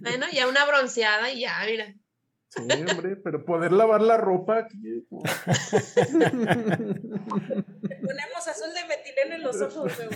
[0.00, 1.94] Bueno, ya una bronceada y ya, mira.
[2.50, 4.78] sí, hombre, pero poder lavar la ropa aquí.
[4.80, 5.04] Le
[7.96, 10.08] ponemos azul de metileno en los ojos, güey.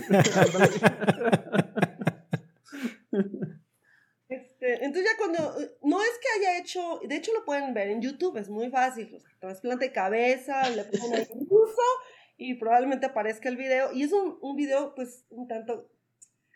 [4.61, 8.37] Entonces ya cuando, no es que haya hecho, de hecho lo pueden ver en YouTube,
[8.37, 11.81] es muy fácil, o sea, trasplante de cabeza, le ponen un uso
[12.37, 15.89] y probablemente aparezca el video, y es un, un video pues un tanto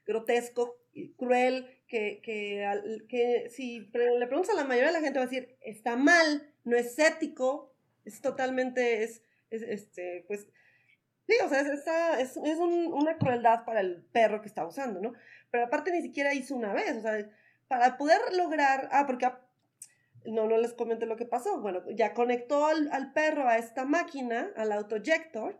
[0.06, 2.66] grotesco y cruel, que, que,
[3.10, 6.52] que si le preguntas a la mayoría de la gente va a decir, está mal,
[6.64, 7.74] no es ético,
[8.06, 10.48] es totalmente, es, es, este, pues,
[11.28, 11.68] sí, o sea, es,
[12.20, 15.14] es, es un- una crueldad para el perro que está usando, ¿no?
[15.52, 17.30] Pero aparte ni siquiera hizo una vez, o sea,
[17.68, 19.28] para poder lograr, ah, porque
[20.26, 23.86] no, no les comenté lo que pasó, bueno, ya conectó al, al perro a esta
[23.86, 25.58] máquina, al autojector,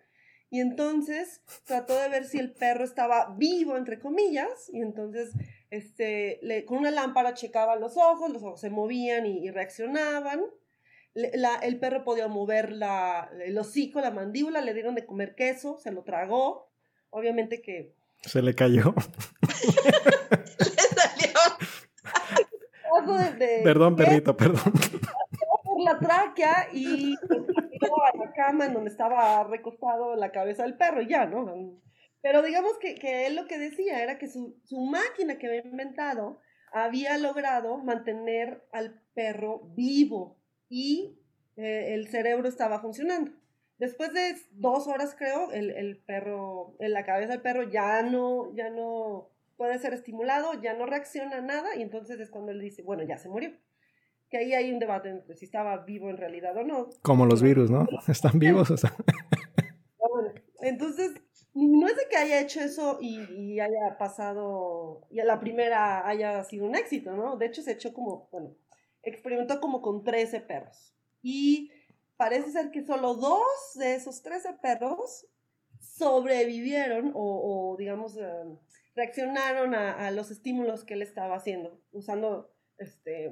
[0.50, 5.32] y entonces trató de ver si el perro estaba vivo, entre comillas, y entonces
[5.72, 10.42] este, le- con una lámpara checaba los ojos, los ojos se movían y, y reaccionaban.
[11.14, 15.36] Le- la- el perro podía mover la, el hocico, la mandíbula, le dieron de comer
[15.36, 16.70] queso, se lo tragó.
[17.10, 18.94] Obviamente que Se le cayó.
[23.02, 24.74] De, de- Perdón, perrito, perdón.
[25.64, 31.02] por la tráquea y a la cama en donde estaba recostado la cabeza del perro
[31.02, 31.46] y ya, ¿no?
[32.22, 35.62] Pero digamos que, que él lo que decía era que su, su máquina que había
[35.66, 36.40] inventado
[36.72, 40.38] había logrado mantener al perro vivo
[40.70, 41.20] y
[41.56, 43.32] eh, el cerebro estaba funcionando.
[43.78, 48.54] Después de dos horas, creo, el, el perro, en la cabeza del perro ya no,
[48.56, 52.60] ya no puede ser estimulado, ya no reacciona a nada, y entonces es cuando él
[52.60, 53.52] dice, bueno, ya se murió.
[54.30, 56.90] Que ahí hay un debate entre si estaba vivo en realidad o no.
[57.02, 57.88] Como los virus, ¿no?
[58.08, 58.72] Están vivos.
[58.72, 58.94] O sea,
[59.98, 61.14] bueno, entonces,
[61.54, 66.08] no es de que haya hecho eso y, y haya pasado, y a la primera
[66.08, 67.38] haya sido un éxito, ¿no?
[67.38, 68.56] De hecho, se echó como, bueno,
[69.04, 70.94] experimentó como con 13 perros.
[71.22, 71.72] Y
[72.18, 75.28] parece ser que solo dos de esos 13 perros
[75.80, 78.44] sobrevivieron o, o, digamos, eh,
[78.96, 83.32] reaccionaron a, a los estímulos que él estaba haciendo, usando, este,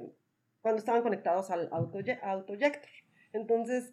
[0.60, 2.90] cuando estaban conectados al autoye- autoyector.
[3.32, 3.92] Entonces,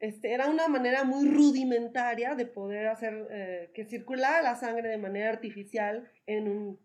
[0.00, 4.96] este, era una manera muy rudimentaria de poder hacer eh, que circulara la sangre de
[4.98, 6.80] manera artificial en un,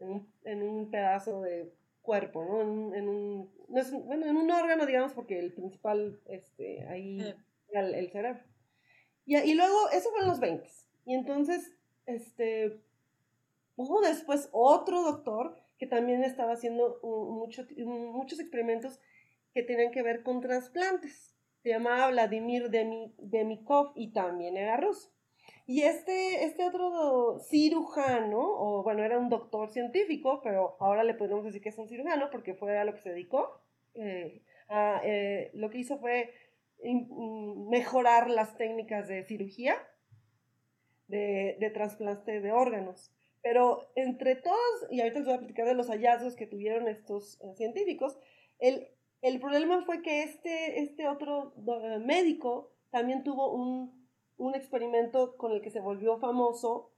[0.00, 1.72] en un, en un pedazo de
[2.02, 2.60] cuerpo, ¿no?
[2.60, 6.86] En, un- en un, no es bueno, en un órgano, digamos, porque el principal, este,
[6.88, 7.34] ahí Eh.
[7.70, 8.42] era el, el cerebro.
[9.24, 10.68] Y, y luego, eso fue en los 20.
[11.06, 11.72] Y entonces,
[12.06, 12.80] este,
[13.78, 19.00] hubo después otro doctor que también estaba haciendo muchos experimentos
[19.54, 21.34] que tenían que ver con trasplantes.
[21.62, 25.10] Se llamaba Vladimir Demi- Demikov y también era ruso.
[25.64, 31.44] Y este, este otro cirujano, o bueno, era un doctor científico, pero ahora le podemos
[31.44, 33.60] decir que es un cirujano porque fue a lo que se dedicó.
[33.94, 34.42] eh,
[35.04, 36.32] eh, lo que hizo fue
[37.70, 39.76] mejorar las técnicas de cirugía,
[41.06, 43.12] de trasplante de órganos.
[43.42, 47.40] Pero entre todos, y ahorita les voy a platicar de los hallazgos que tuvieron estos
[47.40, 48.18] eh, científicos,
[48.58, 48.88] el,
[49.22, 54.08] el problema fue que este, este otro eh, médico también tuvo un,
[54.38, 56.90] un experimento con el que se volvió famoso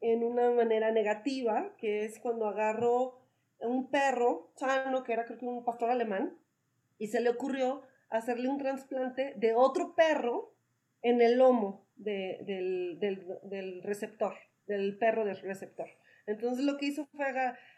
[0.00, 3.20] en una manera negativa, que es cuando agarró
[3.60, 6.36] un perro sano, que era creo que un pastor alemán,
[6.98, 10.52] y se le ocurrió hacerle un trasplante de otro perro
[11.02, 14.34] en el lomo del, del, receptor,
[14.66, 15.88] del perro del receptor.
[16.26, 17.26] Entonces lo que hizo fue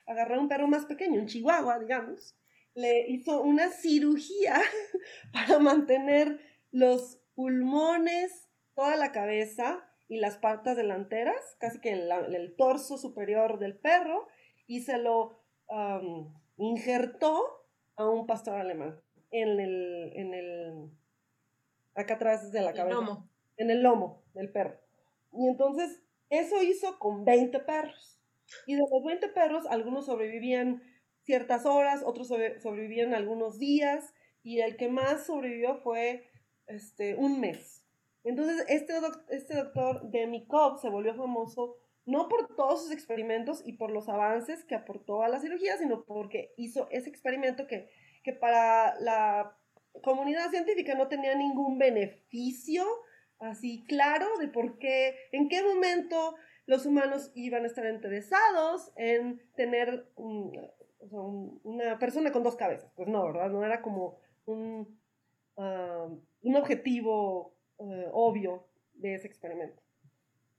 [0.07, 2.35] agarrar un perro más pequeño, un chihuahua, digamos,
[2.75, 4.61] le hizo una cirugía
[5.33, 6.41] para mantener
[6.71, 13.77] los pulmones, toda la cabeza y las patas delanteras, casi que el, torso superior del
[13.77, 14.27] perro,
[14.67, 15.43] y se lo
[16.57, 17.67] injertó
[17.97, 19.01] a un pastor alemán
[19.31, 20.91] en el, en el,
[21.95, 22.97] acá atrás de la cabeza.
[22.97, 23.29] Lomo.
[23.57, 24.79] En el lomo del perro.
[25.33, 28.21] Y entonces, eso hizo con 20 perros.
[28.67, 30.83] Y de los 20 perros, algunos sobrevivían
[31.23, 36.29] ciertas horas, otros sobrevivían algunos días, y el que más sobrevivió fue
[36.67, 37.83] este, un mes.
[38.25, 38.95] Entonces, este,
[39.31, 41.77] este doctor Demikov se volvió famoso
[42.07, 46.05] no por todos sus experimentos y por los avances que aportó a la cirugía, sino
[46.05, 47.89] porque hizo ese experimento que,
[48.23, 49.57] que para la
[50.03, 52.85] comunidad científica no tenía ningún beneficio
[53.39, 56.35] así claro de por qué, en qué momento
[56.67, 62.91] los humanos iban a estar interesados en tener una persona con dos cabezas.
[62.97, 63.51] Pues no, ¿verdad?
[63.51, 64.99] No era como un,
[65.57, 66.09] ah,
[66.43, 69.83] un objetivo eh, obvio de ese experimento.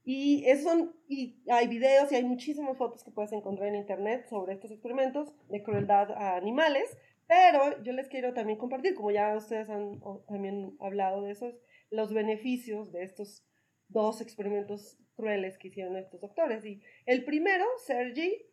[0.04, 4.52] Y, eso, y hay videos y hay muchísimas fotos que puedes encontrar en internet sobre
[4.52, 6.96] estos experimentos de crueldad a animales,
[7.26, 11.56] pero yo les quiero también compartir, como ya ustedes han también hablado de esos,
[11.90, 13.44] los beneficios de estos
[13.88, 16.64] dos experimentos crueles que hicieron estos doctores.
[16.64, 18.46] Y el primero, Sergey,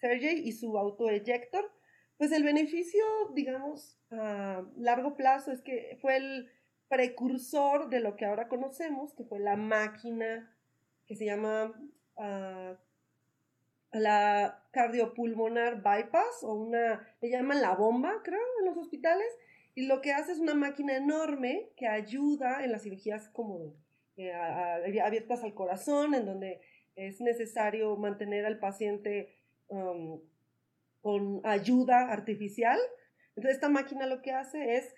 [0.00, 1.70] Sergey y su autoeyector,
[2.16, 3.04] pues el beneficio,
[3.34, 6.50] digamos, a largo plazo es que fue el
[6.88, 10.54] precursor de lo que ahora conocemos, que fue la máquina
[11.06, 11.72] que se llama
[12.16, 12.76] uh,
[13.92, 19.28] la cardiopulmonar bypass o una, le llaman la bomba, creo, en los hospitales.
[19.78, 23.76] Y lo que hace es una máquina enorme que ayuda en las cirugías como
[24.16, 26.60] eh, abiertas al corazón, en donde
[26.96, 29.38] es necesario mantener al paciente
[29.68, 30.20] um,
[31.00, 32.76] con ayuda artificial.
[33.36, 34.96] Entonces esta máquina lo que hace es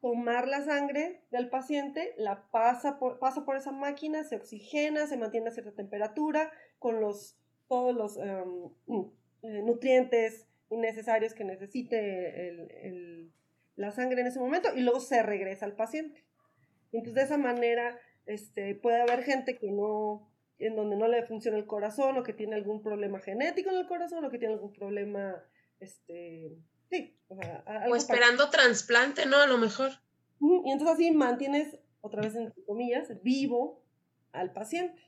[0.00, 5.18] tomar la sangre del paciente, la pasa por, pasa por esa máquina, se oxigena, se
[5.18, 7.36] mantiene a cierta temperatura con los,
[7.68, 8.70] todos los em,
[9.42, 13.26] eh, nutrientes innecesarios que necesite
[13.76, 16.24] la sangre en ese momento y luego se regresa al paciente.
[16.92, 20.28] Entonces de esa manera este, puede haber gente que no,
[20.58, 23.86] en donde no le funciona el corazón o que tiene algún problema genético en el
[23.86, 25.42] corazón o que tiene algún problema
[25.78, 26.56] este,
[26.90, 27.16] Sí.
[27.28, 29.38] O, esperando trasplante, ¿no?
[29.38, 29.90] A lo mejor.
[30.40, 33.82] Y entonces así mantienes, otra vez entre comillas, vivo
[34.32, 35.02] al paciente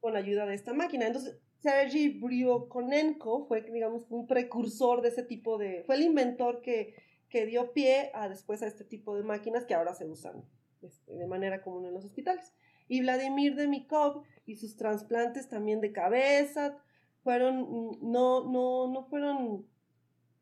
[0.00, 1.06] con ayuda de esta máquina.
[1.06, 5.82] Entonces, Sergei Briokonenko fue, digamos, un precursor de ese tipo de...
[5.84, 6.94] Fue el inventor que,
[7.34, 10.44] que dio pie a después a este tipo de máquinas que ahora se usan
[10.82, 12.54] este, de manera común en los hospitales.
[12.86, 16.78] Y Vladimir Demikov y sus trasplantes también de cabeza
[17.24, 19.66] fueron, no, no, no fueron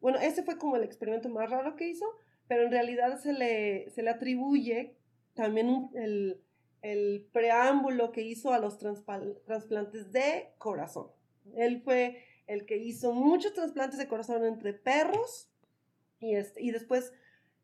[0.02, 2.04] bueno, ese fue como el experimento más raro que hizo,
[2.46, 4.98] pero en realidad se le, se le atribuye
[5.32, 6.42] también el,
[6.82, 11.06] el, preámbulo que hizo a los trasplantes de corazón.
[11.56, 15.51] Él fue el que hizo muchos trasplantes de corazón entre perros
[16.22, 17.12] y, este, y después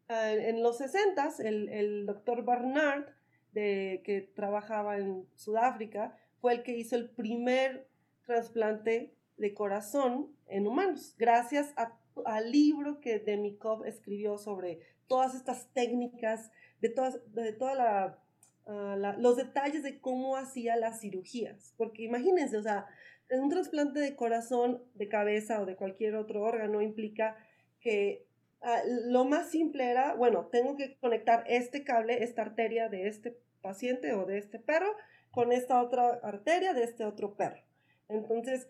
[0.08, 3.06] eh, en los 60 el, el doctor Barnard,
[3.52, 7.88] de, que trabajaba en Sudáfrica, fue el que hizo el primer
[8.26, 15.72] trasplante de corazón en humanos, gracias a al libro que Demikov escribió sobre todas estas
[15.72, 18.18] técnicas, de todas, de toda
[18.66, 21.74] ah, la, los detalles de cómo hacía las cirugías.
[21.76, 22.86] Porque imagínense, o sea,
[23.30, 27.36] un trasplante de corazón, de cabeza o de cualquier otro órgano implica
[27.80, 28.26] que
[28.62, 33.38] ah, lo más simple era, bueno, tengo que conectar este cable, esta arteria de este
[33.62, 34.94] paciente o de este perro
[35.30, 37.62] con esta otra arteria de este otro perro.
[38.08, 38.68] Entonces,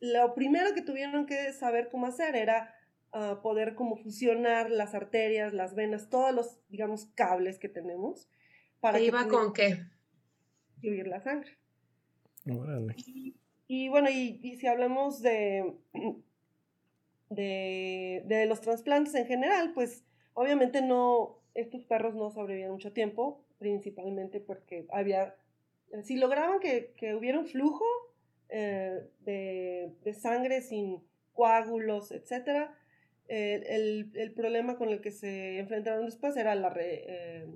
[0.00, 2.74] lo primero que tuvieron que saber cómo hacer era
[3.42, 8.28] poder como fusionar las arterias, las venas, todos los, digamos, cables que tenemos.
[8.80, 9.86] Para iba con qué?
[10.80, 11.58] Fluir la sangre.
[13.66, 15.74] Y, bueno, y, si hablamos de,
[17.30, 23.44] de, de, los trasplantes en general, pues obviamente no, estos perros no sobrevivían mucho tiempo,
[23.58, 25.34] principalmente porque había,
[26.02, 27.84] si lograban que, que hubiera un flujo
[28.48, 31.02] eh, de, de, sangre sin
[31.32, 32.74] coágulos, etcétera,
[33.28, 37.46] el, el, problema con el que se enfrentaron después era la eh,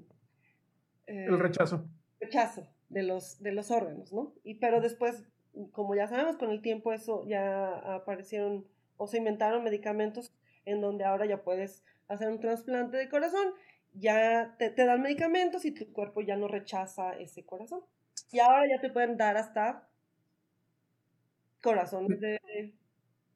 [1.07, 1.89] el rechazo.
[2.21, 4.35] Rechazo de los, de los órganos, ¿no?
[4.45, 5.25] Y, pero después
[5.73, 8.67] como ya sabemos, con el tiempo eso ya aparecieron
[9.03, 10.33] o se inventaron medicamentos
[10.65, 13.49] en donde ahora ya puedes hacer un trasplante de corazón,
[13.95, 17.81] ya te, te dan medicamentos y tu cuerpo ya no rechaza ese corazón.
[18.31, 19.89] Y ahora ya te pueden dar hasta
[21.61, 22.39] corazones de...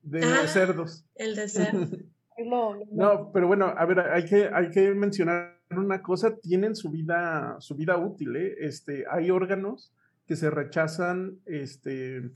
[0.03, 0.47] De Ah.
[0.47, 1.05] cerdos.
[1.17, 1.97] El de cerdo.
[2.39, 6.77] No, no, No, pero bueno, a ver, hay que, hay que mencionar una cosa, tienen
[6.77, 8.55] su vida, su vida útil, ¿eh?
[8.61, 9.93] Este, hay órganos
[10.27, 12.31] que se rechazan, este,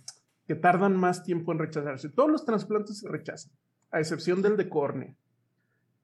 [0.51, 2.09] que tardan más tiempo en rechazarse.
[2.09, 3.53] Todos los trasplantes se rechazan,
[3.93, 5.15] a excepción del de córnea.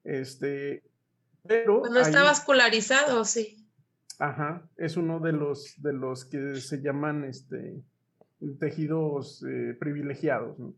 [0.05, 0.85] Este,
[1.43, 3.66] pero Pues no está hay- vascularizado, sí.
[4.20, 7.82] Ajá, es uno de los, de los que se llaman este,
[8.60, 10.74] tejidos eh, privilegiados, ¿no?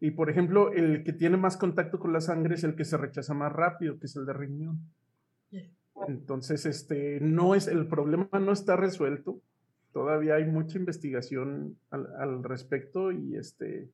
[0.00, 2.96] Y por ejemplo, el que tiene más contacto con la sangre es el que se
[2.96, 4.80] rechaza más rápido, que es el de riñón.
[6.08, 9.42] Entonces, este, no es, el problema no está resuelto.
[9.92, 13.88] Todavía hay mucha investigación al, al respecto y este,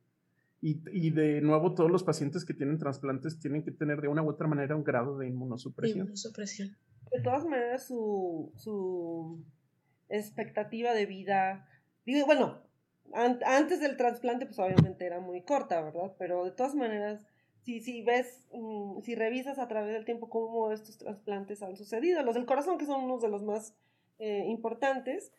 [0.61, 4.23] y, y de nuevo todos los pacientes que tienen trasplantes tienen que tener de una
[4.23, 6.17] u otra manera un grado de inmunosupresión.
[6.17, 6.77] Supresión.
[7.13, 9.43] de todas maneras su, su
[10.09, 11.69] expectativa de vida,
[12.05, 12.59] digo, bueno,
[13.15, 16.15] an- antes del trasplante pues obviamente era muy corta, ¿verdad?
[16.19, 17.27] Pero de todas maneras,
[17.63, 22.23] si, si ves, mm, si revisas a través del tiempo cómo estos trasplantes han sucedido,
[22.23, 23.75] los del corazón que son unos de los más
[24.19, 25.33] eh, importantes,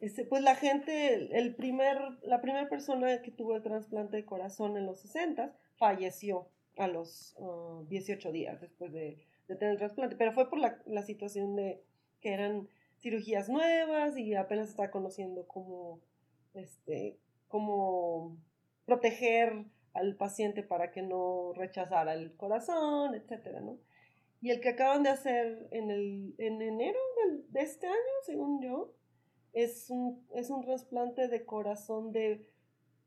[0.00, 4.76] este, pues la gente, el- primer, la primera persona que tuvo el trasplante de corazón
[4.76, 6.48] en los 60 falleció
[6.78, 11.56] a los ah, 18 días después de, tener el trasplante, pero fue por la, situación
[11.56, 11.82] de
[12.20, 12.68] que eran
[13.00, 16.00] cirugías nuevas y apenas está conociendo cómo,
[16.54, 17.18] este,
[17.48, 18.36] cómo
[18.86, 23.78] proteger al paciente para que no rechazara el corazón, etcétera, ¿no?
[24.40, 26.98] Y el que acaban de hacer en, el, en enero
[27.48, 28.94] de este año, según yo,
[29.52, 32.48] es un, es un trasplante de corazón de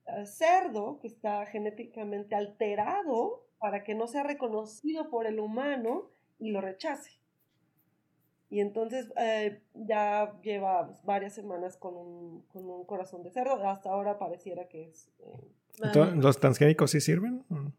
[0.06, 6.10] eh, cerdo que está genéticamente alterado para que no sea reconocido por el humano
[6.40, 7.12] y lo rechace.
[8.50, 13.56] Y entonces eh, ya lleva varias semanas con un, con un corazón de cerdo.
[13.68, 15.10] Hasta ahora pareciera que es...
[15.20, 15.40] eh,
[15.82, 17.44] Entonces, ¿Los transgénicos sí sirven?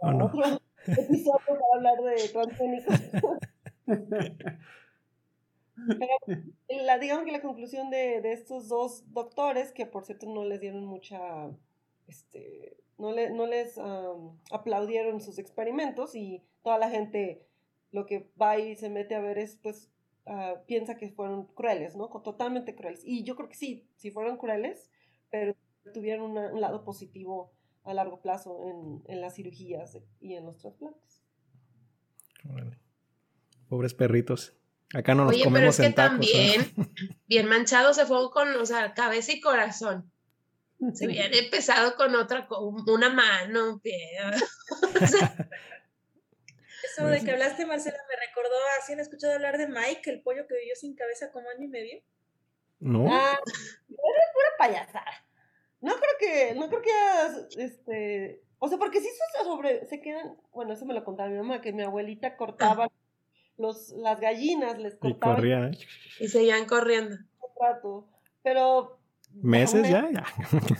[0.00, 0.26] ¿O no?
[0.26, 2.94] otro episodio para hablar de transgénicos.
[6.66, 10.44] Pero la, digamos que la conclusión de, de estos dos doctores, que por cierto no
[10.44, 11.50] les dieron mucha,
[12.06, 17.46] este, no, le, no les am, aplaudieron sus experimentos y toda la gente
[17.90, 19.90] lo que va y se mete a ver es, pues,
[20.26, 22.08] ah, piensa que fueron crueles, ¿no?
[22.22, 23.02] Totalmente crueles.
[23.04, 24.90] Y yo creo que sí, sí fueron crueles,
[25.30, 25.54] pero
[25.94, 27.52] tuvieron una- un lado positivo
[27.84, 31.22] a largo plazo en, en las cirugías y en los trasplantes.
[32.50, 32.78] Órale.
[33.68, 34.54] Pobres perritos.
[34.94, 36.26] Acá no nos Oye, pero comemos es que en tacos.
[36.26, 36.54] ¿eh?
[36.56, 36.72] también,
[37.28, 40.10] bien manchado se fue con, o sea, cabeza y corazón.
[40.94, 44.16] Se viene pesado con otra, co- una mano, un pie.
[45.02, 45.36] O sea,
[46.84, 50.46] Eso de que hablaste, Marcela, me recordó, ¿así han escuchado hablar de Mike, el pollo
[50.46, 52.00] que vivió sin cabeza como año y medio?
[52.80, 53.06] No.
[53.10, 53.38] Ah,
[53.88, 55.26] pura payasada.
[55.80, 60.36] No creo que, no creo que, este, o sea, porque sí se sobre, se quedan,
[60.52, 62.88] bueno, eso me lo contaba mi mamá, que mi abuelita cortaba
[63.58, 65.66] los, las gallinas, les y cortaba el corría.
[65.66, 65.78] ¿eh?
[66.20, 67.16] y seguían corriendo.
[68.42, 68.98] pero...
[69.34, 70.08] ¿Meses me- ya?
[70.10, 70.24] ya.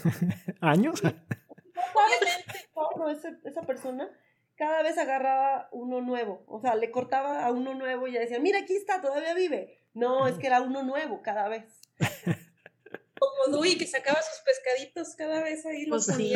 [0.60, 1.00] ¿Años?
[1.02, 4.08] Obviamente, no, ese- esa persona
[4.56, 8.40] cada vez agarraba uno nuevo, o sea, le cortaba a uno nuevo y ya decía,
[8.40, 9.78] mira, aquí está, todavía vive.
[9.94, 11.80] No, es que era uno nuevo cada vez.
[13.18, 15.86] como Dewey, que sacaba sus pescaditos cada vez ahí.
[15.86, 16.32] los Pues sí.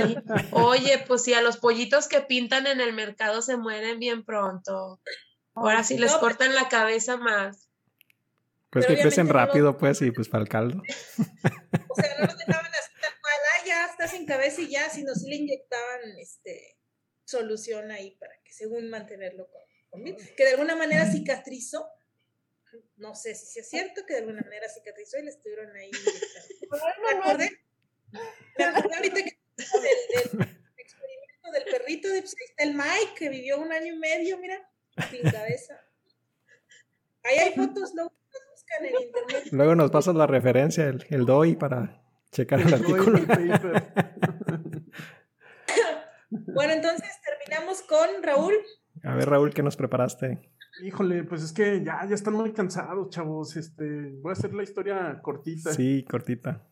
[0.52, 5.00] Oye, pues sí, a los pollitos que pintan en el mercado se mueren bien pronto.
[5.54, 7.68] Ahora sí les No, cortan la cabeza más.
[8.70, 10.82] Pues Pero que crecen obviamente no lo- rápido, pues, y pues para el caldo.
[11.88, 14.88] O sea, no los dejaban así tal cual, ah, ya está sin cabeza y ya,
[14.88, 16.78] sino sí le inyectaban este
[17.24, 19.60] solución ahí para que según mantenerlo con,
[19.90, 20.16] con vida.
[20.36, 21.86] Que de alguna manera cicatrizó.
[22.96, 25.90] No sé si es cierto que de alguna manera cicatrizó y le estuvieron ahí.
[25.90, 27.02] inyectando.
[27.02, 27.50] Me acordé,
[28.58, 33.14] me acordé ahorita que del, del experimento del perrito de pues, ahí está el Mike
[33.16, 34.58] que vivió un año y medio, mira,
[35.10, 35.74] sin cabeza.
[37.24, 39.52] Ahí hay fotos, luego las buscan en internet.
[39.52, 43.18] Luego nos pasas la referencia, el, el DOI, para checar el artículo.
[43.18, 43.92] Mi paper.
[46.54, 48.54] Bueno, entonces terminamos con Raúl.
[49.04, 50.50] A ver, Raúl, ¿qué nos preparaste?
[50.82, 53.56] Híjole, pues es que ya, ya están muy cansados, chavos.
[53.56, 55.72] Este, voy a hacer la historia cortita.
[55.72, 56.66] Sí, cortita.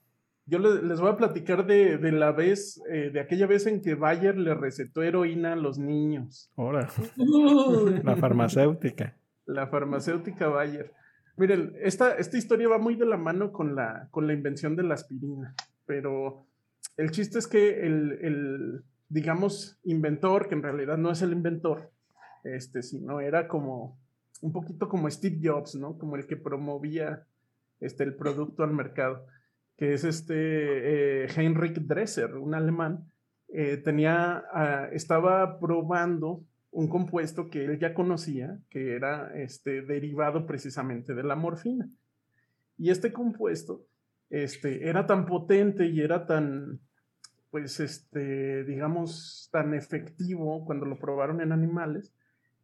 [0.51, 3.81] Yo le- les voy a platicar de, de la vez, eh, de aquella vez en
[3.81, 6.51] que Bayer le recetó heroína a los niños.
[6.57, 6.89] Ahora,
[8.05, 9.17] la farmacéutica.
[9.47, 10.93] La farmacéutica Bayer.
[11.37, 14.83] Miren, esta, esta historia va muy de la mano con la, con la invención de
[14.83, 15.55] la aspirina,
[15.87, 16.45] pero
[16.97, 21.91] el chiste es que el, el, digamos, inventor, que en realidad no es el inventor,
[22.45, 23.99] este, sino era como
[24.43, 25.97] un poquito como Steve Jobs, ¿no?
[25.97, 27.25] Como el que promovía
[27.81, 29.25] este, el producto al mercado,
[29.81, 30.35] que es este
[31.25, 33.11] eh, Heinrich Dresser, un alemán,
[33.49, 40.47] eh, tenía, ah, estaba probando un compuesto que él ya conocía, que era este, derivado
[40.47, 41.89] precisamente de la morfina.
[42.77, 43.87] Y este compuesto
[44.29, 46.79] este, era tan potente y era tan,
[47.51, 52.13] pues, este, digamos, tan efectivo cuando lo probaron en animales,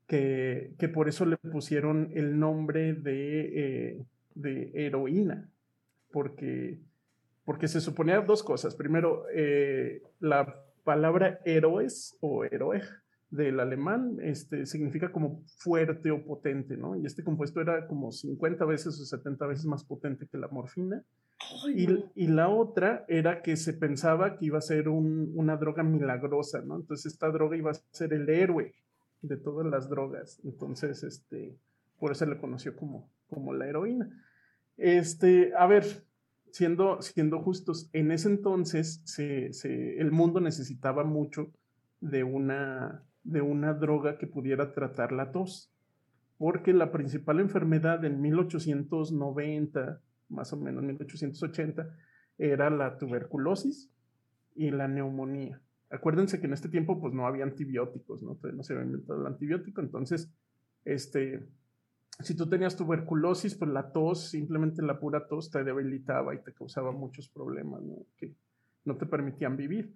[0.07, 5.49] que, que por eso le pusieron el nombre de, eh, de heroína,
[6.13, 6.79] porque,
[7.47, 8.75] porque se suponía dos cosas.
[8.75, 12.83] Primero, eh, la palabra héroes o héroe
[13.31, 16.97] del alemán este, significa como fuerte o potente, ¿no?
[16.97, 21.03] Y este compuesto era como 50 veces o 70 veces más potente que la morfina.
[21.73, 25.83] y, y, la otra era que se pensaba que iba a ser un, una droga
[25.83, 26.77] milagrosa, ¿no?
[26.77, 28.75] Entonces esta droga iba a ser el héroe
[29.23, 30.41] de todas las drogas.
[30.45, 31.57] Entonces, este,
[31.99, 34.09] por eso le conoció como, como la heroína.
[34.77, 35.85] Este, a ver,
[36.57, 41.53] siendo, siendo justos, en ese entonces el mundo necesitaba mucho
[42.01, 45.71] de una, de una droga que pudiera tratar la tos,
[46.39, 50.01] porque la principal enfermedad en 1890,
[50.31, 51.95] más o menos 1880,
[52.39, 53.93] era la tuberculosis
[54.55, 55.61] y la neumonía.
[55.91, 58.39] Acuérdense que en este tiempo pues no había antibióticos, ¿no?
[58.55, 60.33] no se había inventado el antibiótico, entonces,
[60.87, 61.47] este,
[62.21, 66.53] si tú tenías tuberculosis, pues la tos, simplemente la pura tos te debilitaba y te
[66.53, 68.07] causaba muchos problemas, ¿no?
[68.17, 68.35] Que
[68.85, 69.95] no te permitían vivir.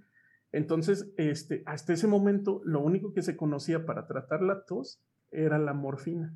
[0.53, 5.59] Entonces, este, hasta ese momento, lo único que se conocía para tratar la tos era
[5.59, 6.35] la morfina,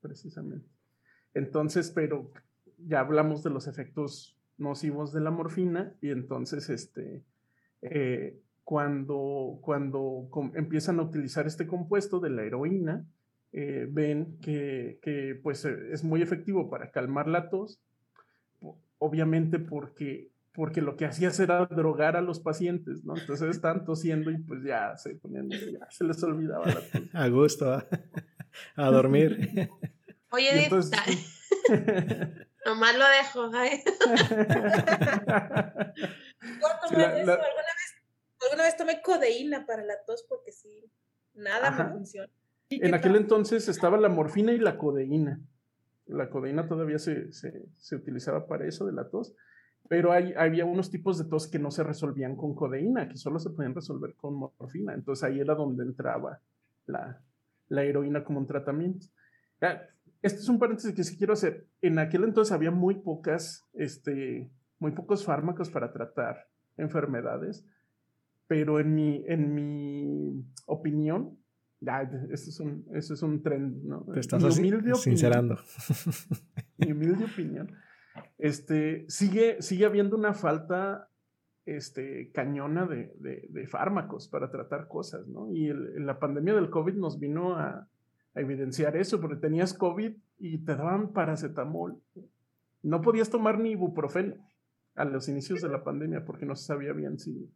[0.00, 0.68] precisamente.
[1.34, 2.30] Entonces, pero
[2.78, 7.24] ya hablamos de los efectos nocivos de la morfina y entonces, este,
[7.80, 13.06] eh, cuando, cuando empiezan a utilizar este compuesto de la heroína,
[13.52, 17.80] eh, ven que, que, pues, eh, es muy efectivo para calmar la tos,
[18.98, 23.16] obviamente porque, porque lo que hacía era drogar a los pacientes, ¿no?
[23.16, 27.02] Entonces están tosiendo y pues ya se ponían, ya se les olvidaba la tos.
[27.14, 27.86] A gusto, ¿eh?
[28.76, 29.70] a dormir.
[30.30, 31.00] Oye, entonces,
[32.66, 33.82] nomás lo dejo, ¿eh?
[36.82, 37.28] ¿Alguna, vez,
[38.42, 40.26] ¿Alguna vez tomé codeína para la tos?
[40.28, 40.84] Porque sí,
[41.32, 42.30] nada me funciona.
[42.70, 45.40] En aquel entonces estaba la morfina y la codeína.
[46.06, 49.34] La codeína todavía se, se, utilizaba para eso de la tos,
[49.88, 53.38] pero hay, había unos tipos de tos que no se resolvían con codeína, que solo
[53.38, 54.94] se podían resolver con morfina.
[54.94, 56.40] Entonces ahí era donde entraba
[56.86, 57.20] la,
[57.68, 59.06] la heroína como un tratamiento.
[60.22, 61.66] este es un paréntesis que sí quiero hacer.
[61.82, 67.64] En aquel entonces había muy pocas, este, muy pocos fármacos para tratar enfermedades,
[68.46, 71.36] pero en mi, en mi opinión,
[71.80, 74.04] ya, eso es un, eso es un trend, ¿no?
[74.12, 75.58] Te estás mi sincerando.
[76.78, 77.72] Mi humilde opinión.
[78.36, 81.08] Este, sigue, sigue habiendo una falta
[81.66, 83.12] este, cañona de,
[83.48, 85.52] de, fármacos para tratar cosas, ¿no?
[85.52, 87.88] Y la pandemia del COVID nos vino a,
[88.34, 92.00] a, evidenciar eso, porque tenías COVID y te daban paracetamol.
[92.82, 94.34] No podías tomar ni ibuprofeno
[94.94, 97.48] a los inicios de la pandemia porque no se sabía bien si,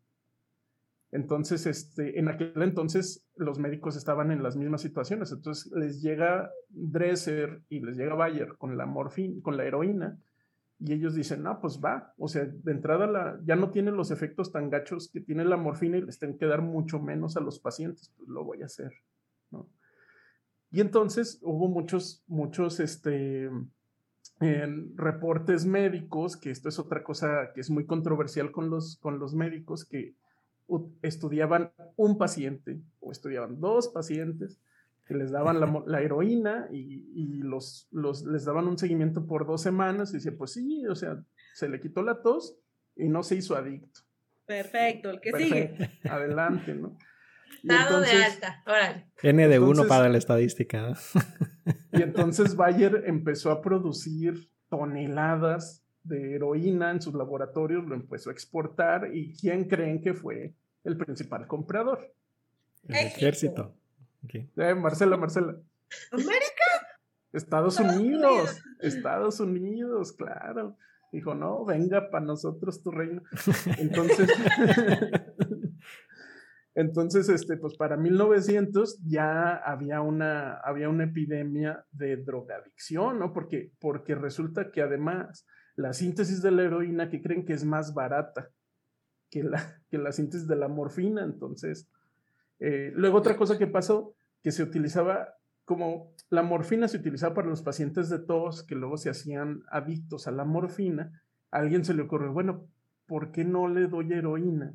[1.13, 5.31] entonces, este, en aquel entonces los médicos estaban en las mismas situaciones.
[5.31, 10.19] Entonces les llega Dresser y les llega Bayer con la morfina, con la heroína,
[10.79, 12.15] y ellos dicen, no, pues va.
[12.17, 15.59] O sea, de entrada la, ya no tiene los efectos tan gachos que tiene la
[15.59, 18.67] morfina y les tienen que dar mucho menos a los pacientes, pues lo voy a
[18.67, 18.91] hacer.
[19.51, 19.69] ¿no?
[20.71, 23.51] Y entonces hubo muchos, muchos, este,
[24.41, 29.19] en reportes médicos, que esto es otra cosa que es muy controversial con los, con
[29.19, 30.17] los médicos, que
[31.03, 34.61] estudiaban un paciente o estudiaban dos pacientes
[35.07, 40.11] que les daban la, heroína y, los, los, les daban un seguimiento por dos semanas
[40.11, 41.23] y decía, pues sí, o sea,
[41.55, 42.57] se le quitó la tos
[42.97, 44.01] y no se hizo adicto.
[44.47, 46.01] Perfecto, el que sigue.
[46.09, 46.97] Adelante, ¿no?
[47.63, 49.07] Dado de alta, órale.
[49.23, 50.95] N de uno para la estadística.
[51.93, 58.33] Y entonces Bayer empezó a producir toneladas de heroína en sus laboratorios, lo empezó a
[58.33, 60.55] exportar y ¿quién creen que fue
[60.85, 62.13] el principal comprador?
[62.89, 63.75] El ejército.
[64.33, 65.57] Eh, Marcela, Marcela.
[66.11, 66.65] ¿América?
[67.33, 70.77] Estados Unidos, Estados Unidos, claro.
[71.13, 73.23] Dijo, no, venga para nosotros tu reino.
[73.79, 74.31] Entonces,
[76.75, 83.33] Entonces, este, pues para 1900 ya había una, había una epidemia de drogadicción, ¿no?
[83.33, 87.95] Porque, porque resulta que además la síntesis de la heroína que creen que es más
[87.95, 88.51] barata
[89.31, 91.25] que la, que la síntesis de la morfina.
[91.25, 91.89] Entonces,
[92.59, 97.49] eh, luego otra cosa que pasó, que se utilizaba como la morfina se utilizaba para
[97.49, 101.95] los pacientes de tos que luego se hacían adictos a la morfina, a alguien se
[101.95, 102.67] le ocurrió, bueno,
[103.07, 104.75] ¿por qué no le doy heroína?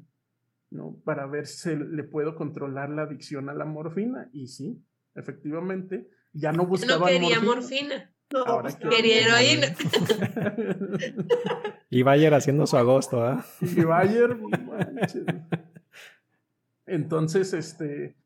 [0.70, 0.98] ¿no?
[1.04, 4.30] Para ver si le puedo controlar la adicción a la morfina.
[4.34, 4.82] Y sí,
[5.16, 8.14] efectivamente, ya no buscaba No quería morfina.
[8.32, 9.68] No, quería heroína.
[11.90, 13.46] y Bayer haciendo su agosto, ¿ah?
[13.62, 14.36] Y Bayer,
[16.86, 18.18] entonces, este,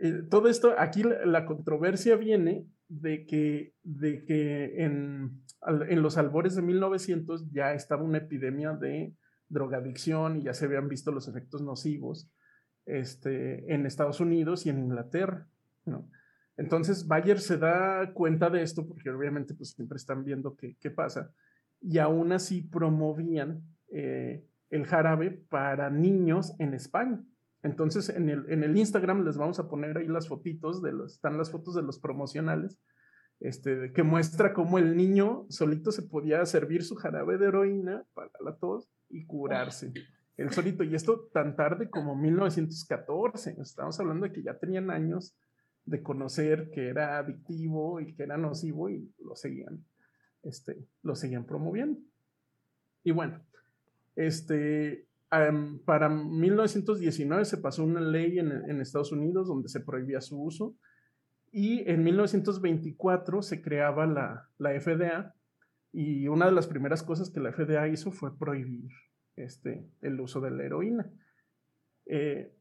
[0.00, 5.44] eh, todo esto, aquí la, controversia viene de que, de que en,
[5.88, 9.14] en los albores de 1900 ya estaba una epidemia de
[9.48, 12.28] drogadicción y ya se habían visto los efectos nocivos
[12.86, 15.48] este, en Estados Unidos y en Inglaterra,
[15.84, 16.08] ¿no?
[16.60, 20.90] Entonces Bayer se da cuenta de esto porque obviamente pues siempre están viendo qué, qué
[20.90, 21.32] pasa
[21.80, 27.24] y aún así promovían eh, el jarabe para niños en España.
[27.62, 31.14] Entonces en el, en el Instagram les vamos a poner ahí las fotitos, de los,
[31.14, 32.78] están las fotos de los promocionales,
[33.40, 38.30] este, que muestra cómo el niño solito se podía servir su jarabe de heroína para
[38.44, 39.94] la tos y curarse.
[40.36, 45.34] El solito, y esto tan tarde como 1914, estamos hablando de que ya tenían años
[45.90, 49.84] de conocer que era adictivo y que era nocivo y lo seguían,
[50.42, 52.00] este, lo seguían promoviendo.
[53.02, 53.40] Y bueno,
[54.14, 55.06] este,
[55.84, 60.74] para 1919 se pasó una ley en, en, Estados Unidos donde se prohibía su uso
[61.52, 65.34] y en 1924 se creaba la, la FDA
[65.92, 68.90] y una de las primeras cosas que la FDA hizo fue prohibir
[69.34, 71.10] este, el uso de la heroína.
[72.06, 72.52] Eh,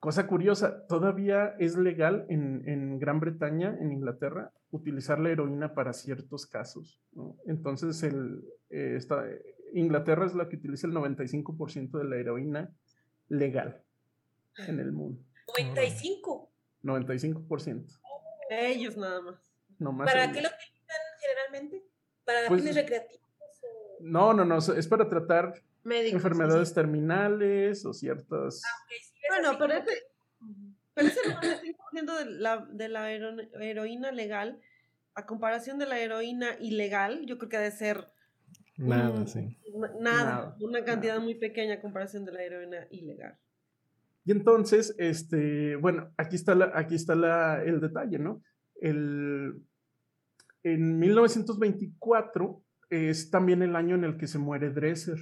[0.00, 6.46] cosa curiosa, todavía es legal en, Gran Bretaña, en Inglaterra, utilizar la heroína para ciertos
[6.46, 7.00] casos.
[7.46, 8.98] Entonces, el, eh,
[9.74, 12.70] Inglaterra es la que utiliza el 95% de la heroína
[13.28, 13.82] legal
[14.66, 15.22] en el mundo.
[15.48, 16.50] 95.
[16.82, 18.00] 95%.
[18.50, 19.52] Ellos nada más.
[19.78, 21.84] ¿Para qué lo utilizan generalmente?
[22.24, 23.28] ¿Para pues, fines recreativos?
[24.00, 25.54] No, no, no, es para tratar
[25.84, 28.62] enfermedades terminales o ciertas...
[28.64, 28.86] Ah,
[29.28, 29.92] bueno, pero ese,
[30.94, 34.60] pero ese 95% de la, de la heroína legal,
[35.14, 38.12] a comparación de la heroína ilegal, yo creo que ha de ser...
[38.76, 39.58] Nada, sí.
[40.00, 43.36] Nada, una cantidad muy pequeña a comparación de la heroína ilegal.
[44.24, 48.42] Y entonces, este, bueno, aquí está, la, aquí está la, el detalle, ¿no?
[48.80, 49.62] El,
[50.62, 55.18] en 1924 es también el año en el que se muere Dresser.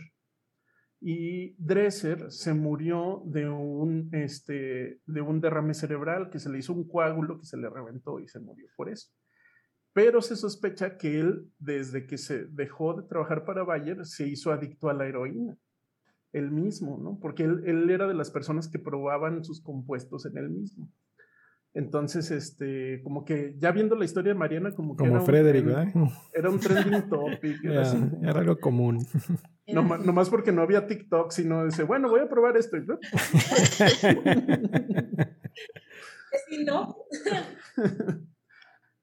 [1.01, 6.73] Y Dresser se murió de un, este, de un derrame cerebral, que se le hizo
[6.73, 9.11] un coágulo que se le reventó y se murió por eso.
[9.93, 14.53] Pero se sospecha que él, desde que se dejó de trabajar para Bayer, se hizo
[14.53, 15.57] adicto a la heroína.
[16.33, 17.19] Él mismo, ¿no?
[17.21, 20.91] Porque él, él era de las personas que probaban sus compuestos en él mismo.
[21.77, 25.05] Entonces, este, como que ya viendo la historia de Mariana, como que.
[25.05, 25.89] Como era Frederick, ¿verdad?
[26.33, 27.63] Era un trending topic.
[27.65, 27.83] Era,
[28.23, 29.07] era algo común.
[29.69, 32.77] No, más porque no había TikTok, sino dice, bueno, voy a probar esto.
[36.49, 36.97] sí, ¿no?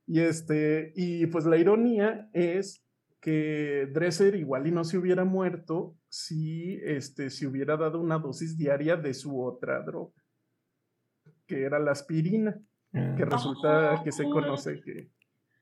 [0.08, 2.86] y este, y pues la ironía es
[3.20, 8.58] que Dresser igual y no se hubiera muerto si este, se hubiera dado una dosis
[8.58, 10.14] diaria de su otra droga
[11.48, 12.60] que era la aspirina,
[12.94, 13.16] ah.
[13.18, 15.10] que resulta que se conoce que,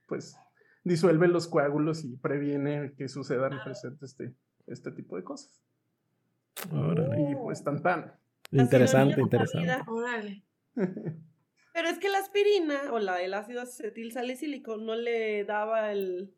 [0.07, 0.37] pues,
[0.83, 4.33] disuelve los coágulos y previene que sucedan presente este,
[4.67, 5.63] este tipo de cosas.
[7.17, 8.13] Y pues tan tan.
[8.51, 10.43] Interesante, interesante.
[11.73, 16.35] Pero es que la aspirina o la, el ácido acetil salicílico no le daba el...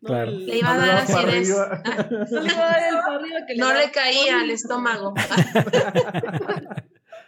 [0.00, 1.50] No, le iba a dar acidez.
[2.30, 5.14] no le iba a dar el arriba que le No le caía al estómago.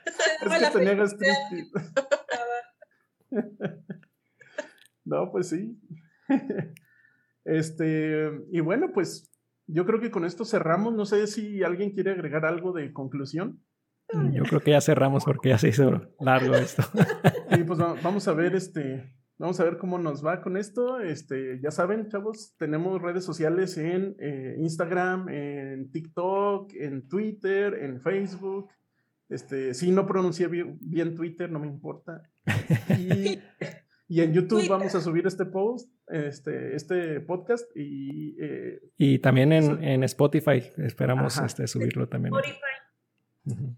[0.07, 1.73] es que tenía gastritis.
[5.05, 5.79] no, pues sí.
[7.45, 9.31] Este, y bueno, pues
[9.67, 10.95] yo creo que con esto cerramos.
[10.95, 13.61] No sé si alguien quiere agregar algo de conclusión.
[14.33, 16.83] Yo creo que ya cerramos porque ya se hizo largo esto.
[17.51, 21.01] Sí, pues vamos a ver este, vamos a ver cómo nos va con esto.
[21.01, 28.01] Este, ya saben, chavos, tenemos redes sociales en eh, Instagram, en TikTok, en Twitter, en
[28.01, 28.69] Facebook.
[29.29, 32.23] Este, si no pronuncié bien, Twitter, no me importa.
[34.09, 38.37] Y, en YouTube vamos a subir este post, este, este podcast y...
[38.41, 42.35] Eh, y también en, en, Spotify, esperamos este, subirlo también.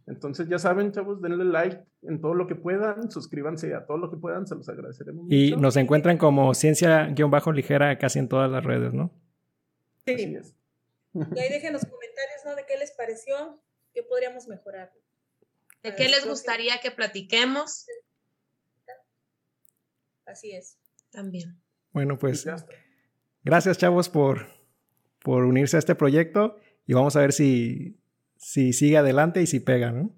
[0.07, 4.11] Entonces ya saben, chavos, denle like en todo lo que puedan, suscríbanse a todo lo
[4.11, 5.27] que puedan, se los agradeceremos.
[5.29, 5.61] Y mucho.
[5.61, 9.13] nos encuentran como ciencia-ligera casi en todas las redes, ¿no?
[10.07, 10.35] Así Sí.
[10.37, 10.55] es.
[11.15, 12.55] Y ahí dejen los comentarios, ¿no?
[12.55, 13.61] De qué les pareció,
[13.93, 14.93] qué podríamos mejorar.
[15.83, 17.87] ¿De qué les gustaría que platiquemos?
[20.25, 20.79] Así es.
[21.11, 21.59] También.
[21.93, 22.45] Bueno, pues
[23.45, 24.47] gracias chavos por,
[25.23, 26.57] por unirse a este proyecto
[26.87, 27.99] y vamos a ver si,
[28.37, 30.11] si sigue adelante y si pega, ¿no?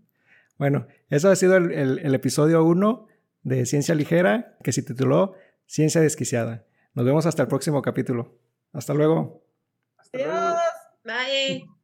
[0.59, 3.07] Bueno, eso ha sido el, el- el episodio 1
[3.43, 5.35] de Ciencia Ligera que se tituló
[5.67, 6.67] Ciencia Desquiciada.
[6.95, 8.37] Nos vemos hasta el próximo capítulo.
[8.73, 9.43] Hasta luego.
[9.97, 10.35] Hasta luego.
[10.35, 10.59] Adiós.
[11.05, 11.80] Bye.